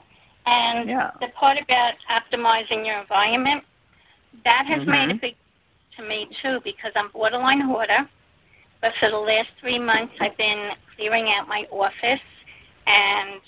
And 0.46 0.88
yeah. 0.88 1.10
the 1.20 1.28
part 1.28 1.58
about 1.60 1.94
optimizing 2.10 2.86
your 2.86 3.00
environment, 3.00 3.64
that 4.44 4.66
has 4.66 4.80
mm-hmm. 4.82 4.90
made 4.90 5.10
a 5.10 5.14
big 5.18 5.36
to 5.96 6.02
me 6.02 6.28
too 6.42 6.60
because 6.62 6.92
I'm 6.94 7.10
borderline 7.10 7.60
hoarder. 7.60 8.08
But 8.80 8.92
for 9.00 9.10
the 9.10 9.18
last 9.18 9.48
three 9.60 9.78
months, 9.78 10.14
I've 10.20 10.36
been 10.36 10.70
clearing 10.96 11.32
out 11.36 11.48
my 11.48 11.66
office, 11.70 12.20
and 12.86 13.40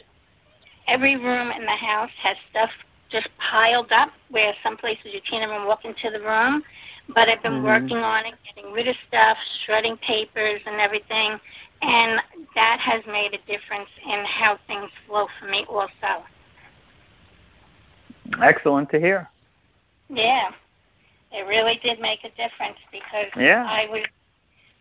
every 0.87 1.16
room 1.16 1.51
in 1.51 1.64
the 1.64 1.76
house 1.76 2.11
has 2.22 2.37
stuff 2.51 2.70
just 3.11 3.29
piled 3.39 3.91
up 3.91 4.11
where 4.31 4.53
some 4.62 4.76
places 4.76 5.07
you 5.12 5.20
can't 5.29 5.43
even 5.43 5.66
walk 5.66 5.85
into 5.85 6.11
the 6.11 6.20
room. 6.20 6.62
But 7.14 7.29
I've 7.29 7.43
been 7.43 7.53
mm-hmm. 7.53 7.64
working 7.64 7.97
on 7.99 8.26
it, 8.26 8.35
getting 8.45 8.70
rid 8.72 8.87
of 8.87 8.97
stuff, 9.09 9.39
shredding 9.64 9.97
papers 9.99 10.61
and 10.66 10.79
everything, 10.81 11.39
and 11.81 12.20
that 12.55 12.79
has 12.81 13.03
made 13.07 13.33
a 13.33 13.39
difference 13.47 13.89
in 14.05 14.24
how 14.26 14.59
things 14.66 14.91
flow 15.07 15.26
for 15.41 15.47
me 15.47 15.64
also. 15.68 16.24
Excellent 18.43 18.91
to 18.91 19.01
hear. 19.01 19.29
Yeah, 20.11 20.51
it 21.33 21.47
really 21.47 21.81
did 21.83 22.01
make 22.01 22.24
a 22.24 22.31
difference 22.31 22.79
because 22.93 23.29
yeah. 23.37 23.64
I 23.66 23.87
was 23.91 24.05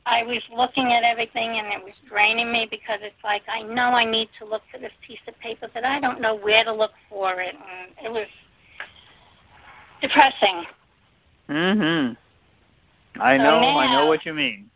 I 0.08 0.24
was 0.24 0.42
looking 0.56 0.94
at 0.94 1.04
everything 1.04 1.60
and 1.60 1.68
it 1.68 1.84
was 1.84 1.94
draining 2.08 2.50
me 2.52 2.66
because 2.72 3.00
it's 3.02 3.22
like 3.24 3.42
I 3.50 3.62
know 3.62 3.90
I 3.90 4.06
need 4.06 4.30
to 4.40 4.46
look 4.46 4.62
for 4.72 4.78
this 4.78 4.94
piece 5.06 5.20
of 5.28 5.38
paper, 5.40 5.68
but 5.74 5.84
I 5.84 6.00
don't 6.00 6.22
know 6.22 6.36
where 6.36 6.64
to 6.64 6.74
look 6.74 6.92
for 7.10 7.42
it, 7.42 7.54
and 7.54 8.06
it 8.06 8.12
was 8.12 8.28
depressing. 10.02 10.66
Mhm. 11.50 12.18
I 13.20 13.38
so 13.38 13.44
know. 13.44 13.60
Now, 13.62 13.80
I 13.80 13.92
know 13.92 14.08
what 14.08 14.26
you 14.26 14.34
mean. 14.34 14.70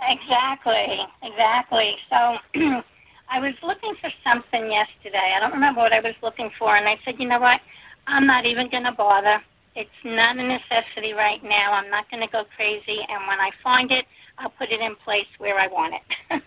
Exactly. 0.00 1.06
Exactly. 1.22 1.96
So. 2.08 2.38
I 3.30 3.40
was 3.40 3.52
looking 3.62 3.94
for 4.00 4.10
something 4.24 4.72
yesterday. 4.72 5.34
I 5.36 5.40
don't 5.40 5.52
remember 5.52 5.80
what 5.82 5.92
I 5.92 6.00
was 6.00 6.14
looking 6.22 6.50
for, 6.58 6.76
and 6.76 6.88
I 6.88 6.96
said, 7.04 7.16
you 7.18 7.28
know 7.28 7.38
what? 7.38 7.60
I'm 8.06 8.26
not 8.26 8.46
even 8.46 8.70
going 8.70 8.84
to 8.84 8.92
bother. 8.92 9.38
It's 9.78 9.90
not 10.02 10.36
a 10.36 10.42
necessity 10.42 11.12
right 11.12 11.40
now. 11.44 11.72
I'm 11.72 11.88
not 11.88 12.10
going 12.10 12.20
to 12.20 12.32
go 12.32 12.42
crazy. 12.56 12.98
And 13.08 13.28
when 13.28 13.38
I 13.38 13.52
find 13.62 13.92
it, 13.92 14.06
I'll 14.36 14.50
put 14.50 14.70
it 14.70 14.80
in 14.80 14.96
place 14.96 15.28
where 15.38 15.56
I 15.56 15.68
want 15.68 15.94
it. 15.94 16.42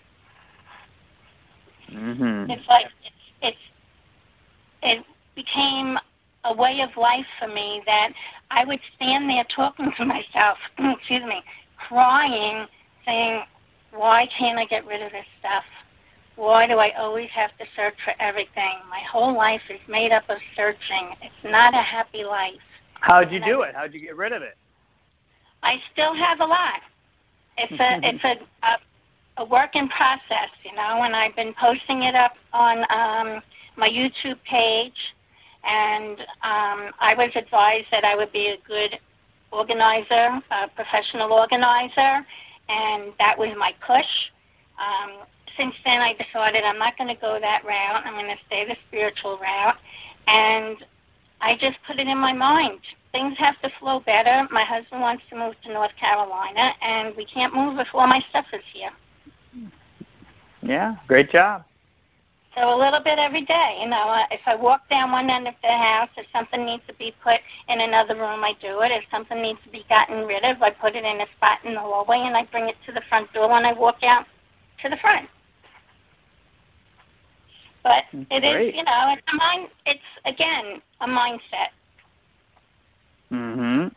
mhm. 1.94 2.50
It's 2.50 2.68
like 2.68 2.88
it's, 3.06 3.16
it's 3.42 3.58
it 4.84 5.06
became 5.34 5.98
a 6.44 6.54
way 6.54 6.82
of 6.82 6.90
life 6.98 7.26
for 7.40 7.48
me 7.48 7.82
that 7.86 8.12
I 8.50 8.66
would 8.66 8.82
stand 8.98 9.30
there 9.30 9.46
talking 9.56 9.94
to 9.96 10.06
myself, 10.06 10.58
excuse 10.78 11.24
me, 11.24 11.42
crying, 11.88 12.68
saying, 13.06 13.44
Why 13.94 14.28
can't 14.38 14.60
I 14.60 14.66
get 14.66 14.86
rid 14.86 15.02
of 15.02 15.14
this 15.14 15.26
stuff? 15.40 15.64
Why 16.36 16.68
do 16.68 16.80
I 16.80 16.92
always 16.98 17.30
have 17.30 17.52
to 17.60 17.66
search 17.78 17.96
for 18.04 18.14
everything? 18.20 18.76
My 18.90 19.00
whole 19.10 19.34
life 19.34 19.62
is 19.70 19.80
made 19.88 20.12
up 20.12 20.24
of 20.28 20.40
searching. 20.54 21.16
It's 21.22 21.46
not 21.46 21.74
a 21.74 21.82
happy 21.82 22.26
life. 22.26 22.60
How'd 23.02 23.32
you 23.32 23.44
do 23.44 23.62
it? 23.62 23.76
How'd 23.76 23.94
you 23.94 24.00
get 24.00 24.16
rid 24.16 24.32
of 24.32 24.42
it? 24.42 24.56
I 25.64 25.78
still 25.92 26.16
have 26.16 26.40
a 26.40 26.46
lot. 26.46 26.82
It's 27.58 27.74
a 27.74 28.00
it's 28.08 28.24
a, 28.24 28.66
a 28.66 28.78
a 29.38 29.46
work 29.46 29.76
in 29.76 29.90
process, 29.90 30.50
you 30.64 30.74
know, 30.76 31.04
and 31.04 31.16
I've 31.16 31.36
been 31.36 31.54
posting 31.60 32.04
it 32.04 32.16
up 32.16 32.34
on 32.54 32.80
um 32.90 33.42
my 33.76 33.90
YouTube 33.90 34.38
page 34.50 34.98
and 35.64 36.20
um 36.44 36.92
I 37.00 37.14
was 37.18 37.32
advised 37.36 37.88
that 37.92 38.06
I 38.06 38.16
would 38.16 38.32
be 38.32 38.48
a 38.48 38.58
good 38.68 39.00
organizer, 39.52 40.42
a 40.52 40.68
professional 40.76 41.34
organizer, 41.34 42.26
and 42.70 43.14
that 43.20 43.38
was 43.38 43.50
my 43.58 43.74
push. 43.86 44.06
Um, 44.80 45.28
since 45.58 45.76
then, 45.84 46.00
I 46.00 46.14
decided 46.14 46.64
I'm 46.64 46.80
not 46.80 46.98
going 46.98 47.14
to 47.14 47.20
go 47.20 47.38
that 47.40 47.66
route. 47.66 48.04
I'm 48.06 48.14
going 48.14 48.34
to 48.34 48.42
stay 48.48 48.66
the 48.66 48.78
spiritual 48.88 49.38
route, 49.40 49.76
and 50.28 50.78
I 51.42 51.56
just 51.60 51.78
put 51.88 51.98
it 51.98 52.08
in 52.08 52.18
my 52.18 52.34
mind. 52.34 52.80
Things 53.12 53.38
have 53.38 53.60
to 53.62 53.70
flow 53.80 54.00
better. 54.00 54.48
My 54.52 54.64
husband 54.64 55.02
wants 55.02 55.24
to 55.30 55.36
move 55.36 55.56
to 55.64 55.74
North 55.74 55.92
Carolina, 56.00 56.72
and 56.82 57.16
we 57.18 57.26
can't 57.26 57.54
move 57.54 57.80
if 57.80 57.88
all 57.94 58.08
my 58.08 58.22
stuff 58.30 58.46
is 58.54 58.62
here. 58.74 58.92
Yeah, 60.62 60.96
great 61.08 61.32
job. 61.32 61.64
So 62.56 62.76
a 62.76 62.78
little 62.78 63.02
bit 63.02 63.18
every 63.18 63.46
day, 63.46 63.80
you 63.82 63.90
know. 63.90 64.10
Uh, 64.10 64.26
if 64.30 64.42
I 64.46 64.56
walk 64.56 64.88
down 64.90 65.12
one 65.12 65.30
end 65.30 65.48
of 65.48 65.56
the 65.64 65.70
house, 65.70 66.10
if 66.18 66.28
something 66.34 66.66
needs 66.66 66.84
to 66.88 66.94
be 66.96 67.14
put 67.24 67.40
in 67.70 67.80
another 67.80 68.16
room, 68.16 68.44
I 68.44 68.54
do 68.62 68.82
it. 68.82 68.92
If 68.92 69.04
something 69.10 69.42
needs 69.42 69.60
to 69.64 69.70
be 69.72 69.86
gotten 69.88 70.28
rid 70.28 70.44
of, 70.44 70.62
I 70.62 70.70
put 70.72 70.96
it 70.96 71.06
in 71.06 71.22
a 71.22 71.26
spot 71.38 71.60
in 71.64 71.74
the 71.74 71.80
hallway 71.80 72.20
and 72.20 72.36
I 72.36 72.46
bring 72.52 72.68
it 72.68 72.76
to 72.86 72.92
the 72.92 73.02
front 73.08 73.32
door 73.34 73.50
when 73.50 73.66
I 73.66 73.72
walk 73.72 74.04
out 74.04 74.26
to 74.84 74.90
the 74.90 74.98
front. 74.98 75.30
But 77.84 78.04
That's 78.14 78.26
it 78.30 78.44
is, 78.44 78.54
great. 78.54 78.76
you 78.76 78.84
know, 78.84 79.14
it's 79.14 79.22
a 79.32 79.36
mind. 79.36 79.70
It's 79.86 80.00
again 80.26 80.82
a 81.02 81.08
mindset. 81.08 81.70
Mhm. 83.32 83.94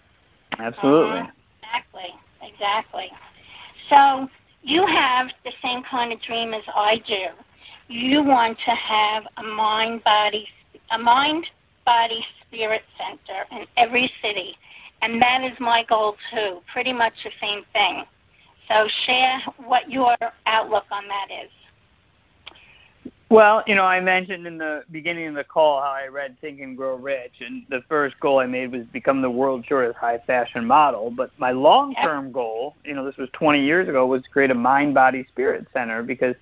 Absolutely. 0.58 1.20
Mhm. 1.20 1.32
Exactly. 1.62 2.14
Exactly. 2.42 3.12
So 3.88 4.28
you 4.62 4.86
have 4.86 5.28
the 5.44 5.52
same 5.62 5.82
kind 5.82 6.12
of 6.12 6.20
dream 6.22 6.54
as 6.54 6.62
I 6.74 6.98
do. 7.06 7.28
You 7.88 8.22
want 8.22 8.58
to 8.60 8.70
have 8.70 9.26
a 9.36 9.42
mind 9.42 10.02
body 10.04 10.48
a 10.90 10.98
mind 10.98 11.46
body 11.84 12.24
spirit 12.42 12.82
center 12.96 13.44
in 13.50 13.66
every 13.76 14.10
city. 14.22 14.56
And 15.02 15.20
that 15.20 15.42
is 15.42 15.58
my 15.60 15.84
goal 15.84 16.16
too. 16.30 16.62
Pretty 16.72 16.92
much 16.92 17.12
the 17.24 17.30
same 17.40 17.64
thing. 17.72 18.04
So 18.68 18.88
share 19.06 19.40
what 19.66 19.90
your 19.90 20.16
outlook 20.46 20.84
on 20.90 21.04
that 21.08 21.28
is. 21.30 21.50
Well, 23.30 23.64
you 23.66 23.74
know, 23.74 23.84
I 23.84 24.00
mentioned 24.00 24.46
in 24.46 24.58
the 24.58 24.84
beginning 24.90 25.26
of 25.28 25.34
the 25.34 25.44
call 25.44 25.80
how 25.80 25.88
I 25.88 26.08
read 26.08 26.36
Think 26.40 26.60
and 26.60 26.76
Grow 26.76 26.96
Rich, 26.96 27.40
and 27.40 27.64
the 27.70 27.82
first 27.88 28.20
goal 28.20 28.38
I 28.38 28.46
made 28.46 28.72
was 28.72 28.84
become 28.92 29.22
the 29.22 29.30
world's 29.30 29.66
shortest 29.66 29.96
high 29.96 30.18
fashion 30.18 30.66
model. 30.66 31.10
But 31.10 31.30
my 31.38 31.50
long 31.50 31.94
term 31.94 32.32
goal, 32.32 32.76
you 32.84 32.94
know, 32.94 33.04
this 33.04 33.16
was 33.16 33.30
20 33.32 33.64
years 33.64 33.88
ago, 33.88 34.06
was 34.06 34.22
to 34.22 34.28
create 34.28 34.50
a 34.50 34.54
mind 34.54 34.94
body 34.94 35.26
spirit 35.28 35.66
center 35.72 36.02
because 36.02 36.36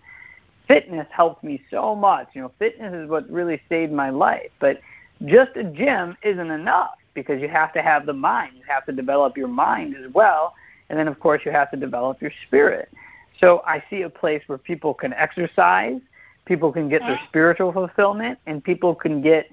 fitness 0.66 1.06
helped 1.10 1.44
me 1.44 1.62
so 1.70 1.94
much. 1.94 2.28
You 2.34 2.42
know, 2.42 2.52
fitness 2.58 2.92
is 2.92 3.08
what 3.08 3.30
really 3.30 3.60
saved 3.68 3.92
my 3.92 4.10
life. 4.10 4.50
But 4.58 4.80
just 5.24 5.56
a 5.56 5.64
gym 5.64 6.16
isn't 6.22 6.50
enough 6.50 6.98
because 7.14 7.40
you 7.40 7.48
have 7.48 7.72
to 7.74 7.82
have 7.82 8.06
the 8.06 8.12
mind. 8.12 8.54
You 8.56 8.64
have 8.66 8.84
to 8.86 8.92
develop 8.92 9.36
your 9.36 9.48
mind 9.48 9.94
as 9.96 10.12
well. 10.12 10.54
And 10.88 10.98
then, 10.98 11.06
of 11.06 11.20
course, 11.20 11.42
you 11.44 11.52
have 11.52 11.70
to 11.70 11.76
develop 11.76 12.20
your 12.20 12.32
spirit. 12.46 12.90
So 13.38 13.62
I 13.66 13.82
see 13.88 14.02
a 14.02 14.10
place 14.10 14.42
where 14.46 14.58
people 14.58 14.94
can 14.94 15.12
exercise 15.12 16.00
people 16.44 16.72
can 16.72 16.88
get 16.88 17.00
their 17.02 17.20
spiritual 17.28 17.72
fulfillment 17.72 18.38
and 18.46 18.62
people 18.62 18.94
can 18.94 19.22
get 19.22 19.50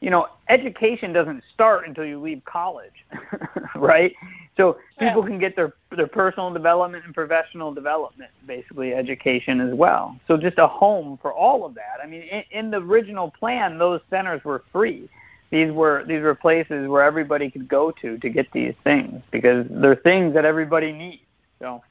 you 0.00 0.10
know 0.10 0.28
education 0.48 1.12
doesn't 1.12 1.42
start 1.52 1.86
until 1.86 2.04
you 2.04 2.20
leave 2.20 2.44
college 2.44 3.04
right? 3.76 4.14
So 4.56 4.78
people 4.98 5.22
can 5.22 5.38
get 5.38 5.56
their 5.56 5.74
their 5.96 6.06
personal 6.06 6.52
development 6.52 7.04
and 7.04 7.14
professional 7.14 7.72
development 7.72 8.30
basically 8.46 8.94
education 8.94 9.60
as 9.60 9.74
well. 9.74 10.18
So 10.28 10.36
just 10.36 10.58
a 10.58 10.66
home 10.66 11.18
for 11.22 11.32
all 11.32 11.64
of 11.64 11.74
that. 11.74 11.98
I 12.02 12.06
mean 12.06 12.22
in, 12.22 12.44
in 12.50 12.70
the 12.70 12.78
original 12.78 13.30
plan 13.30 13.78
those 13.78 14.00
centers 14.10 14.44
were 14.44 14.64
free. 14.72 15.08
These 15.50 15.72
were 15.72 16.04
these 16.06 16.22
were 16.22 16.34
places 16.34 16.88
where 16.88 17.02
everybody 17.02 17.50
could 17.50 17.68
go 17.68 17.90
to 17.92 18.18
to 18.18 18.28
get 18.28 18.50
these 18.52 18.74
things 18.82 19.22
because 19.30 19.66
they're 19.70 19.94
things 19.96 20.34
that 20.34 20.44
everybody 20.44 20.92
needs 20.92 21.22
so. 21.60 21.82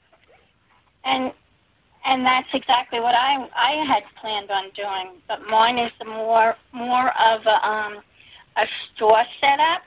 And 1.06 1.34
and 2.06 2.26
that's 2.26 2.48
exactly 2.54 3.00
what 3.00 3.16
I 3.16 3.48
I 3.56 3.86
had 3.86 4.04
planned 4.20 4.52
on 4.52 4.66
doing. 4.76 5.22
But 5.28 5.48
mine 5.50 5.78
is 5.78 5.92
more 6.06 6.56
more 6.72 7.10
of 7.20 7.42
a 7.46 7.68
um, 7.68 7.98
a 8.58 8.66
store 8.96 9.24
setup, 9.40 9.82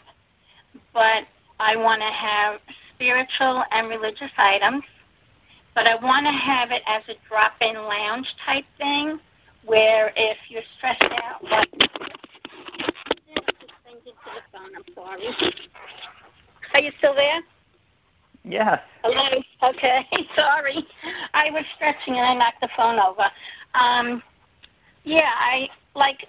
but 0.93 1.25
I 1.61 1.77
want 1.77 2.01
to 2.01 2.09
have 2.09 2.61
spiritual 2.95 3.65
and 3.71 3.89
religious 3.89 4.31
items. 4.37 4.83
But 5.75 5.87
I 5.87 5.95
want 5.97 6.25
to 6.25 6.33
have 6.33 6.71
it 6.71 6.83
as 6.87 7.03
a 7.09 7.15
drop-in 7.29 7.75
lounge 7.75 8.27
type 8.47 8.65
thing, 8.79 9.21
where 9.67 10.11
if 10.17 10.39
you're 10.49 10.63
stressed 10.79 11.03
out, 11.03 11.45
like 11.45 11.69
I'm 14.55 14.95
sorry. 14.95 15.29
Are 16.75 16.81
you 16.81 16.93
still 16.99 17.15
there? 17.15 17.41
Yes 18.47 18.81
Hello. 19.07 19.71
Okay. 19.71 20.05
Sorry. 20.35 20.85
I 21.33 21.51
was 21.51 21.65
stretching 21.77 22.15
and 22.17 22.27
I 22.27 22.35
knocked 22.35 22.61
the 22.61 22.69
phone 22.77 22.99
over. 22.99 23.31
Um, 23.75 24.23
yeah, 25.05 25.31
I 25.39 25.69
like 25.95 26.27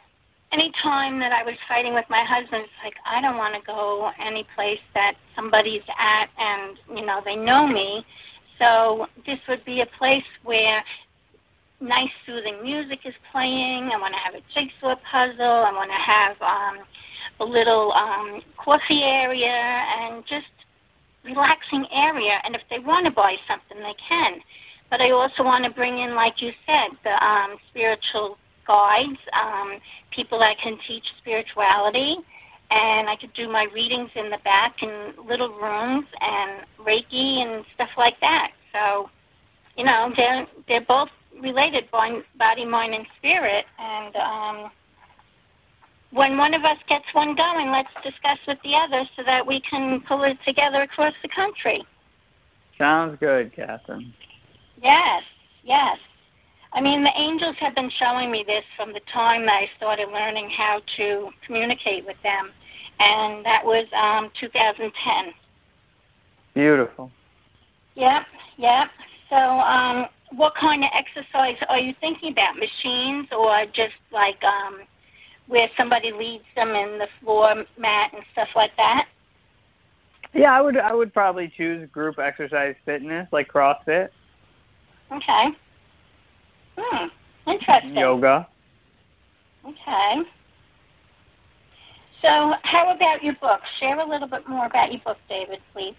any 0.51 0.72
time 0.84 1.20
that 1.20 1.32
I 1.32 1.43
was 1.43 1.55
fighting 1.68 1.95
with 1.95 2.05
my 2.09 2.24
husband, 2.24 2.63
it's 2.63 2.84
like 2.84 2.93
I 3.05 3.20
don't 3.20 3.38
want 3.38 3.55
to 3.55 3.61
go 3.65 4.11
any 4.24 4.45
place 4.55 4.80
that 4.93 5.15
somebody's 5.36 5.82
at 5.97 6.28
and 6.38 6.78
you 6.95 7.05
know 7.05 7.22
they 7.26 7.36
know 7.36 7.65
me. 7.65 8.05
So 8.59 9.07
this 9.26 9.39
would 9.47 9.65
be 9.65 9.82
a 9.82 9.88
place 9.97 10.24
where 10.43 10.84
nice 11.80 12.09
soothing 12.26 12.61
music 12.61 12.99
is 13.05 13.13
playing. 13.32 13.89
I 13.93 13.97
want 13.99 14.13
to 14.13 14.20
have 14.20 14.36
a 14.36 14.41
jigsaw 14.53 14.95
puzzle. 15.09 15.65
I 15.65 15.72
want 15.72 15.89
to 15.89 15.97
have 15.97 16.36
um, 16.41 16.86
a 17.39 17.45
little 17.45 17.91
um, 17.93 18.41
coffee 18.63 19.03
area 19.03 19.47
and 19.49 20.24
just 20.28 20.45
relaxing 21.28 21.86
area 21.91 22.39
and 22.43 22.55
if 22.55 22.61
they 22.69 22.80
want 22.80 23.05
to 23.05 23.11
buy 23.11 23.36
something 23.47 23.78
they 23.78 23.95
can. 23.95 24.39
But 24.89 25.01
i 25.01 25.11
also 25.11 25.43
want 25.43 25.65
to 25.65 25.71
bring 25.71 25.99
in 25.99 26.15
like 26.15 26.41
you 26.41 26.51
said 26.65 26.97
the 27.03 27.15
um, 27.23 27.57
spiritual 27.69 28.38
guides 28.65 29.19
um, 29.34 29.80
people 30.11 30.39
that 30.39 30.57
can 30.63 30.78
teach 30.88 31.03
spirituality. 31.19 32.17
And 32.69 33.07
i 33.07 33.15
could 33.19 33.34
do 33.34 33.47
my 33.49 33.67
readings 33.73 34.09
in 34.15 34.30
the 34.30 34.39
back 34.43 34.82
in 34.82 35.13
little 35.28 35.49
rooms 35.49 36.05
and 36.19 36.65
reiki 36.80 37.43
and 37.43 37.65
stuff 37.75 37.89
like 37.97 38.19
that. 38.21 38.51
So 38.73 39.09
you 39.75 39.86
know 39.86 40.11
they're 40.15 40.47
they're 40.67 40.88
both 40.88 41.09
related 41.41 41.86
body 41.91 42.65
mind 42.65 42.93
and 42.93 43.05
spirit. 43.17 43.65
And 43.78 44.15
um 44.15 44.71
when 46.11 46.37
one 46.37 46.53
of 46.53 46.63
us 46.63 46.77
gets 46.87 47.05
one 47.13 47.35
going, 47.35 47.69
let's 47.69 47.93
discuss 48.03 48.39
with 48.47 48.57
the 48.63 48.75
other 48.75 49.03
so 49.15 49.23
that 49.23 49.45
we 49.45 49.61
can 49.61 50.01
pull 50.07 50.23
it 50.23 50.37
together 50.45 50.81
across 50.81 51.13
the 51.21 51.29
country. 51.29 51.85
sounds 52.77 53.17
good 53.19 53.53
catherine 53.53 54.13
Yes, 54.81 55.23
yes. 55.63 55.97
I 56.73 56.81
mean, 56.81 57.03
the 57.03 57.11
angels 57.15 57.55
have 57.59 57.73
been 57.75 57.89
showing 57.89 58.31
me 58.31 58.43
this 58.45 58.63
from 58.75 58.93
the 58.93 59.01
time 59.11 59.45
that 59.45 59.53
I 59.53 59.69
started 59.77 60.09
learning 60.09 60.49
how 60.49 60.81
to 60.97 61.29
communicate 61.45 62.05
with 62.05 62.17
them, 62.23 62.51
and 62.99 63.43
that 63.45 63.65
was 63.65 63.85
um, 63.93 64.29
2010. 64.39 65.33
beautiful 66.53 67.11
Yep, 67.95 68.23
yep. 68.57 68.89
So, 69.29 69.35
um, 69.35 70.05
what 70.35 70.53
kind 70.55 70.83
of 70.83 70.91
exercise 70.93 71.55
are 71.67 71.79
you 71.79 71.95
thinking 71.99 72.31
about? 72.31 72.55
Machines 72.57 73.27
or 73.31 73.65
just 73.73 73.95
like 74.11 74.41
um, 74.43 74.81
where 75.47 75.69
somebody 75.77 76.11
leads 76.11 76.43
them 76.55 76.69
in 76.69 76.99
the 76.99 77.07
floor 77.21 77.55
mat 77.77 78.11
and 78.13 78.23
stuff 78.33 78.49
like 78.55 78.71
that? 78.77 79.07
Yeah, 80.33 80.57
I 80.57 80.61
would 80.61 80.77
I 80.77 80.93
would 80.93 81.13
probably 81.13 81.51
choose 81.55 81.89
group 81.91 82.19
exercise 82.19 82.75
fitness 82.85 83.27
like 83.31 83.51
CrossFit, 83.51 84.09
Okay. 85.11 85.47
Hmm. 86.77 87.07
Interesting. 87.49 87.95
yoga. 87.95 88.47
Okay. 89.65 90.21
So, 92.21 92.53
how 92.63 92.93
about 92.93 93.23
your 93.23 93.35
book? 93.35 93.61
Share 93.79 93.99
a 93.99 94.07
little 94.07 94.27
bit 94.27 94.47
more 94.47 94.65
about 94.65 94.91
your 94.91 95.01
book, 95.01 95.17
David, 95.29 95.59
please. 95.73 95.95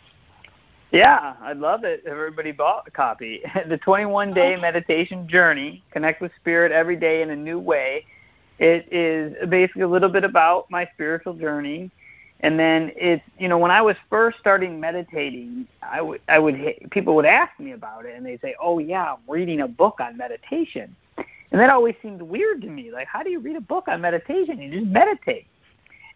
Yeah, 0.91 1.35
I'd 1.43 1.59
love 1.59 1.85
it 1.85 2.03
everybody 2.07 2.51
bought 2.51 2.85
a 2.87 2.91
copy. 2.91 3.43
the 3.69 3.77
21 3.79 4.33
day 4.35 4.57
meditation 4.57 5.29
journey, 5.29 5.85
connect 5.91 6.21
with 6.23 6.33
spirit 6.37 6.73
every 6.73 6.97
day 6.97 7.23
in 7.23 7.31
a 7.31 7.37
new 7.37 7.59
way. 7.59 8.05
It 8.59 8.93
is 8.93 9.49
basically 9.49 9.83
a 9.83 9.89
little 9.89 10.09
bit 10.09 10.25
about 10.25 10.71
my 10.71 10.89
spiritual 10.95 11.35
journey. 11.35 11.91
And 12.41 12.59
then 12.59 12.93
it's, 12.97 13.23
you 13.39 13.49
know, 13.49 13.59
when 13.59 13.71
I 13.71 13.83
was 13.83 13.97
first 14.09 14.39
starting 14.39 14.79
meditating, 14.79 15.67
I 15.83 16.01
would, 16.01 16.21
I 16.29 16.39
would, 16.39 16.89
people 16.91 17.15
would 17.17 17.25
ask 17.25 17.59
me 17.59 17.73
about 17.73 18.05
it 18.05 18.15
and 18.17 18.25
they'd 18.25 18.41
say, 18.41 18.55
oh, 18.61 18.79
yeah, 18.79 19.15
I'm 19.15 19.19
reading 19.27 19.61
a 19.61 19.69
book 19.69 20.01
on 20.01 20.17
meditation. 20.17 20.95
And 21.51 21.61
that 21.61 21.71
always 21.71 21.95
seemed 22.03 22.23
weird 22.23 22.61
to 22.63 22.69
me. 22.69 22.93
Like, 22.93 23.09
how 23.09 23.23
do 23.23 23.31
you 23.31 23.41
read 23.41 23.57
a 23.57 23.61
book 23.61 23.89
on 23.89 24.01
meditation? 24.01 24.61
You 24.61 24.71
just 24.71 24.87
meditate. 24.87 25.47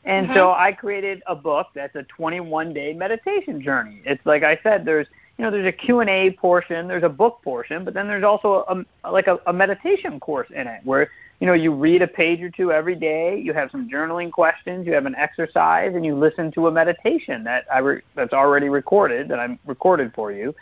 And 0.04 0.26
mm-hmm. 0.26 0.36
so 0.36 0.52
I 0.52 0.72
created 0.72 1.22
a 1.26 1.34
book 1.34 1.68
that's 1.74 1.94
a 1.94 2.02
21 2.04 2.72
day 2.74 2.92
meditation 2.92 3.62
journey. 3.62 4.02
It's 4.04 4.24
like 4.26 4.42
I 4.42 4.58
said, 4.62 4.84
there's 4.84 5.06
you 5.38 5.44
know 5.44 5.50
there's 5.50 5.66
a 5.66 5.72
Q&A 5.72 6.32
portion, 6.32 6.88
there's 6.88 7.04
a 7.04 7.08
book 7.08 7.40
portion, 7.42 7.84
but 7.84 7.94
then 7.94 8.06
there's 8.08 8.24
also 8.24 8.84
a, 9.04 9.10
like 9.10 9.28
a, 9.28 9.40
a 9.46 9.52
meditation 9.52 10.20
course 10.20 10.48
in 10.50 10.66
it 10.66 10.80
where 10.84 11.10
you 11.42 11.46
know 11.46 11.54
you 11.54 11.74
read 11.74 12.02
a 12.02 12.06
page 12.06 12.40
or 12.40 12.50
two 12.50 12.70
every 12.70 12.94
day, 12.94 13.36
you 13.36 13.52
have 13.52 13.68
some 13.72 13.90
journaling 13.90 14.30
questions, 14.30 14.86
you 14.86 14.92
have 14.92 15.06
an 15.06 15.16
exercise, 15.16 15.92
and 15.92 16.06
you 16.06 16.14
listen 16.14 16.52
to 16.52 16.68
a 16.68 16.70
meditation 16.70 17.42
that 17.42 17.64
I 17.68 17.78
re- 17.80 18.02
that's 18.14 18.32
already 18.32 18.68
recorded 18.68 19.26
that 19.26 19.40
I'm 19.40 19.58
recorded 19.66 20.12
for 20.14 20.30
you, 20.30 20.54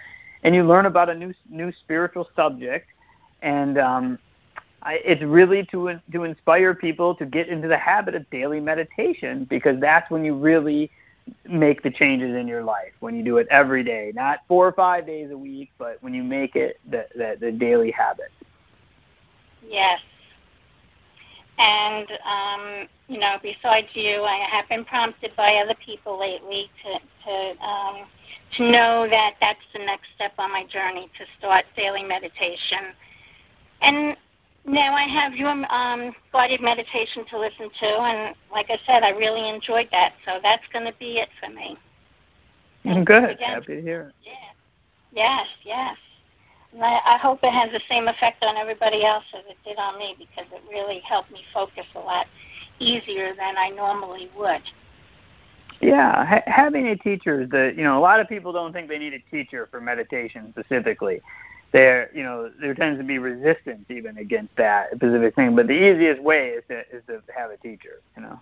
and 0.42 0.54
you 0.54 0.66
learn 0.66 0.86
about 0.86 1.10
a 1.10 1.14
new 1.14 1.34
new 1.50 1.70
spiritual 1.70 2.30
subject, 2.34 2.88
and 3.42 3.76
um, 3.76 4.18
I, 4.80 5.02
it's 5.04 5.20
really 5.20 5.66
to 5.66 6.00
to 6.12 6.24
inspire 6.24 6.74
people 6.74 7.14
to 7.16 7.26
get 7.26 7.48
into 7.48 7.68
the 7.68 7.76
habit 7.76 8.14
of 8.14 8.30
daily 8.30 8.58
meditation 8.58 9.44
because 9.50 9.78
that's 9.80 10.10
when 10.10 10.24
you 10.24 10.34
really 10.34 10.90
make 11.44 11.82
the 11.82 11.90
changes 11.90 12.34
in 12.34 12.48
your 12.48 12.64
life 12.64 12.92
when 13.00 13.14
you 13.14 13.22
do 13.22 13.36
it 13.36 13.46
every 13.50 13.84
day, 13.84 14.12
not 14.14 14.38
four 14.48 14.66
or 14.66 14.72
five 14.72 15.04
days 15.04 15.30
a 15.30 15.36
week, 15.36 15.72
but 15.76 15.98
when 16.02 16.14
you 16.14 16.22
make 16.22 16.56
it 16.56 16.80
the 16.88 17.06
the, 17.14 17.36
the 17.38 17.52
daily 17.52 17.90
habit. 17.90 18.32
Yes. 19.68 20.00
And 21.60 22.08
um, 22.24 22.88
you 23.08 23.18
know, 23.18 23.36
besides 23.42 23.88
you, 23.92 24.22
I 24.22 24.46
have 24.50 24.66
been 24.70 24.84
prompted 24.84 25.32
by 25.36 25.56
other 25.56 25.74
people 25.84 26.18
lately 26.18 26.70
to 26.82 26.98
to 27.24 27.64
um, 27.64 28.06
to 28.56 28.70
know 28.70 29.06
that 29.10 29.34
that's 29.42 29.60
the 29.74 29.80
next 29.80 30.08
step 30.14 30.32
on 30.38 30.50
my 30.50 30.64
journey 30.66 31.10
to 31.18 31.24
start 31.38 31.66
daily 31.76 32.02
meditation. 32.02 32.96
And 33.82 34.16
now 34.64 34.94
I 34.94 35.02
have 35.02 35.34
your 35.34 35.50
um, 35.50 36.14
guided 36.32 36.62
meditation 36.62 37.26
to 37.28 37.38
listen 37.38 37.68
to, 37.80 37.86
and 37.86 38.34
like 38.50 38.70
I 38.70 38.78
said, 38.86 39.02
I 39.02 39.10
really 39.10 39.46
enjoyed 39.50 39.88
that. 39.92 40.14
So 40.24 40.38
that's 40.42 40.64
going 40.72 40.86
to 40.86 40.94
be 40.98 41.18
it 41.18 41.28
for 41.44 41.52
me. 41.52 41.76
Thank 42.84 43.06
Good. 43.06 43.38
Happy 43.38 43.76
to 43.76 43.82
hear 43.82 44.08
it. 44.08 44.14
Yeah. 44.24 44.32
Yes, 45.12 45.46
yes. 45.62 45.96
And 46.72 46.82
I, 46.84 47.00
I 47.04 47.18
hope 47.18 47.40
it 47.42 47.52
has 47.52 47.70
the 47.72 47.80
same 47.88 48.08
effect 48.08 48.44
on 48.44 48.56
everybody 48.56 49.04
else 49.04 49.24
as 49.34 49.42
it 49.48 49.56
did 49.64 49.78
on 49.78 49.98
me 49.98 50.14
because 50.18 50.50
it 50.52 50.62
really 50.70 51.00
helped 51.00 51.30
me 51.30 51.42
focus 51.52 51.86
a 51.94 52.00
lot 52.00 52.26
easier 52.78 53.34
than 53.34 53.56
I 53.58 53.70
normally 53.70 54.30
would. 54.36 54.62
Yeah, 55.80 56.24
ha- 56.24 56.42
having 56.46 56.88
a 56.88 56.96
teacher 56.96 57.46
the 57.46 57.72
you 57.76 57.82
know 57.82 57.98
a 57.98 58.00
lot 58.00 58.20
of 58.20 58.28
people 58.28 58.52
don't 58.52 58.72
think 58.72 58.88
they 58.88 58.98
need 58.98 59.14
a 59.14 59.30
teacher 59.30 59.66
for 59.70 59.80
meditation 59.80 60.52
specifically 60.52 61.22
there 61.72 62.10
you 62.14 62.22
know 62.22 62.50
there 62.60 62.74
tends 62.74 62.98
to 62.98 63.04
be 63.04 63.18
resistance 63.18 63.84
even 63.88 64.18
against 64.18 64.54
that 64.56 64.90
specific 64.94 65.34
thing. 65.34 65.54
But 65.54 65.66
the 65.66 65.74
easiest 65.74 66.20
way 66.22 66.50
is 66.50 66.64
to 66.68 66.80
is 66.94 67.02
to 67.06 67.22
have 67.34 67.50
a 67.50 67.56
teacher. 67.58 68.00
You 68.16 68.22
know, 68.22 68.40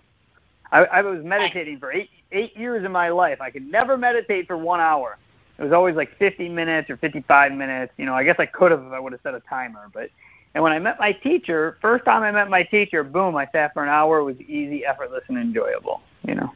I, 0.71 0.85
I 0.85 1.01
was 1.01 1.23
meditating 1.23 1.79
for 1.79 1.91
eight 1.91 2.09
eight 2.31 2.57
years 2.57 2.83
of 2.83 2.91
my 2.91 3.09
life. 3.09 3.39
I 3.41 3.51
could 3.51 3.69
never 3.69 3.97
meditate 3.97 4.47
for 4.47 4.57
one 4.57 4.79
hour. 4.79 5.17
It 5.59 5.63
was 5.63 5.73
always 5.73 5.95
like 5.95 6.17
50 6.17 6.47
minutes 6.49 6.89
or 6.89 6.95
55 6.97 7.51
minutes. 7.51 7.91
You 7.97 8.05
know, 8.05 8.13
I 8.13 8.23
guess 8.23 8.37
I 8.39 8.45
could 8.45 8.71
have 8.71 8.81
if 8.81 8.93
I 8.93 8.99
would 8.99 9.11
have 9.11 9.21
set 9.21 9.33
a 9.33 9.41
timer. 9.41 9.89
But 9.93 10.09
and 10.53 10.63
when 10.63 10.71
I 10.71 10.79
met 10.79 10.99
my 10.99 11.11
teacher, 11.11 11.77
first 11.81 12.05
time 12.05 12.23
I 12.23 12.31
met 12.31 12.49
my 12.49 12.63
teacher, 12.63 13.03
boom, 13.03 13.35
I 13.35 13.47
sat 13.51 13.73
for 13.73 13.83
an 13.83 13.89
hour. 13.89 14.19
It 14.19 14.23
was 14.23 14.39
easy, 14.41 14.85
effortless, 14.85 15.23
and 15.27 15.37
enjoyable. 15.37 16.01
You 16.25 16.35
know. 16.35 16.53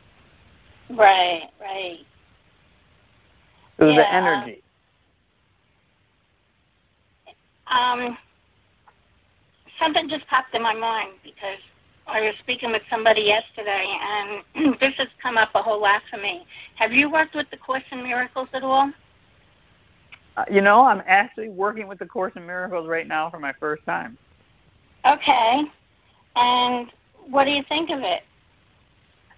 Right, 0.90 1.50
right. 1.60 2.00
It 3.78 3.84
was 3.84 3.96
yeah, 3.96 4.02
the 4.02 4.14
energy. 4.14 4.64
Um, 7.68 8.18
something 9.80 10.08
just 10.08 10.28
popped 10.28 10.56
in 10.56 10.62
my 10.62 10.74
mind 10.74 11.12
because 11.24 11.60
I 12.08 12.22
was 12.22 12.36
speaking 12.40 12.72
with 12.72 12.82
somebody 12.90 13.22
yesterday, 13.22 13.98
and 14.02 14.76
this 14.80 14.94
has 14.98 15.08
come 15.22 15.38
up 15.38 15.50
a 15.56 15.62
whole 15.62 15.82
lot 15.82 16.02
for 16.10 16.18
me. 16.18 16.46
Have 16.76 16.92
you 16.92 17.10
worked 17.10 17.36
with 17.36 17.50
the 17.50 17.58
Course 17.58 17.84
in 17.92 18.04
Miracles 18.04 18.50
at 18.54 18.64
all? 18.64 18.92
Uh, 20.36 20.46
you 20.52 20.62
know, 20.62 20.84
I'm 20.84 21.02
actually 21.06 21.50
working 21.50 21.88
with 21.88 22.00
the 22.00 22.06
Course 22.06 22.34
in 22.36 22.46
Miracles 22.46 22.88
right 22.88 23.08
now 23.08 23.30
for 23.30 23.40
my 23.40 23.54
first 23.60 23.86
time. 23.86 24.18
Okay. 25.06 25.64
And 26.36 26.92
what 27.30 27.46
do 27.46 27.52
you 27.52 27.64
think 27.70 27.90
of 27.90 28.00
it? 28.00 28.24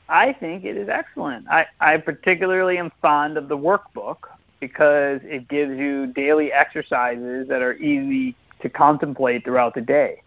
I 0.08 0.34
think 0.34 0.64
it 0.64 0.78
is 0.78 0.88
excellent. 0.88 1.48
I, 1.50 1.66
I 1.80 1.98
particularly 1.98 2.78
am 2.78 2.92
fond 3.02 3.38
of 3.38 3.48
the 3.48 3.58
workbook 3.58 4.18
because 4.60 5.20
it 5.24 5.48
gives 5.48 5.78
you 5.78 6.08
daily 6.08 6.52
exercises 6.52 7.48
that 7.48 7.62
are 7.62 7.74
easy 7.76 8.36
to 8.62 8.70
contemplate 8.70 9.44
throughout 9.44 9.74
the 9.76 9.82
day. 9.82 10.22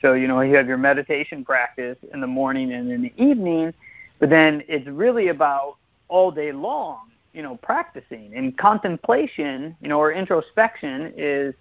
So, 0.00 0.14
you 0.14 0.28
know, 0.28 0.40
you 0.40 0.54
have 0.56 0.68
your 0.68 0.78
meditation 0.78 1.44
practice 1.44 1.96
in 2.12 2.20
the 2.20 2.26
morning 2.26 2.72
and 2.72 2.90
in 2.90 3.02
the 3.02 3.12
evening, 3.16 3.74
but 4.18 4.30
then 4.30 4.62
it's 4.68 4.86
really 4.86 5.28
about 5.28 5.76
all 6.08 6.30
day 6.30 6.52
long, 6.52 7.10
you 7.32 7.42
know, 7.42 7.56
practicing. 7.56 8.32
And 8.34 8.56
contemplation, 8.56 9.76
you 9.80 9.88
know, 9.88 9.98
or 9.98 10.12
introspection 10.12 11.12
is 11.16 11.54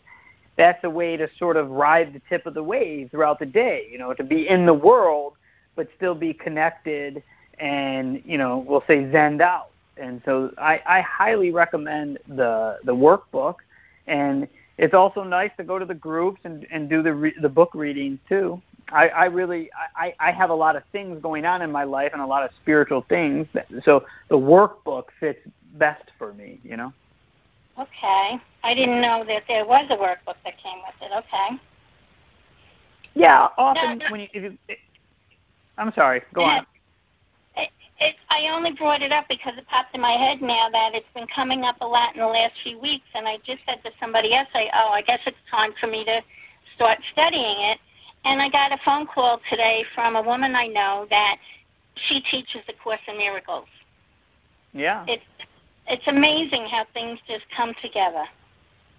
that's 0.55 0.83
a 0.83 0.89
way 0.89 1.17
to 1.17 1.29
sort 1.37 1.57
of 1.57 1.69
ride 1.69 2.13
the 2.13 2.21
tip 2.29 2.45
of 2.45 2.53
the 2.53 2.63
wave 2.63 3.11
throughout 3.11 3.39
the 3.39 3.45
day, 3.45 3.87
you 3.91 3.97
know, 3.97 4.13
to 4.13 4.23
be 4.23 4.47
in 4.47 4.65
the 4.65 4.73
world 4.73 5.33
but 5.75 5.87
still 5.95 6.15
be 6.15 6.33
connected 6.33 7.21
and, 7.59 8.23
you 8.25 8.37
know, 8.37 8.57
we'll 8.57 8.83
say 8.87 9.03
zened 9.03 9.41
out 9.41 9.69
and 9.99 10.21
so 10.25 10.51
I, 10.57 10.81
I 10.85 11.01
highly 11.01 11.51
recommend 11.51 12.19
the 12.27 12.79
the 12.83 12.95
workbook, 12.95 13.55
and 14.07 14.47
it's 14.77 14.93
also 14.93 15.23
nice 15.23 15.51
to 15.57 15.63
go 15.63 15.79
to 15.79 15.85
the 15.85 15.93
groups 15.93 16.39
and, 16.43 16.65
and 16.71 16.89
do 16.89 17.01
the 17.01 17.13
re, 17.13 17.33
the 17.41 17.49
book 17.49 17.71
readings 17.73 18.19
too. 18.29 18.61
I, 18.89 19.09
I 19.09 19.25
really 19.25 19.69
I, 19.97 20.13
I 20.19 20.31
have 20.31 20.49
a 20.49 20.55
lot 20.55 20.75
of 20.75 20.83
things 20.91 21.21
going 21.21 21.45
on 21.45 21.61
in 21.61 21.71
my 21.71 21.83
life 21.83 22.11
and 22.13 22.21
a 22.21 22.25
lot 22.25 22.43
of 22.43 22.51
spiritual 22.61 23.05
things, 23.09 23.47
that, 23.53 23.67
so 23.83 24.05
the 24.29 24.37
workbook 24.37 25.05
fits 25.19 25.39
best 25.73 26.11
for 26.17 26.33
me. 26.33 26.59
You 26.63 26.77
know. 26.77 26.93
Okay, 27.79 28.39
I 28.63 28.73
didn't 28.73 29.01
know 29.01 29.23
that 29.27 29.43
there 29.47 29.65
was 29.65 29.85
a 29.89 29.97
workbook 29.97 30.35
that 30.45 30.57
came 30.57 30.79
with 30.85 30.95
it. 31.01 31.11
Okay. 31.15 31.61
Yeah, 33.13 33.49
often 33.57 33.99
no, 33.99 34.05
no. 34.05 34.11
when 34.11 34.21
you, 34.21 34.27
if 34.33 34.43
you, 34.43 34.75
I'm 35.77 35.91
sorry. 35.93 36.21
Go 36.33 36.43
on. 36.43 36.65
It, 37.99 38.15
I 38.29 38.53
only 38.53 38.73
brought 38.73 39.01
it 39.01 39.11
up 39.11 39.25
because 39.27 39.53
it 39.57 39.67
popped 39.67 39.95
in 39.95 40.01
my 40.01 40.11
head 40.11 40.41
now 40.41 40.69
that 40.71 40.91
it's 40.93 41.11
been 41.15 41.25
coming 41.33 41.63
up 41.63 41.77
a 41.81 41.87
lot 41.87 42.13
in 42.13 42.21
the 42.21 42.27
last 42.27 42.53
few 42.63 42.79
weeks, 42.79 43.05
and 43.15 43.27
I 43.27 43.37
just 43.37 43.59
said 43.65 43.81
to 43.83 43.91
somebody 43.99 44.35
else, 44.35 44.49
I, 44.53 44.69
"Oh, 44.73 44.89
I 44.89 45.01
guess 45.01 45.19
it's 45.25 45.37
time 45.49 45.73
for 45.79 45.87
me 45.87 46.05
to 46.05 46.21
start 46.75 46.99
studying 47.11 47.59
it." 47.71 47.79
And 48.23 48.41
I 48.41 48.49
got 48.49 48.71
a 48.71 48.77
phone 48.85 49.07
call 49.07 49.39
today 49.49 49.83
from 49.95 50.15
a 50.15 50.21
woman 50.21 50.55
I 50.55 50.67
know 50.67 51.07
that 51.09 51.37
she 51.95 52.21
teaches 52.21 52.61
the 52.67 52.73
Course 52.73 52.99
in 53.07 53.17
Miracles. 53.17 53.67
Yeah. 54.73 55.03
It's 55.07 55.23
it's 55.87 56.07
amazing 56.07 56.67
how 56.69 56.85
things 56.93 57.19
just 57.27 57.45
come 57.55 57.73
together. 57.81 58.25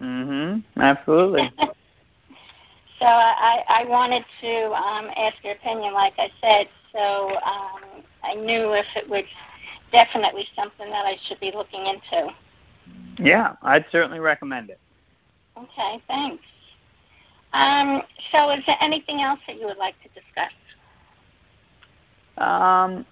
Mhm. 0.01 0.63
Absolutely. 0.75 1.51
so 2.99 3.05
I 3.05 3.63
I 3.69 3.85
wanted 3.85 4.25
to 4.41 4.73
um, 4.73 5.09
ask 5.15 5.37
your 5.43 5.53
opinion, 5.53 5.93
like 5.93 6.13
I 6.17 6.29
said. 6.41 6.67
So 6.91 7.37
um, 7.45 7.98
I 8.23 8.35
knew 8.35 8.73
if 8.73 8.85
it 8.95 9.09
was 9.09 9.23
definitely 9.91 10.45
something 10.55 10.89
that 10.89 11.05
I 11.05 11.15
should 11.27 11.39
be 11.39 11.51
looking 11.53 11.85
into. 11.85 12.33
Yeah, 13.17 13.55
I'd 13.61 13.85
certainly 13.91 14.19
recommend 14.19 14.69
it. 14.69 14.79
Okay, 15.57 16.01
thanks. 16.07 16.43
Um, 17.53 18.03
so, 18.31 18.51
is 18.51 18.63
there 18.67 18.77
anything 18.81 19.21
else 19.21 19.39
that 19.47 19.59
you 19.59 19.65
would 19.65 19.77
like 19.77 19.95
to 20.03 20.09
discuss? 20.09 20.51
Um, 22.37 23.05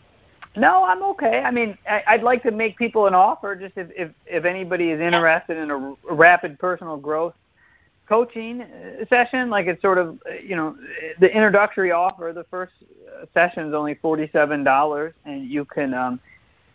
no, 0.55 0.84
I'm 0.84 1.03
okay. 1.03 1.41
I 1.43 1.51
mean, 1.51 1.78
I, 1.89 2.16
would 2.16 2.24
like 2.24 2.43
to 2.43 2.51
make 2.51 2.78
people 2.78 3.08
an 3.08 3.14
offer, 3.14 3.55
just 3.55 3.78
if 3.78 3.89
if, 3.95 4.12
if 4.26 4.45
anybody 4.45 4.91
is 4.91 5.01
interested 5.01 5.58
in 5.58 5.72
a, 5.72 5.78
a 6.10 6.14
rapid 6.14 6.60
personal 6.60 6.97
growth 6.97 7.34
coaching 8.08 8.62
uh, 8.62 9.05
session. 9.10 9.49
Like 9.49 9.68
it's 9.68 9.82
sort 9.82 9.97
of, 9.97 10.20
uh, 10.30 10.34
you 10.43 10.55
know, 10.55 10.76
the 11.20 11.28
introductory 11.28 11.91
offer. 11.91 12.32
The 12.34 12.45
first 12.45 12.74
uh, 12.82 13.26
session 13.34 13.68
is 13.68 13.74
only 13.74 13.95
forty-seven 13.95 14.64
dollars, 14.64 15.14
and 15.26 15.49
you 15.49 15.66
can 15.66 15.93
um, 15.93 16.20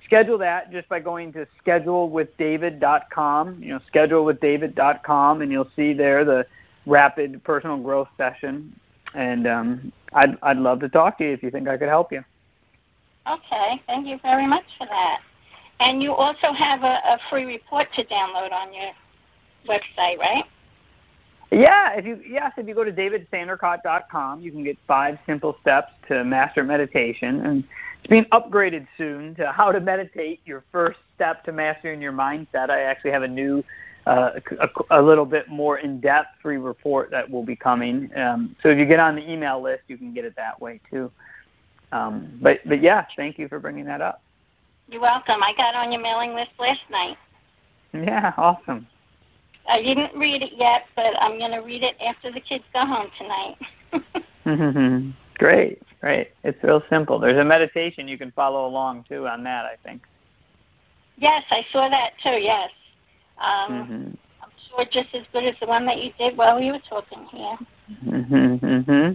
schedule 0.04 0.38
that 0.38 0.70
just 0.70 0.88
by 0.88 1.00
going 1.00 1.32
to 1.32 1.46
schedulewithdavid.com. 1.64 3.62
You 3.62 3.68
know, 3.74 3.80
schedulewithdavid.com, 3.92 5.42
and 5.42 5.52
you'll 5.52 5.70
see 5.74 5.92
there 5.92 6.24
the 6.24 6.46
rapid 6.86 7.42
personal 7.44 7.78
growth 7.78 8.08
session. 8.16 8.78
And 9.14 9.46
um, 9.46 9.92
I'd 10.12 10.38
I'd 10.42 10.58
love 10.58 10.80
to 10.80 10.88
talk 10.88 11.18
to 11.18 11.24
you 11.24 11.30
if 11.32 11.42
you 11.42 11.50
think 11.50 11.68
I 11.68 11.76
could 11.76 11.88
help 11.88 12.12
you. 12.12 12.24
Okay, 13.30 13.80
thank 13.86 14.06
you 14.06 14.18
very 14.22 14.46
much 14.46 14.64
for 14.78 14.86
that. 14.86 15.20
And 15.80 16.02
you 16.02 16.12
also 16.12 16.52
have 16.52 16.82
a, 16.82 17.00
a 17.04 17.18
free 17.30 17.44
report 17.44 17.88
to 17.94 18.04
download 18.04 18.52
on 18.52 18.72
your 18.72 18.90
website, 19.68 20.18
right? 20.18 20.44
Yeah, 21.52 21.92
if 21.92 22.06
you 22.06 22.18
yes, 22.26 22.52
if 22.56 22.66
you 22.66 22.74
go 22.74 22.82
to 22.82 22.90
davidsandercott.com, 22.90 24.40
you 24.40 24.50
can 24.50 24.64
get 24.64 24.78
five 24.86 25.18
simple 25.26 25.54
steps 25.60 25.92
to 26.08 26.24
master 26.24 26.64
meditation, 26.64 27.44
and 27.44 27.64
it's 27.98 28.08
being 28.08 28.24
upgraded 28.26 28.86
soon 28.96 29.34
to 29.34 29.52
how 29.52 29.70
to 29.70 29.78
meditate. 29.78 30.40
Your 30.46 30.64
first 30.72 30.98
step 31.14 31.44
to 31.44 31.52
mastering 31.52 32.00
your 32.00 32.12
mindset. 32.12 32.70
I 32.70 32.80
actually 32.84 33.10
have 33.10 33.22
a 33.22 33.28
new, 33.28 33.62
uh, 34.06 34.30
a, 34.60 34.68
a, 34.92 35.02
little 35.02 35.26
bit 35.26 35.46
more 35.48 35.76
in-depth 35.76 36.40
free 36.40 36.56
report 36.56 37.10
that 37.10 37.28
will 37.28 37.44
be 37.44 37.54
coming. 37.54 38.10
Um, 38.16 38.56
so 38.62 38.70
if 38.70 38.78
you 38.78 38.86
get 38.86 38.98
on 38.98 39.14
the 39.14 39.30
email 39.30 39.60
list, 39.60 39.82
you 39.88 39.98
can 39.98 40.14
get 40.14 40.24
it 40.24 40.34
that 40.36 40.58
way 40.58 40.80
too. 40.90 41.12
Um, 41.92 42.38
but 42.40 42.60
but 42.64 42.80
yeah, 42.80 43.04
thank 43.14 43.38
you 43.38 43.46
for 43.48 43.58
bringing 43.58 43.84
that 43.84 44.00
up. 44.00 44.22
You're 44.88 45.02
welcome. 45.02 45.42
I 45.42 45.52
got 45.54 45.74
on 45.74 45.92
your 45.92 46.00
mailing 46.00 46.34
list 46.34 46.52
last 46.58 46.80
night. 46.90 47.18
Yeah, 47.92 48.32
awesome. 48.38 48.86
I 49.68 49.82
didn't 49.82 50.16
read 50.18 50.42
it 50.42 50.52
yet, 50.56 50.84
but 50.96 51.14
I'm 51.20 51.38
going 51.38 51.52
to 51.52 51.60
read 51.60 51.82
it 51.82 51.94
after 52.00 52.32
the 52.32 52.40
kids 52.40 52.64
go 52.72 52.80
home 52.80 53.08
tonight. 53.18 55.14
great, 55.38 55.80
great. 56.00 56.30
It's 56.42 56.62
real 56.62 56.82
simple. 56.90 57.18
There's 57.18 57.38
a 57.38 57.44
meditation 57.44 58.08
you 58.08 58.18
can 58.18 58.32
follow 58.32 58.66
along 58.66 59.04
too 59.08 59.26
on 59.28 59.44
that, 59.44 59.64
I 59.64 59.76
think. 59.84 60.02
Yes, 61.16 61.44
I 61.50 61.64
saw 61.72 61.88
that 61.88 62.12
too. 62.22 62.40
Yes. 62.40 62.70
Um, 63.38 63.72
mm-hmm. 63.72 64.10
I'm 64.42 64.50
sure 64.68 64.84
just 64.84 65.14
as 65.14 65.24
good 65.32 65.44
as 65.44 65.54
the 65.60 65.66
one 65.66 65.86
that 65.86 65.98
you 65.98 66.12
did 66.18 66.36
while 66.36 66.58
we 66.58 66.70
were 66.70 66.80
talking 66.88 67.24
here. 67.26 67.58
Mm-hmm. 68.04 68.66
mm-hmm. 68.66 69.14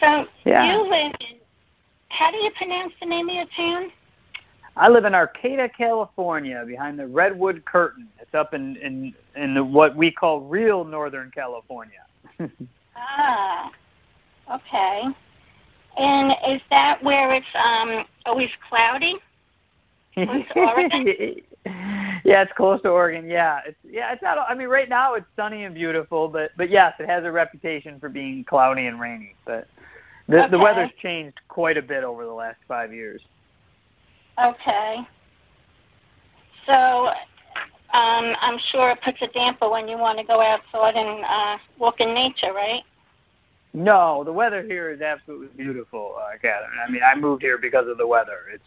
So 0.00 0.26
yeah. 0.44 0.72
you 0.72 0.82
live 0.82 1.14
in. 1.20 1.38
How 2.08 2.30
do 2.30 2.36
you 2.38 2.50
pronounce 2.56 2.92
the 3.00 3.06
name 3.06 3.28
of 3.28 3.34
your 3.34 3.46
town? 3.56 3.90
I 4.76 4.88
live 4.88 5.06
in 5.06 5.14
Arcata, 5.14 5.70
California, 5.70 6.62
behind 6.66 6.98
the 6.98 7.06
redwood 7.06 7.64
curtain. 7.64 8.08
It's 8.20 8.34
up 8.34 8.52
in 8.52 8.76
in 8.76 9.14
in 9.34 9.54
the, 9.54 9.64
what 9.64 9.96
we 9.96 10.10
call 10.10 10.42
real 10.42 10.84
Northern 10.84 11.30
California. 11.30 12.04
ah, 12.96 13.70
okay. 14.52 15.04
And 15.96 16.32
is 16.46 16.60
that 16.70 17.02
where 17.02 17.32
it's 17.32 17.46
um 17.54 18.04
always 18.26 18.50
cloudy? 18.68 19.14
yeah, 20.16 21.30
it's 22.24 22.52
close 22.54 22.82
to 22.82 22.90
Oregon. 22.90 23.30
Yeah, 23.30 23.60
it's 23.66 23.78
yeah, 23.82 24.12
it's 24.12 24.22
not. 24.22 24.38
I 24.46 24.54
mean, 24.54 24.68
right 24.68 24.88
now 24.88 25.14
it's 25.14 25.26
sunny 25.36 25.64
and 25.64 25.74
beautiful, 25.74 26.28
but 26.28 26.50
but 26.58 26.68
yes, 26.68 26.92
it 26.98 27.08
has 27.08 27.24
a 27.24 27.32
reputation 27.32 27.98
for 27.98 28.10
being 28.10 28.44
cloudy 28.44 28.86
and 28.86 29.00
rainy. 29.00 29.34
But 29.46 29.68
the 30.28 30.44
okay. 30.44 30.50
the 30.50 30.58
weather's 30.58 30.92
changed 31.00 31.40
quite 31.48 31.78
a 31.78 31.82
bit 31.82 32.04
over 32.04 32.26
the 32.26 32.32
last 32.32 32.58
five 32.68 32.92
years. 32.92 33.22
Okay. 34.42 35.06
So 36.66 36.72
um, 36.72 38.34
I'm 38.40 38.58
sure 38.72 38.90
it 38.90 38.98
puts 39.02 39.18
a 39.22 39.28
damper 39.28 39.70
when 39.70 39.88
you 39.88 39.96
want 39.96 40.18
to 40.18 40.24
go 40.24 40.40
outside 40.40 40.96
and 40.96 41.24
uh, 41.24 41.58
walk 41.78 42.00
in 42.00 42.12
nature, 42.12 42.52
right? 42.52 42.82
No, 43.72 44.24
the 44.24 44.32
weather 44.32 44.62
here 44.62 44.90
is 44.90 45.00
absolutely 45.00 45.48
beautiful, 45.56 46.16
uh, 46.18 46.36
Catherine. 46.40 46.78
I 46.86 46.90
mean, 46.90 47.02
I 47.02 47.14
moved 47.14 47.42
here 47.42 47.58
because 47.58 47.86
of 47.88 47.98
the 47.98 48.06
weather. 48.06 48.40
It's 48.52 48.64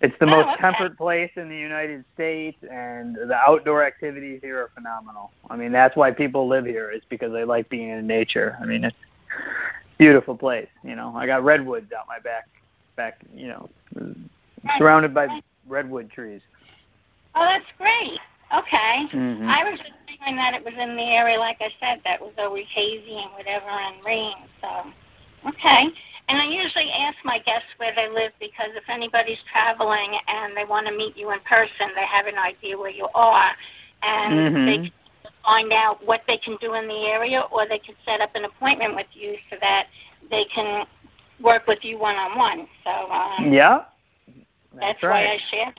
it's 0.00 0.14
the 0.20 0.26
oh, 0.26 0.30
most 0.30 0.48
okay. 0.48 0.60
temperate 0.60 0.96
place 0.96 1.30
in 1.34 1.48
the 1.48 1.56
United 1.56 2.04
States, 2.14 2.56
and 2.70 3.16
the 3.16 3.34
outdoor 3.34 3.84
activities 3.84 4.40
here 4.42 4.60
are 4.60 4.70
phenomenal. 4.74 5.32
I 5.50 5.56
mean, 5.56 5.72
that's 5.72 5.96
why 5.96 6.12
people 6.12 6.46
live 6.46 6.66
here. 6.66 6.90
It's 6.90 7.06
because 7.08 7.32
they 7.32 7.44
like 7.44 7.68
being 7.68 7.90
in 7.90 8.06
nature. 8.06 8.56
I 8.60 8.66
mean, 8.66 8.84
it's 8.84 8.96
a 8.96 9.98
beautiful 9.98 10.36
place. 10.36 10.68
You 10.84 10.94
know, 10.94 11.12
I 11.16 11.26
got 11.26 11.42
redwoods 11.42 11.92
out 11.92 12.06
my 12.06 12.20
back, 12.20 12.48
back. 12.94 13.20
You 13.34 13.48
know, 13.48 13.68
surrounded 14.78 15.14
by 15.14 15.40
redwood 15.66 16.10
trees. 16.10 16.40
Oh, 17.34 17.44
that's 17.44 17.70
great. 17.76 18.18
Okay. 18.56 19.06
Mm-hmm. 19.12 19.46
I 19.46 19.70
was 19.70 19.78
just 19.78 19.92
thinking 20.06 20.36
that 20.36 20.54
it 20.54 20.64
was 20.64 20.74
in 20.78 20.96
the 20.96 21.02
area, 21.02 21.38
like 21.38 21.58
I 21.60 21.68
said, 21.78 22.00
that 22.04 22.20
was 22.20 22.32
always 22.38 22.66
hazy 22.72 23.16
and 23.16 23.30
whatever 23.32 23.68
and 23.68 24.02
rain. 24.04 24.34
So, 24.60 25.48
okay. 25.48 25.84
And 26.28 26.38
I 26.38 26.46
usually 26.46 26.90
ask 26.90 27.16
my 27.24 27.38
guests 27.38 27.68
where 27.76 27.92
they 27.94 28.08
live 28.08 28.32
because 28.40 28.70
if 28.74 28.84
anybody's 28.88 29.38
traveling 29.52 30.18
and 30.26 30.56
they 30.56 30.64
want 30.64 30.86
to 30.86 30.96
meet 30.96 31.16
you 31.16 31.30
in 31.32 31.40
person, 31.40 31.92
they 31.94 32.06
have 32.06 32.26
an 32.26 32.38
idea 32.38 32.76
where 32.76 32.90
you 32.90 33.08
are, 33.14 33.50
and 34.02 34.32
mm-hmm. 34.32 34.66
they 34.66 34.76
can 34.88 34.92
find 35.44 35.72
out 35.72 36.04
what 36.04 36.22
they 36.26 36.38
can 36.38 36.56
do 36.60 36.74
in 36.74 36.88
the 36.88 37.06
area, 37.06 37.42
or 37.52 37.66
they 37.68 37.78
can 37.78 37.94
set 38.04 38.20
up 38.20 38.34
an 38.34 38.44
appointment 38.44 38.94
with 38.94 39.06
you 39.12 39.36
so 39.50 39.56
that 39.60 39.86
they 40.30 40.44
can 40.54 40.86
work 41.40 41.66
with 41.66 41.78
you 41.82 41.98
one 41.98 42.16
on 42.16 42.36
one. 42.36 42.66
So. 42.84 42.90
Um, 43.10 43.52
yeah. 43.52 43.84
That's, 44.72 44.80
That's 44.80 45.02
right. 45.02 45.26
why 45.26 45.34
I 45.34 45.38
share 45.50 45.74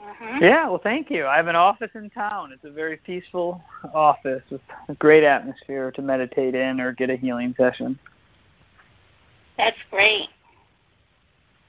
Mm-hmm. 0.00 0.42
Yeah, 0.42 0.68
well, 0.68 0.80
thank 0.82 1.10
you. 1.10 1.26
I 1.26 1.36
have 1.36 1.46
an 1.46 1.56
office 1.56 1.90
in 1.94 2.10
town. 2.10 2.52
It's 2.52 2.64
a 2.64 2.70
very 2.70 2.98
peaceful 2.98 3.62
office 3.94 4.42
with 4.50 4.60
a 4.88 4.94
great 4.94 5.24
atmosphere 5.24 5.90
to 5.92 6.02
meditate 6.02 6.54
in 6.54 6.80
or 6.80 6.92
get 6.92 7.10
a 7.10 7.16
healing 7.16 7.54
session. 7.56 7.98
That's 9.56 9.76
great. 9.90 10.28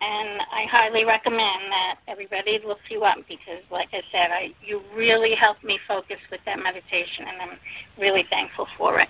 And 0.01 0.41
I 0.51 0.65
highly 0.69 1.05
recommend 1.05 1.71
that 1.71 1.95
everybody 2.07 2.59
looks 2.65 2.81
you 2.89 3.03
up 3.03 3.17
because, 3.29 3.63
like 3.71 3.89
I 3.93 4.01
said, 4.11 4.31
I, 4.31 4.53
you 4.61 4.81
really 4.95 5.33
helped 5.35 5.63
me 5.63 5.79
focus 5.87 6.17
with 6.29 6.41
that 6.45 6.59
meditation, 6.59 7.25
and 7.27 7.41
I'm 7.41 7.57
really 7.97 8.25
thankful 8.29 8.67
for 8.77 8.99
it. 8.99 9.09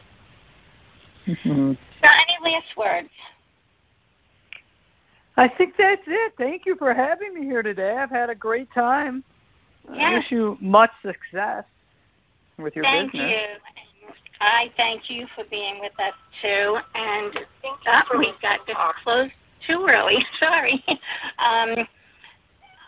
Mm-hmm. 1.27 1.73
So, 2.01 2.09
any 2.11 2.53
last 2.53 2.77
words? 2.77 3.09
I 5.37 5.47
think 5.47 5.73
that's 5.77 6.01
it. 6.07 6.33
Thank 6.37 6.65
you 6.65 6.75
for 6.75 6.93
having 6.93 7.33
me 7.33 7.45
here 7.45 7.61
today. 7.61 7.97
I've 7.97 8.09
had 8.09 8.29
a 8.29 8.35
great 8.35 8.69
time. 8.73 9.23
Yes. 9.93 9.97
I 9.99 10.13
wish 10.15 10.31
you 10.31 10.57
much 10.61 10.91
success 11.01 11.65
with 12.57 12.75
your 12.75 12.85
thank 12.85 13.11
business. 13.11 13.31
you. 13.31 13.81
I 14.41 14.71
thank 14.77 15.09
you 15.09 15.27
for 15.35 15.43
being 15.49 15.79
with 15.79 15.93
us 15.99 16.13
too. 16.41 16.77
And 16.93 17.33
thank 17.61 17.77
oh, 17.87 18.17
we 18.17 18.33
got 18.41 18.65
to 18.67 18.73
close 19.03 19.29
too 19.67 19.85
early. 19.89 20.25
Sorry. 20.39 20.83
Um, 20.87 21.87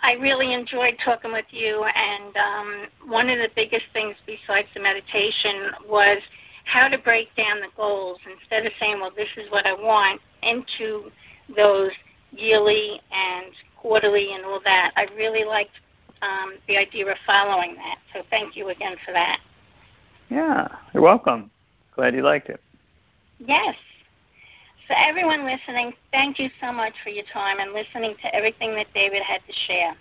I 0.03 0.13
really 0.13 0.53
enjoyed 0.53 0.97
talking 1.03 1.31
with 1.31 1.45
you. 1.49 1.83
And 1.83 2.37
um, 2.37 3.09
one 3.09 3.29
of 3.29 3.37
the 3.39 3.49
biggest 3.55 3.85
things 3.93 4.15
besides 4.25 4.67
the 4.73 4.81
meditation 4.81 5.71
was 5.87 6.19
how 6.65 6.87
to 6.87 6.97
break 6.97 7.33
down 7.35 7.59
the 7.59 7.69
goals 7.75 8.19
instead 8.39 8.65
of 8.65 8.71
saying, 8.79 8.99
well, 8.99 9.11
this 9.15 9.29
is 9.37 9.49
what 9.51 9.65
I 9.65 9.73
want, 9.73 10.21
into 10.43 11.09
those 11.55 11.91
yearly 12.32 13.01
and 13.11 13.51
quarterly 13.78 14.34
and 14.34 14.45
all 14.45 14.59
that. 14.63 14.91
I 14.95 15.07
really 15.15 15.43
liked 15.43 15.71
um, 16.21 16.53
the 16.67 16.78
idea 16.78 17.07
of 17.07 17.17
following 17.25 17.75
that. 17.75 17.97
So 18.13 18.21
thank 18.30 18.55
you 18.55 18.69
again 18.69 18.95
for 19.05 19.11
that. 19.13 19.39
Yeah, 20.30 20.67
you're 20.93 21.03
welcome. 21.03 21.51
Glad 21.95 22.15
you 22.15 22.21
liked 22.21 22.49
it. 22.49 22.61
Yes. 23.39 23.75
So 24.88 24.95
everyone 24.97 25.45
listening, 25.45 25.93
thank 26.11 26.39
you 26.39 26.49
so 26.61 26.71
much 26.71 26.93
for 27.03 27.09
your 27.09 27.25
time 27.34 27.59
and 27.59 27.73
listening 27.73 28.15
to 28.21 28.34
everything 28.34 28.73
that 28.75 28.88
David 28.93 29.21
had 29.21 29.41
to 29.45 29.51
share. 29.67 29.97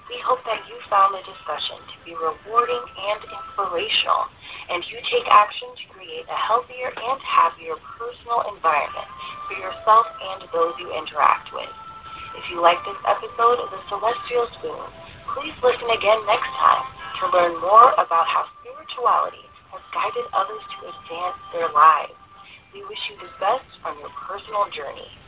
We 0.09 0.19
hope 0.27 0.43
that 0.43 0.59
you 0.67 0.75
found 0.91 1.15
the 1.15 1.23
discussion 1.23 1.79
to 1.87 1.97
be 2.03 2.11
rewarding 2.11 2.83
and 2.83 3.19
inspirational, 3.31 4.27
and 4.67 4.83
you 4.91 4.99
take 5.07 5.23
action 5.31 5.71
to 5.71 5.85
create 5.95 6.27
a 6.27 6.35
healthier 6.35 6.91
and 6.91 7.19
happier 7.23 7.79
personal 7.95 8.43
environment 8.51 9.07
for 9.47 9.55
yourself 9.55 10.07
and 10.35 10.43
those 10.51 10.75
you 10.83 10.91
interact 10.91 11.55
with. 11.55 11.71
If 12.35 12.43
you 12.51 12.59
like 12.59 12.79
this 12.83 12.99
episode 13.07 13.63
of 13.63 13.71
The 13.71 13.79
Celestial 13.87 14.51
Spoon, 14.59 14.83
please 15.31 15.55
listen 15.63 15.87
again 15.87 16.19
next 16.27 16.51
time 16.59 16.85
to 17.23 17.31
learn 17.31 17.55
more 17.63 17.95
about 17.95 18.27
how 18.27 18.51
spirituality 18.59 19.47
has 19.71 19.83
guided 19.95 20.27
others 20.35 20.63
to 20.75 20.91
advance 20.91 21.39
their 21.55 21.71
lives. 21.71 22.20
We 22.73 22.83
wish 22.87 22.99
you 23.09 23.17
the 23.19 23.31
best 23.39 23.67
on 23.83 23.99
your 23.99 24.09
personal 24.27 24.65
journey. 24.71 25.20